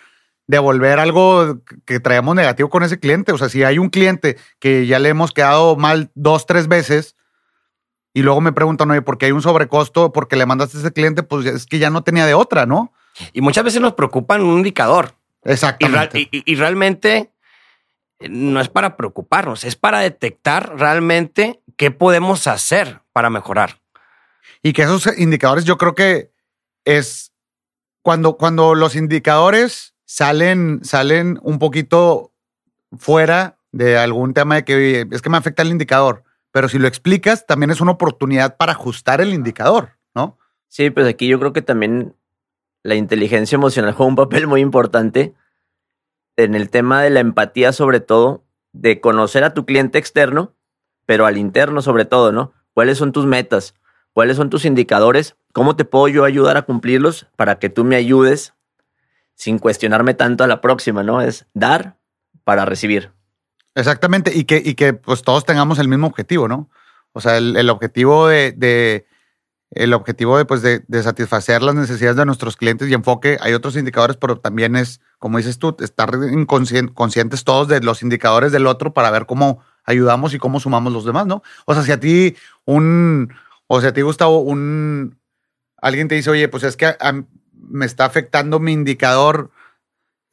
devolver 0.46 0.98
algo 0.98 1.62
que 1.86 2.00
traemos 2.00 2.34
negativo 2.34 2.68
con 2.68 2.82
ese 2.82 3.00
cliente. 3.00 3.32
O 3.32 3.38
sea, 3.38 3.48
si 3.48 3.64
hay 3.64 3.78
un 3.78 3.88
cliente 3.88 4.36
que 4.58 4.86
ya 4.86 4.98
le 4.98 5.08
hemos 5.08 5.32
quedado 5.32 5.76
mal 5.76 6.10
dos, 6.14 6.44
tres 6.44 6.68
veces, 6.68 7.16
y 8.12 8.20
luego 8.20 8.42
me 8.42 8.52
preguntan, 8.52 8.90
oye, 8.90 9.00
¿por 9.00 9.16
qué 9.16 9.24
hay 9.24 9.32
un 9.32 9.40
sobrecosto? 9.40 10.12
Porque 10.12 10.36
le 10.36 10.44
mandaste 10.44 10.76
a 10.76 10.80
ese 10.80 10.92
cliente, 10.92 11.22
pues 11.22 11.46
es 11.46 11.64
que 11.64 11.78
ya 11.78 11.88
no 11.88 12.04
tenía 12.04 12.26
de 12.26 12.34
otra, 12.34 12.66
¿no? 12.66 12.92
Y 13.32 13.40
muchas 13.40 13.64
veces 13.64 13.80
nos 13.80 13.94
preocupan 13.94 14.42
un 14.42 14.58
indicador. 14.58 15.14
Exactamente. 15.44 16.28
Y, 16.30 16.54
realmente 16.54 17.31
no 18.30 18.60
es 18.60 18.68
para 18.68 18.96
preocuparnos, 18.96 19.64
es 19.64 19.76
para 19.76 20.00
detectar 20.00 20.78
realmente 20.78 21.62
qué 21.76 21.90
podemos 21.90 22.46
hacer 22.46 23.00
para 23.12 23.30
mejorar. 23.30 23.80
Y 24.62 24.72
que 24.72 24.82
esos 24.82 25.18
indicadores 25.18 25.64
yo 25.64 25.78
creo 25.78 25.94
que 25.94 26.32
es 26.84 27.32
cuando, 28.02 28.36
cuando 28.36 28.74
los 28.74 28.96
indicadores 28.96 29.94
salen, 30.04 30.80
salen 30.84 31.38
un 31.42 31.58
poquito 31.58 32.32
fuera 32.96 33.58
de 33.70 33.96
algún 33.98 34.34
tema 34.34 34.56
de 34.56 34.64
que 34.64 35.06
es 35.10 35.22
que 35.22 35.30
me 35.30 35.38
afecta 35.38 35.62
el 35.62 35.68
indicador 35.68 36.24
pero 36.52 36.68
si 36.68 36.78
lo 36.78 36.86
explicas, 36.86 37.46
también 37.46 37.70
es 37.70 37.80
una 37.80 37.92
oportunidad 37.92 38.56
para 38.56 38.72
ajustar 38.72 39.20
el 39.20 39.32
indicador, 39.32 39.96
¿no? 40.14 40.38
Sí, 40.68 40.90
pues 40.90 41.06
aquí 41.08 41.26
yo 41.26 41.38
creo 41.38 41.52
que 41.52 41.62
también 41.62 42.14
la 42.82 42.94
inteligencia 42.94 43.56
emocional 43.56 43.94
juega 43.94 44.10
un 44.10 44.16
papel 44.16 44.46
muy 44.46 44.60
importante 44.60 45.34
en 46.36 46.54
el 46.54 46.70
tema 46.70 47.02
de 47.02 47.10
la 47.10 47.20
empatía, 47.20 47.72
sobre 47.72 48.00
todo, 48.00 48.44
de 48.72 49.00
conocer 49.00 49.44
a 49.44 49.54
tu 49.54 49.66
cliente 49.66 49.98
externo, 49.98 50.54
pero 51.06 51.26
al 51.26 51.36
interno 51.36 51.82
sobre 51.82 52.04
todo, 52.04 52.32
¿no? 52.32 52.52
¿Cuáles 52.74 52.98
son 52.98 53.12
tus 53.12 53.26
metas? 53.26 53.74
¿Cuáles 54.12 54.36
son 54.36 54.50
tus 54.50 54.64
indicadores? 54.64 55.36
¿Cómo 55.52 55.76
te 55.76 55.84
puedo 55.84 56.08
yo 56.08 56.24
ayudar 56.24 56.56
a 56.56 56.62
cumplirlos 56.62 57.26
para 57.36 57.58
que 57.58 57.68
tú 57.68 57.84
me 57.84 57.96
ayudes 57.96 58.54
sin 59.34 59.58
cuestionarme 59.58 60.14
tanto 60.14 60.44
a 60.44 60.46
la 60.46 60.60
próxima, 60.60 61.02
¿no? 61.02 61.20
Es 61.20 61.46
dar 61.54 61.96
para 62.44 62.64
recibir. 62.64 63.10
Exactamente, 63.74 64.32
y 64.34 64.44
que, 64.44 64.62
y 64.64 64.74
que 64.74 64.92
pues 64.92 65.22
todos 65.22 65.44
tengamos 65.44 65.78
el 65.78 65.88
mismo 65.88 66.06
objetivo, 66.06 66.48
¿no? 66.48 66.68
O 67.12 67.20
sea, 67.20 67.38
el, 67.38 67.70
objetivo 67.70 68.28
de, 68.28 69.06
el 69.72 69.94
objetivo 69.94 70.38
de, 70.38 70.44
pues, 70.44 70.62
de, 70.62 71.02
satisfacer 71.02 71.62
las 71.62 71.74
necesidades 71.74 72.16
de 72.16 72.26
nuestros 72.26 72.56
clientes 72.56 72.88
y 72.88 72.94
enfoque. 72.94 73.38
Hay 73.40 73.54
otros 73.54 73.76
indicadores, 73.76 74.16
pero 74.16 74.38
también 74.38 74.76
es, 74.76 75.00
como 75.18 75.38
dices 75.38 75.58
tú, 75.58 75.76
estar 75.80 76.10
conscientes 76.46 77.44
todos 77.44 77.68
de 77.68 77.80
los 77.80 78.02
indicadores 78.02 78.52
del 78.52 78.66
otro 78.66 78.92
para 78.92 79.10
ver 79.10 79.26
cómo 79.26 79.60
ayudamos 79.84 80.34
y 80.34 80.38
cómo 80.38 80.60
sumamos 80.60 80.92
los 80.92 81.04
demás, 81.04 81.26
¿no? 81.26 81.42
O 81.64 81.74
sea, 81.74 81.82
si 81.82 81.92
a 81.92 81.98
ti 81.98 82.36
un, 82.64 83.32
o 83.66 83.80
si 83.80 83.86
a 83.86 83.92
ti 83.92 84.02
Gustavo, 84.02 84.40
un, 84.40 85.18
alguien 85.78 86.08
te 86.08 86.14
dice, 86.14 86.30
oye, 86.30 86.48
pues 86.48 86.62
es 86.62 86.76
que 86.76 86.94
me 87.54 87.86
está 87.86 88.04
afectando 88.04 88.60
mi 88.60 88.72
indicador, 88.72 89.50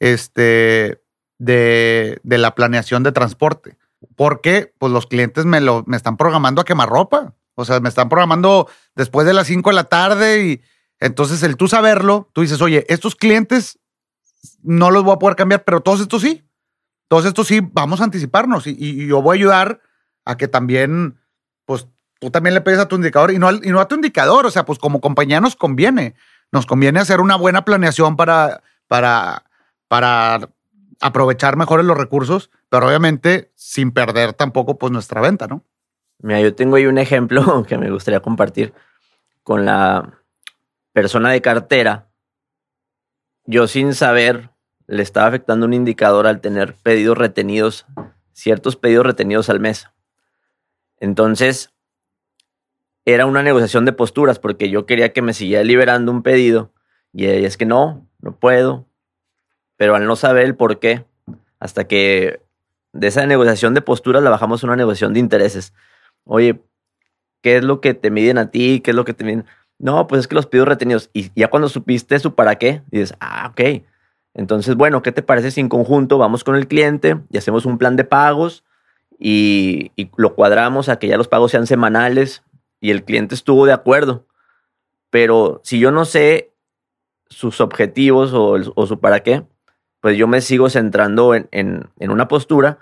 este, 0.00 1.00
de, 1.40 2.20
la 2.24 2.54
planeación 2.54 3.02
de 3.02 3.12
transporte. 3.12 3.76
Porque 4.16 4.72
pues 4.78 4.92
los 4.92 5.06
clientes 5.06 5.44
me, 5.44 5.60
lo, 5.60 5.84
me 5.86 5.96
están 5.96 6.16
programando 6.16 6.60
a 6.60 6.64
quemar 6.64 6.88
ropa. 6.88 7.34
O 7.60 7.64
sea, 7.64 7.80
me 7.80 7.88
están 7.88 8.08
programando 8.08 8.68
después 8.94 9.26
de 9.26 9.34
las 9.34 9.46
5 9.46 9.70
de 9.70 9.76
la 9.76 9.84
tarde 9.84 10.44
y 10.44 10.62
entonces 10.98 11.42
el 11.42 11.56
tú 11.56 11.68
saberlo, 11.68 12.30
tú 12.32 12.42
dices, 12.42 12.60
oye, 12.60 12.84
estos 12.88 13.16
clientes 13.16 13.78
no 14.62 14.90
los 14.90 15.04
voy 15.04 15.14
a 15.14 15.18
poder 15.18 15.36
cambiar, 15.36 15.64
pero 15.64 15.80
todos 15.80 16.00
estos 16.00 16.22
sí. 16.22 16.44
Todos 17.08 17.24
estos 17.24 17.48
sí, 17.48 17.60
vamos 17.60 18.00
a 18.00 18.04
anticiparnos 18.04 18.66
y, 18.66 19.06
yo 19.06 19.20
voy 19.20 19.36
a 19.36 19.38
ayudar 19.40 19.80
a 20.24 20.36
que 20.36 20.46
también, 20.46 21.18
pues 21.64 21.88
tú 22.20 22.30
también 22.30 22.54
le 22.54 22.60
pegues 22.60 22.78
a 22.78 22.86
tu 22.86 22.96
indicador 22.96 23.32
y 23.32 23.38
no, 23.38 23.50
y 23.50 23.70
no 23.70 23.80
a 23.80 23.88
tu 23.88 23.96
indicador. 23.96 24.46
O 24.46 24.50
sea, 24.50 24.64
pues 24.64 24.78
como 24.78 25.00
compañía 25.00 25.40
nos 25.40 25.56
conviene. 25.56 26.14
Nos 26.52 26.66
conviene 26.66 27.00
hacer 27.00 27.20
una 27.20 27.36
buena 27.36 27.64
planeación 27.64 28.16
para, 28.16 28.62
para, 28.86 29.44
para 29.88 30.50
aprovechar 31.00 31.56
mejor 31.56 31.82
los 31.84 31.96
recursos, 31.96 32.50
pero 32.68 32.86
obviamente 32.86 33.52
sin 33.56 33.90
perder 33.90 34.34
tampoco 34.34 34.78
pues 34.78 34.92
nuestra 34.92 35.20
venta, 35.20 35.46
¿no? 35.46 35.64
Mira, 36.22 36.40
yo 36.40 36.54
tengo 36.54 36.76
ahí 36.76 36.86
un 36.86 36.98
ejemplo 36.98 37.64
que 37.68 37.78
me 37.78 37.90
gustaría 37.90 38.20
compartir 38.20 38.72
con 39.42 39.64
la 39.64 40.20
persona 40.92 41.30
de 41.30 41.40
cartera. 41.40 42.08
Yo 43.44 43.66
sin 43.66 43.94
saber 43.94 44.50
le 44.86 45.02
estaba 45.02 45.28
afectando 45.28 45.66
un 45.66 45.72
indicador 45.72 46.26
al 46.26 46.40
tener 46.40 46.74
pedidos 46.74 47.16
retenidos, 47.16 47.86
ciertos 48.32 48.76
pedidos 48.76 49.06
retenidos 49.06 49.48
al 49.48 49.60
mes. 49.60 49.88
Entonces, 50.98 51.72
era 53.04 53.26
una 53.26 53.42
negociación 53.42 53.84
de 53.84 53.92
posturas 53.92 54.38
porque 54.38 54.68
yo 54.68 54.86
quería 54.86 55.12
que 55.12 55.22
me 55.22 55.32
siguiera 55.32 55.64
liberando 55.64 56.12
un 56.12 56.22
pedido 56.22 56.72
y 57.12 57.26
es 57.26 57.56
que 57.56 57.66
no, 57.66 58.06
no 58.20 58.36
puedo, 58.36 58.86
pero 59.76 59.94
al 59.94 60.06
no 60.06 60.16
saber 60.16 60.44
el 60.44 60.54
por 60.54 60.78
qué, 60.78 61.04
hasta 61.58 61.86
que 61.86 62.42
de 62.92 63.06
esa 63.06 63.26
negociación 63.26 63.74
de 63.74 63.80
posturas 63.80 64.22
la 64.22 64.30
bajamos 64.30 64.62
a 64.62 64.66
una 64.66 64.76
negociación 64.76 65.14
de 65.14 65.20
intereses. 65.20 65.72
Oye, 66.24 66.62
¿qué 67.42 67.56
es 67.56 67.64
lo 67.64 67.80
que 67.80 67.94
te 67.94 68.10
miden 68.10 68.38
a 68.38 68.50
ti? 68.50 68.80
¿Qué 68.80 68.90
es 68.90 68.96
lo 68.96 69.04
que 69.04 69.14
te 69.14 69.24
miden? 69.24 69.46
No, 69.78 70.06
pues 70.06 70.20
es 70.20 70.28
que 70.28 70.34
los 70.34 70.46
pido 70.46 70.64
retenidos. 70.64 71.10
Y 71.12 71.30
ya 71.34 71.48
cuando 71.48 71.68
supiste 71.68 72.18
su 72.18 72.34
para 72.34 72.56
qué, 72.56 72.82
dices, 72.90 73.14
ah, 73.20 73.50
ok. 73.50 73.82
Entonces, 74.34 74.76
bueno, 74.76 75.02
¿qué 75.02 75.12
te 75.12 75.22
parece 75.22 75.50
si 75.50 75.60
en 75.60 75.68
conjunto 75.68 76.18
vamos 76.18 76.44
con 76.44 76.54
el 76.54 76.68
cliente 76.68 77.18
y 77.30 77.38
hacemos 77.38 77.66
un 77.66 77.78
plan 77.78 77.96
de 77.96 78.04
pagos 78.04 78.64
y, 79.18 79.92
lo 80.16 80.34
cuadramos 80.34 80.88
a 80.88 80.98
que 80.98 81.08
ya 81.08 81.16
los 81.16 81.28
pagos 81.28 81.50
sean 81.50 81.66
semanales 81.66 82.42
y 82.80 82.90
el 82.90 83.04
cliente 83.04 83.34
estuvo 83.34 83.66
de 83.66 83.72
acuerdo? 83.72 84.26
Pero 85.10 85.60
si 85.64 85.80
yo 85.80 85.90
no 85.90 86.04
sé 86.04 86.52
sus 87.28 87.60
objetivos 87.60 88.32
o, 88.32 88.56
o 88.74 88.86
su 88.86 89.00
para 89.00 89.20
qué, 89.20 89.44
pues 90.00 90.16
yo 90.16 90.26
me 90.26 90.40
sigo 90.40 90.70
centrando 90.70 91.34
en, 91.34 91.90
una 91.98 92.28
postura 92.28 92.78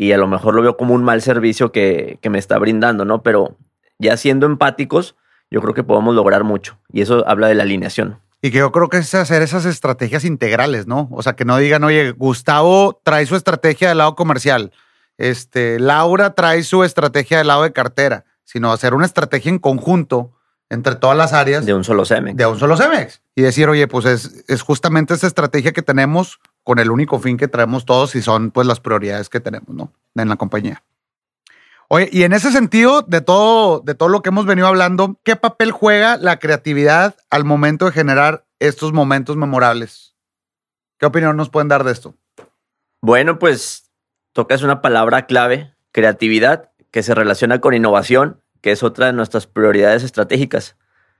y 0.00 0.12
a 0.12 0.16
lo 0.16 0.26
mejor 0.26 0.54
lo 0.54 0.62
veo 0.62 0.78
como 0.78 0.94
un 0.94 1.04
mal 1.04 1.20
servicio 1.20 1.72
que, 1.72 2.18
me 2.30 2.38
está 2.38 2.56
brindando, 2.58 3.04
¿no? 3.04 3.22
Pero 3.22 3.58
ya 3.98 4.16
siendo 4.16 4.46
empáticos, 4.46 5.14
yo 5.50 5.60
creo 5.60 5.74
que 5.74 5.84
podemos 5.84 6.14
lograr 6.14 6.42
mucho. 6.42 6.78
Y 6.90 7.02
eso 7.02 7.22
habla 7.28 7.48
de 7.48 7.54
la 7.54 7.64
alineación. 7.64 8.18
Y 8.40 8.50
que 8.50 8.60
yo 8.60 8.72
creo 8.72 8.88
que 8.88 8.96
es 8.96 9.14
hacer 9.14 9.42
esas 9.42 9.66
estrategias 9.66 10.24
integrales, 10.24 10.86
¿no? 10.86 11.10
O 11.12 11.22
sea, 11.22 11.36
que 11.36 11.44
no 11.44 11.58
digan, 11.58 11.84
oye, 11.84 12.12
Gustavo 12.12 12.98
trae 13.04 13.26
su 13.26 13.36
estrategia 13.36 13.90
del 13.90 13.98
lado 13.98 14.14
comercial, 14.14 14.72
este, 15.18 15.78
Laura 15.78 16.34
trae 16.34 16.62
su 16.62 16.82
estrategia 16.82 17.36
del 17.36 17.48
lado 17.48 17.64
de 17.64 17.74
cartera, 17.74 18.24
sino 18.44 18.72
hacer 18.72 18.94
una 18.94 19.04
estrategia 19.04 19.50
en 19.50 19.58
conjunto 19.58 20.32
entre 20.70 20.94
todas 20.94 21.18
las 21.18 21.34
áreas. 21.34 21.66
De 21.66 21.74
un 21.74 21.84
solo 21.84 22.06
CEMEX. 22.06 22.38
De 22.38 22.46
un 22.46 22.58
solo 22.58 22.78
CEMEX. 22.78 23.20
Y 23.34 23.42
decir, 23.42 23.68
oye, 23.68 23.86
pues 23.86 24.06
es, 24.06 24.44
es 24.48 24.62
justamente 24.62 25.12
esa 25.12 25.26
estrategia 25.26 25.72
que 25.72 25.82
tenemos 25.82 26.40
con 26.70 26.78
el 26.78 26.92
único 26.92 27.18
fin 27.18 27.36
que 27.36 27.48
traemos 27.48 27.84
todos 27.84 28.14
y 28.14 28.22
son 28.22 28.52
pues 28.52 28.64
las 28.64 28.78
prioridades 28.78 29.28
que 29.28 29.40
tenemos, 29.40 29.74
¿no? 29.74 29.92
En 30.14 30.28
la 30.28 30.36
compañía. 30.36 30.84
Oye, 31.88 32.08
y 32.12 32.22
en 32.22 32.32
ese 32.32 32.52
sentido, 32.52 33.02
de 33.02 33.20
todo, 33.20 33.80
de 33.80 33.96
todo 33.96 34.08
lo 34.08 34.22
que 34.22 34.28
hemos 34.28 34.46
venido 34.46 34.68
hablando, 34.68 35.18
¿qué 35.24 35.34
papel 35.34 35.72
juega 35.72 36.16
la 36.16 36.38
creatividad 36.38 37.16
al 37.28 37.44
momento 37.44 37.86
de 37.86 37.90
generar 37.90 38.46
estos 38.60 38.92
momentos 38.92 39.36
memorables? 39.36 40.14
¿Qué 40.96 41.06
opinión 41.06 41.36
nos 41.36 41.50
pueden 41.50 41.66
dar 41.66 41.82
de 41.82 41.90
esto? 41.90 42.14
Bueno, 43.00 43.40
pues 43.40 43.90
tocas 44.32 44.62
una 44.62 44.80
palabra 44.80 45.26
clave, 45.26 45.74
creatividad, 45.90 46.70
que 46.92 47.02
se 47.02 47.16
relaciona 47.16 47.60
con 47.60 47.74
innovación, 47.74 48.40
que 48.60 48.70
es 48.70 48.84
otra 48.84 49.06
de 49.06 49.12
nuestras 49.12 49.48
prioridades 49.48 50.04
estratégicas. 50.04 50.76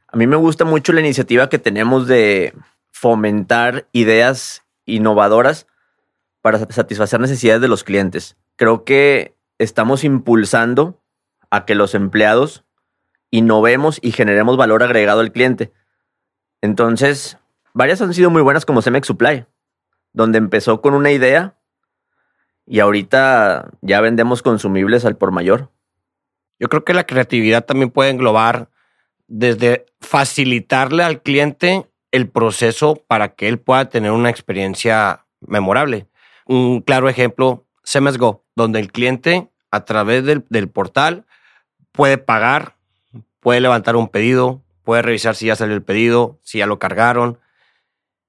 A 0.06 0.16
mí 0.16 0.28
me 0.28 0.36
gusta 0.36 0.64
mucho 0.64 0.92
la 0.92 1.00
iniciativa 1.00 1.48
que 1.48 1.58
tenemos 1.58 2.06
de 2.06 2.54
fomentar 2.92 3.88
ideas 3.90 4.62
innovadoras 4.94 5.66
para 6.42 6.58
satisfacer 6.70 7.20
necesidades 7.20 7.60
de 7.60 7.68
los 7.68 7.84
clientes. 7.84 8.36
Creo 8.56 8.84
que 8.84 9.36
estamos 9.58 10.04
impulsando 10.04 11.02
a 11.50 11.64
que 11.66 11.74
los 11.74 11.94
empleados 11.94 12.64
innovemos 13.30 13.98
y 14.02 14.12
generemos 14.12 14.56
valor 14.56 14.82
agregado 14.82 15.20
al 15.20 15.32
cliente. 15.32 15.72
Entonces, 16.62 17.38
varias 17.72 18.00
han 18.00 18.14
sido 18.14 18.30
muy 18.30 18.42
buenas 18.42 18.64
como 18.64 18.82
Cemex 18.82 19.06
Supply, 19.06 19.46
donde 20.12 20.38
empezó 20.38 20.80
con 20.80 20.94
una 20.94 21.10
idea 21.10 21.56
y 22.66 22.80
ahorita 22.80 23.70
ya 23.80 24.00
vendemos 24.00 24.42
consumibles 24.42 25.04
al 25.04 25.16
por 25.16 25.32
mayor. 25.32 25.70
Yo 26.58 26.68
creo 26.68 26.84
que 26.84 26.94
la 26.94 27.04
creatividad 27.04 27.64
también 27.64 27.90
puede 27.90 28.10
englobar 28.10 28.70
desde 29.26 29.86
facilitarle 30.00 31.02
al 31.02 31.22
cliente 31.22 31.89
el 32.12 32.28
proceso 32.28 32.96
para 33.06 33.34
que 33.34 33.48
él 33.48 33.58
pueda 33.58 33.88
tener 33.88 34.10
una 34.10 34.30
experiencia 34.30 35.26
memorable. 35.40 36.06
Un 36.46 36.80
claro 36.80 37.08
ejemplo, 37.08 37.66
Cemex 37.84 38.18
Go, 38.18 38.44
donde 38.56 38.80
el 38.80 38.90
cliente 38.90 39.48
a 39.70 39.84
través 39.84 40.24
del, 40.24 40.68
portal 40.68 41.24
puede 41.92 42.18
pagar, 42.18 42.76
puede 43.38 43.60
levantar 43.60 43.96
un 43.96 44.08
pedido, 44.08 44.62
puede 44.82 45.02
revisar 45.02 45.36
si 45.36 45.46
ya 45.46 45.56
salió 45.56 45.74
el 45.74 45.82
pedido, 45.82 46.38
si 46.42 46.58
ya 46.58 46.66
lo 46.66 46.78
cargaron. 46.78 47.38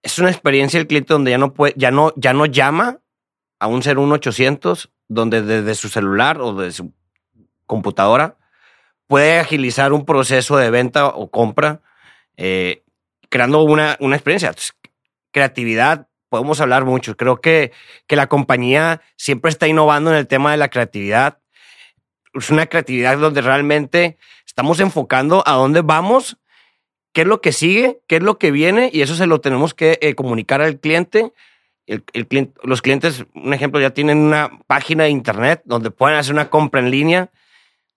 Es 0.03 0.19
una 0.19 0.29
experiencia 0.29 0.79
del 0.79 0.88
cliente 0.88 1.13
donde 1.13 1.32
ya 1.32 1.38
no 1.38 1.53
puede, 1.53 1.73
ya 1.77 1.91
no, 1.91 2.13
ya 2.15 2.34
no 2.34 2.45
llama 2.45 2.99
a 3.59 3.67
un 3.67 3.82
01800, 3.82 4.91
donde 5.07 5.41
desde 5.41 5.75
su 5.75 5.89
celular 5.89 6.39
o 6.39 6.53
desde 6.53 6.77
su 6.77 6.93
computadora 7.65 8.38
puede 9.07 9.39
agilizar 9.39 9.91
un 9.91 10.05
proceso 10.05 10.55
de 10.55 10.69
venta 10.69 11.07
o 11.07 11.29
compra, 11.29 11.82
eh, 12.38 12.82
creando 13.32 13.63
una, 13.63 13.97
una 13.99 14.17
experiencia. 14.17 14.53
creatividad 15.32 16.07
podemos 16.29 16.61
hablar 16.61 16.86
mucho. 16.86 17.17
Creo 17.17 17.41
que, 17.41 17.71
que 18.07 18.15
la 18.15 18.27
compañía 18.27 19.01
siempre 19.15 19.49
está 19.49 19.67
innovando 19.67 20.11
en 20.11 20.17
el 20.17 20.27
tema 20.27 20.51
de 20.51 20.57
la 20.57 20.69
creatividad. 20.69 21.39
Es 22.34 22.49
una 22.49 22.67
creatividad 22.67 23.17
donde 23.17 23.41
realmente 23.41 24.17
estamos 24.45 24.79
enfocando 24.79 25.43
a 25.45 25.53
dónde 25.53 25.82
vamos, 25.82 26.38
qué 27.13 27.21
es 27.21 27.27
lo 27.27 27.41
que 27.41 27.51
sigue, 27.51 27.99
qué 28.07 28.17
es 28.17 28.23
lo 28.23 28.38
que 28.38 28.51
viene, 28.51 28.89
y 28.93 29.01
eso 29.01 29.15
se 29.15 29.27
lo 29.27 29.41
tenemos 29.41 29.73
que 29.73 29.97
eh, 30.01 30.13
comunicar 30.15 30.61
al 30.61 30.79
cliente. 30.79 31.34
El, 31.86 32.03
cliente. 32.03 32.53
Los 32.63 32.82
clientes, 32.82 33.25
un 33.34 33.53
ejemplo, 33.53 33.82
ya 33.82 33.89
tienen 33.89 34.17
una 34.19 34.51
página 34.67 35.05
de 35.05 35.09
internet 35.09 35.61
donde 35.65 35.91
pueden 35.91 36.17
hacer 36.17 36.34
una 36.34 36.49
compra 36.49 36.79
en 36.79 36.91
línea. 36.91 37.32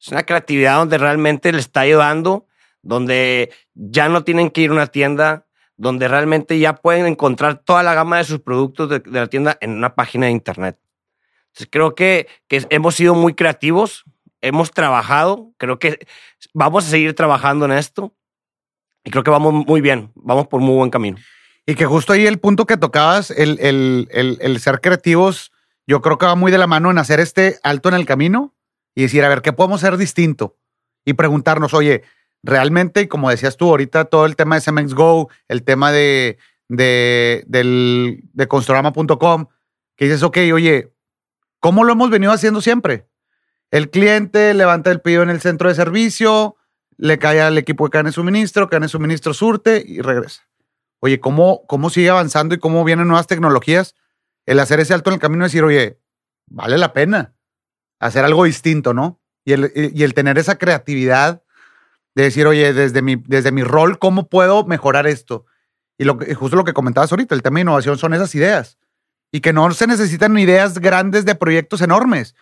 Es 0.00 0.08
una 0.08 0.24
creatividad 0.24 0.78
donde 0.78 0.98
realmente 0.98 1.52
le 1.52 1.60
está 1.60 1.80
ayudando, 1.80 2.46
donde 2.84 3.50
ya 3.74 4.08
no 4.08 4.22
tienen 4.22 4.50
que 4.50 4.60
ir 4.60 4.70
a 4.70 4.74
una 4.74 4.86
tienda, 4.86 5.46
donde 5.76 6.06
realmente 6.06 6.58
ya 6.58 6.76
pueden 6.76 7.06
encontrar 7.06 7.58
toda 7.64 7.82
la 7.82 7.94
gama 7.94 8.18
de 8.18 8.24
sus 8.24 8.40
productos 8.40 8.88
de, 8.88 9.02
la 9.06 9.26
tienda 9.26 9.58
en 9.60 9.72
una 9.72 9.94
página 9.94 10.26
de 10.26 10.32
internet. 10.32 10.78
Entonces, 11.48 11.68
creo 11.70 11.94
que, 11.94 12.28
que, 12.46 12.66
hemos 12.70 12.94
sido 12.94 13.14
muy 13.14 13.34
creativos, 13.34 14.04
hemos 14.40 14.70
trabajado, 14.70 15.52
creo 15.56 15.78
que 15.78 16.06
vamos 16.52 16.86
a 16.86 16.90
seguir 16.90 17.14
trabajando 17.14 17.64
en 17.64 17.72
esto 17.72 18.14
y 19.02 19.10
creo 19.10 19.24
que 19.24 19.30
vamos 19.30 19.52
muy 19.66 19.80
bien, 19.80 20.12
vamos 20.14 20.46
por 20.46 20.60
muy 20.60 20.76
buen 20.76 20.90
camino. 20.90 21.18
Y 21.66 21.74
que 21.74 21.86
justo 21.86 22.12
ahí 22.12 22.26
el 22.26 22.38
punto 22.38 22.66
que 22.66 22.76
tocabas, 22.76 23.30
el, 23.30 23.58
el, 23.60 24.08
el, 24.10 24.38
el 24.40 24.60
ser 24.60 24.80
creativos, 24.80 25.50
yo 25.86 26.02
creo 26.02 26.18
que 26.18 26.26
va 26.26 26.34
muy 26.34 26.52
de 26.52 26.58
la 26.58 26.66
mano 26.66 26.90
en 26.90 26.98
hacer 26.98 27.20
este 27.20 27.58
alto 27.62 27.88
en 27.88 27.94
el 27.94 28.06
camino 28.06 28.54
y 28.94 29.02
decir, 29.02 29.24
a 29.24 29.28
ver, 29.28 29.40
¿qué 29.42 29.52
podemos 29.52 29.82
hacer 29.82 29.96
distinto? 29.96 30.58
Y 31.04 31.14
preguntarnos, 31.14 31.74
oye, 31.74 32.02
realmente, 32.44 33.00
y 33.02 33.08
como 33.08 33.30
decías 33.30 33.56
tú 33.56 33.70
ahorita, 33.70 34.04
todo 34.04 34.26
el 34.26 34.36
tema 34.36 34.54
de 34.54 34.60
Cemex 34.60 34.94
Go, 34.94 35.30
el 35.48 35.64
tema 35.64 35.90
de, 35.90 36.38
de, 36.68 37.44
de 37.46 38.48
Construrama.com, 38.48 39.46
que 39.96 40.04
dices, 40.04 40.22
ok, 40.22 40.38
oye, 40.52 40.92
¿cómo 41.58 41.84
lo 41.84 41.92
hemos 41.92 42.10
venido 42.10 42.32
haciendo 42.32 42.60
siempre? 42.60 43.08
El 43.70 43.90
cliente 43.90 44.52
levanta 44.54 44.90
el 44.90 45.00
pedido 45.00 45.22
en 45.22 45.30
el 45.30 45.40
centro 45.40 45.68
de 45.68 45.74
servicio, 45.74 46.56
le 46.96 47.18
cae 47.18 47.40
al 47.40 47.58
equipo 47.58 47.84
de 47.84 47.90
cadena 47.90 48.10
de 48.10 48.14
suministro, 48.14 48.68
cadena 48.68 48.86
de 48.86 48.90
suministro 48.90 49.32
surte 49.34 49.82
y 49.84 50.00
regresa. 50.00 50.46
Oye, 51.00 51.20
¿cómo, 51.20 51.64
¿cómo 51.66 51.90
sigue 51.90 52.10
avanzando 52.10 52.54
y 52.54 52.58
cómo 52.58 52.84
vienen 52.84 53.08
nuevas 53.08 53.26
tecnologías? 53.26 53.94
El 54.46 54.60
hacer 54.60 54.80
ese 54.80 54.94
alto 54.94 55.10
en 55.10 55.14
el 55.14 55.20
camino 55.20 55.44
y 55.44 55.46
decir, 55.46 55.64
oye, 55.64 55.98
vale 56.46 56.76
la 56.76 56.92
pena 56.92 57.34
hacer 57.98 58.24
algo 58.24 58.44
distinto, 58.44 58.92
¿no? 58.92 59.20
Y 59.44 59.52
el, 59.52 59.72
y 59.74 60.02
el 60.02 60.14
tener 60.14 60.38
esa 60.38 60.56
creatividad 60.56 61.43
de 62.14 62.22
decir, 62.22 62.46
oye, 62.46 62.72
desde 62.72 63.02
mi, 63.02 63.16
desde 63.16 63.52
mi 63.52 63.62
rol, 63.62 63.98
¿cómo 63.98 64.28
puedo 64.28 64.64
mejorar 64.64 65.06
esto? 65.06 65.46
Y 65.98 66.04
lo 66.04 66.18
justo 66.36 66.56
lo 66.56 66.64
que 66.64 66.72
comentabas 66.72 67.12
ahorita, 67.12 67.34
el 67.34 67.42
tema 67.42 67.56
de 67.56 67.62
innovación 67.62 67.98
son 67.98 68.14
esas 68.14 68.34
ideas. 68.34 68.78
Y 69.32 69.40
que 69.40 69.52
no 69.52 69.70
se 69.72 69.86
necesitan 69.86 70.38
ideas 70.38 70.78
grandes 70.78 71.24
de 71.24 71.34
proyectos 71.34 71.80
enormes, 71.80 72.34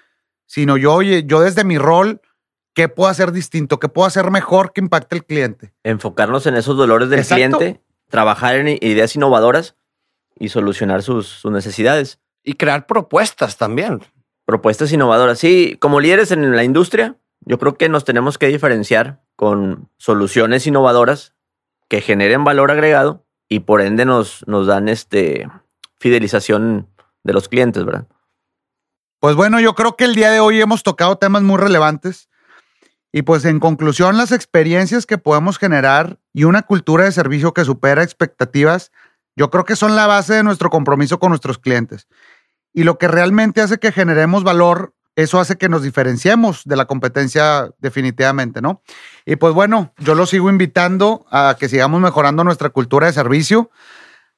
sino 0.46 0.76
yo, 0.76 0.94
oye, 0.94 1.24
yo 1.24 1.40
desde 1.40 1.64
mi 1.64 1.78
rol, 1.78 2.20
¿qué 2.74 2.88
puedo 2.88 3.08
hacer 3.08 3.32
distinto? 3.32 3.78
¿Qué 3.78 3.88
puedo 3.88 4.06
hacer 4.06 4.30
mejor 4.30 4.72
que 4.72 4.82
impacte 4.82 5.16
al 5.16 5.24
cliente? 5.24 5.72
Enfocarnos 5.84 6.46
en 6.46 6.56
esos 6.56 6.76
dolores 6.76 7.08
del 7.08 7.24
cliente, 7.24 7.80
trabajar 8.10 8.56
en 8.56 8.68
ideas 8.68 9.16
innovadoras 9.16 9.76
y 10.38 10.50
solucionar 10.50 11.02
sus, 11.02 11.26
sus 11.26 11.50
necesidades. 11.50 12.20
Y 12.44 12.54
crear 12.54 12.86
propuestas 12.86 13.56
también. 13.56 14.00
Propuestas 14.44 14.92
innovadoras. 14.92 15.38
Sí, 15.38 15.76
como 15.80 16.00
líderes 16.00 16.30
en 16.30 16.54
la 16.54 16.64
industria, 16.64 17.16
yo 17.40 17.58
creo 17.58 17.76
que 17.76 17.88
nos 17.88 18.04
tenemos 18.04 18.36
que 18.36 18.48
diferenciar 18.48 19.22
con 19.42 19.90
soluciones 19.96 20.68
innovadoras 20.68 21.34
que 21.88 22.00
generen 22.00 22.44
valor 22.44 22.70
agregado 22.70 23.26
y 23.48 23.58
por 23.58 23.80
ende 23.80 24.04
nos, 24.04 24.46
nos 24.46 24.68
dan 24.68 24.88
este 24.88 25.48
fidelización 25.98 26.88
de 27.24 27.32
los 27.32 27.48
clientes, 27.48 27.84
¿verdad? 27.84 28.06
Pues 29.18 29.34
bueno, 29.34 29.58
yo 29.58 29.74
creo 29.74 29.96
que 29.96 30.04
el 30.04 30.14
día 30.14 30.30
de 30.30 30.38
hoy 30.38 30.60
hemos 30.60 30.84
tocado 30.84 31.16
temas 31.16 31.42
muy 31.42 31.56
relevantes. 31.56 32.28
Y 33.10 33.22
pues 33.22 33.44
en 33.44 33.58
conclusión, 33.58 34.16
las 34.16 34.30
experiencias 34.30 35.06
que 35.06 35.18
podemos 35.18 35.58
generar 35.58 36.20
y 36.32 36.44
una 36.44 36.62
cultura 36.62 37.02
de 37.02 37.10
servicio 37.10 37.52
que 37.52 37.64
supera 37.64 38.04
expectativas, 38.04 38.92
yo 39.34 39.50
creo 39.50 39.64
que 39.64 39.74
son 39.74 39.96
la 39.96 40.06
base 40.06 40.34
de 40.34 40.44
nuestro 40.44 40.70
compromiso 40.70 41.18
con 41.18 41.30
nuestros 41.30 41.58
clientes. 41.58 42.06
Y 42.72 42.84
lo 42.84 42.96
que 42.96 43.08
realmente 43.08 43.60
hace 43.60 43.78
que 43.78 43.90
generemos 43.90 44.44
valor 44.44 44.94
eso 45.16 45.38
hace 45.38 45.56
que 45.56 45.68
nos 45.68 45.82
diferenciemos 45.82 46.62
de 46.64 46.76
la 46.76 46.86
competencia 46.86 47.70
definitivamente, 47.78 48.62
¿no? 48.62 48.82
Y 49.26 49.36
pues 49.36 49.54
bueno, 49.54 49.92
yo 49.98 50.14
lo 50.14 50.26
sigo 50.26 50.48
invitando 50.48 51.26
a 51.30 51.56
que 51.58 51.68
sigamos 51.68 52.00
mejorando 52.00 52.44
nuestra 52.44 52.70
cultura 52.70 53.06
de 53.06 53.12
servicio, 53.12 53.70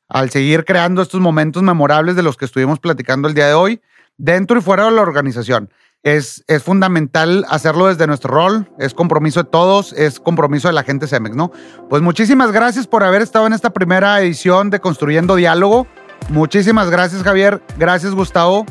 al 0.08 0.30
seguir 0.30 0.64
creando 0.64 1.00
estos 1.02 1.20
momentos 1.20 1.62
memorables 1.62 2.16
de 2.16 2.22
los 2.22 2.36
que 2.36 2.44
estuvimos 2.44 2.78
platicando 2.80 3.28
el 3.28 3.34
día 3.34 3.46
de 3.46 3.54
hoy, 3.54 3.80
dentro 4.16 4.58
y 4.58 4.62
fuera 4.62 4.84
de 4.84 4.90
la 4.90 5.02
organización. 5.02 5.70
Es, 6.02 6.44
es 6.48 6.62
fundamental 6.62 7.46
hacerlo 7.48 7.86
desde 7.86 8.06
nuestro 8.06 8.34
rol, 8.34 8.70
es 8.78 8.92
compromiso 8.92 9.42
de 9.42 9.48
todos, 9.48 9.94
es 9.94 10.20
compromiso 10.20 10.68
de 10.68 10.74
la 10.74 10.82
gente 10.82 11.06
CEMEX, 11.06 11.34
¿no? 11.34 11.50
Pues 11.88 12.02
muchísimas 12.02 12.52
gracias 12.52 12.86
por 12.86 13.04
haber 13.04 13.22
estado 13.22 13.46
en 13.46 13.54
esta 13.54 13.70
primera 13.70 14.20
edición 14.20 14.68
de 14.68 14.80
Construyendo 14.80 15.36
Diálogo. 15.36 15.86
Muchísimas 16.28 16.90
gracias, 16.90 17.22
Javier. 17.22 17.62
Gracias, 17.78 18.12
Gustavo. 18.12 18.66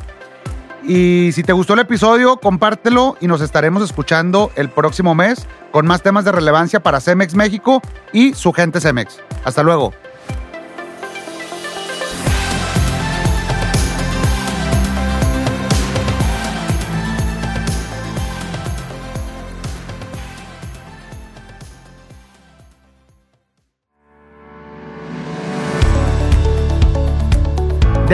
Y 0.85 1.31
si 1.31 1.43
te 1.43 1.53
gustó 1.53 1.73
el 1.75 1.79
episodio, 1.79 2.37
compártelo 2.37 3.15
y 3.21 3.27
nos 3.27 3.41
estaremos 3.41 3.83
escuchando 3.83 4.51
el 4.55 4.69
próximo 4.69 5.15
mes 5.15 5.45
con 5.71 5.87
más 5.87 6.01
temas 6.01 6.25
de 6.25 6.33
relevancia 6.33 6.81
para 6.81 6.99
Cemex 6.99 7.35
México 7.35 7.81
y 8.11 8.33
su 8.33 8.51
gente 8.51 8.81
Cemex. 8.81 9.19
Hasta 9.45 9.63
luego. 9.63 9.93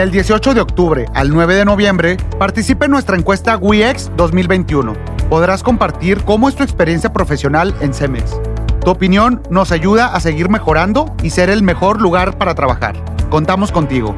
Del 0.00 0.10
18 0.10 0.54
de 0.54 0.62
octubre 0.62 1.04
al 1.12 1.28
9 1.28 1.56
de 1.56 1.66
noviembre, 1.66 2.16
participa 2.38 2.86
en 2.86 2.90
nuestra 2.90 3.18
encuesta 3.18 3.58
WIEX 3.58 4.10
2021. 4.16 4.94
Podrás 5.28 5.62
compartir 5.62 6.24
cómo 6.24 6.48
es 6.48 6.54
tu 6.54 6.62
experiencia 6.62 7.12
profesional 7.12 7.74
en 7.82 7.92
Cemex. 7.92 8.40
Tu 8.82 8.90
opinión 8.90 9.42
nos 9.50 9.72
ayuda 9.72 10.06
a 10.06 10.20
seguir 10.20 10.48
mejorando 10.48 11.14
y 11.22 11.28
ser 11.28 11.50
el 11.50 11.62
mejor 11.62 12.00
lugar 12.00 12.38
para 12.38 12.54
trabajar. 12.54 12.96
Contamos 13.28 13.72
contigo. 13.72 14.16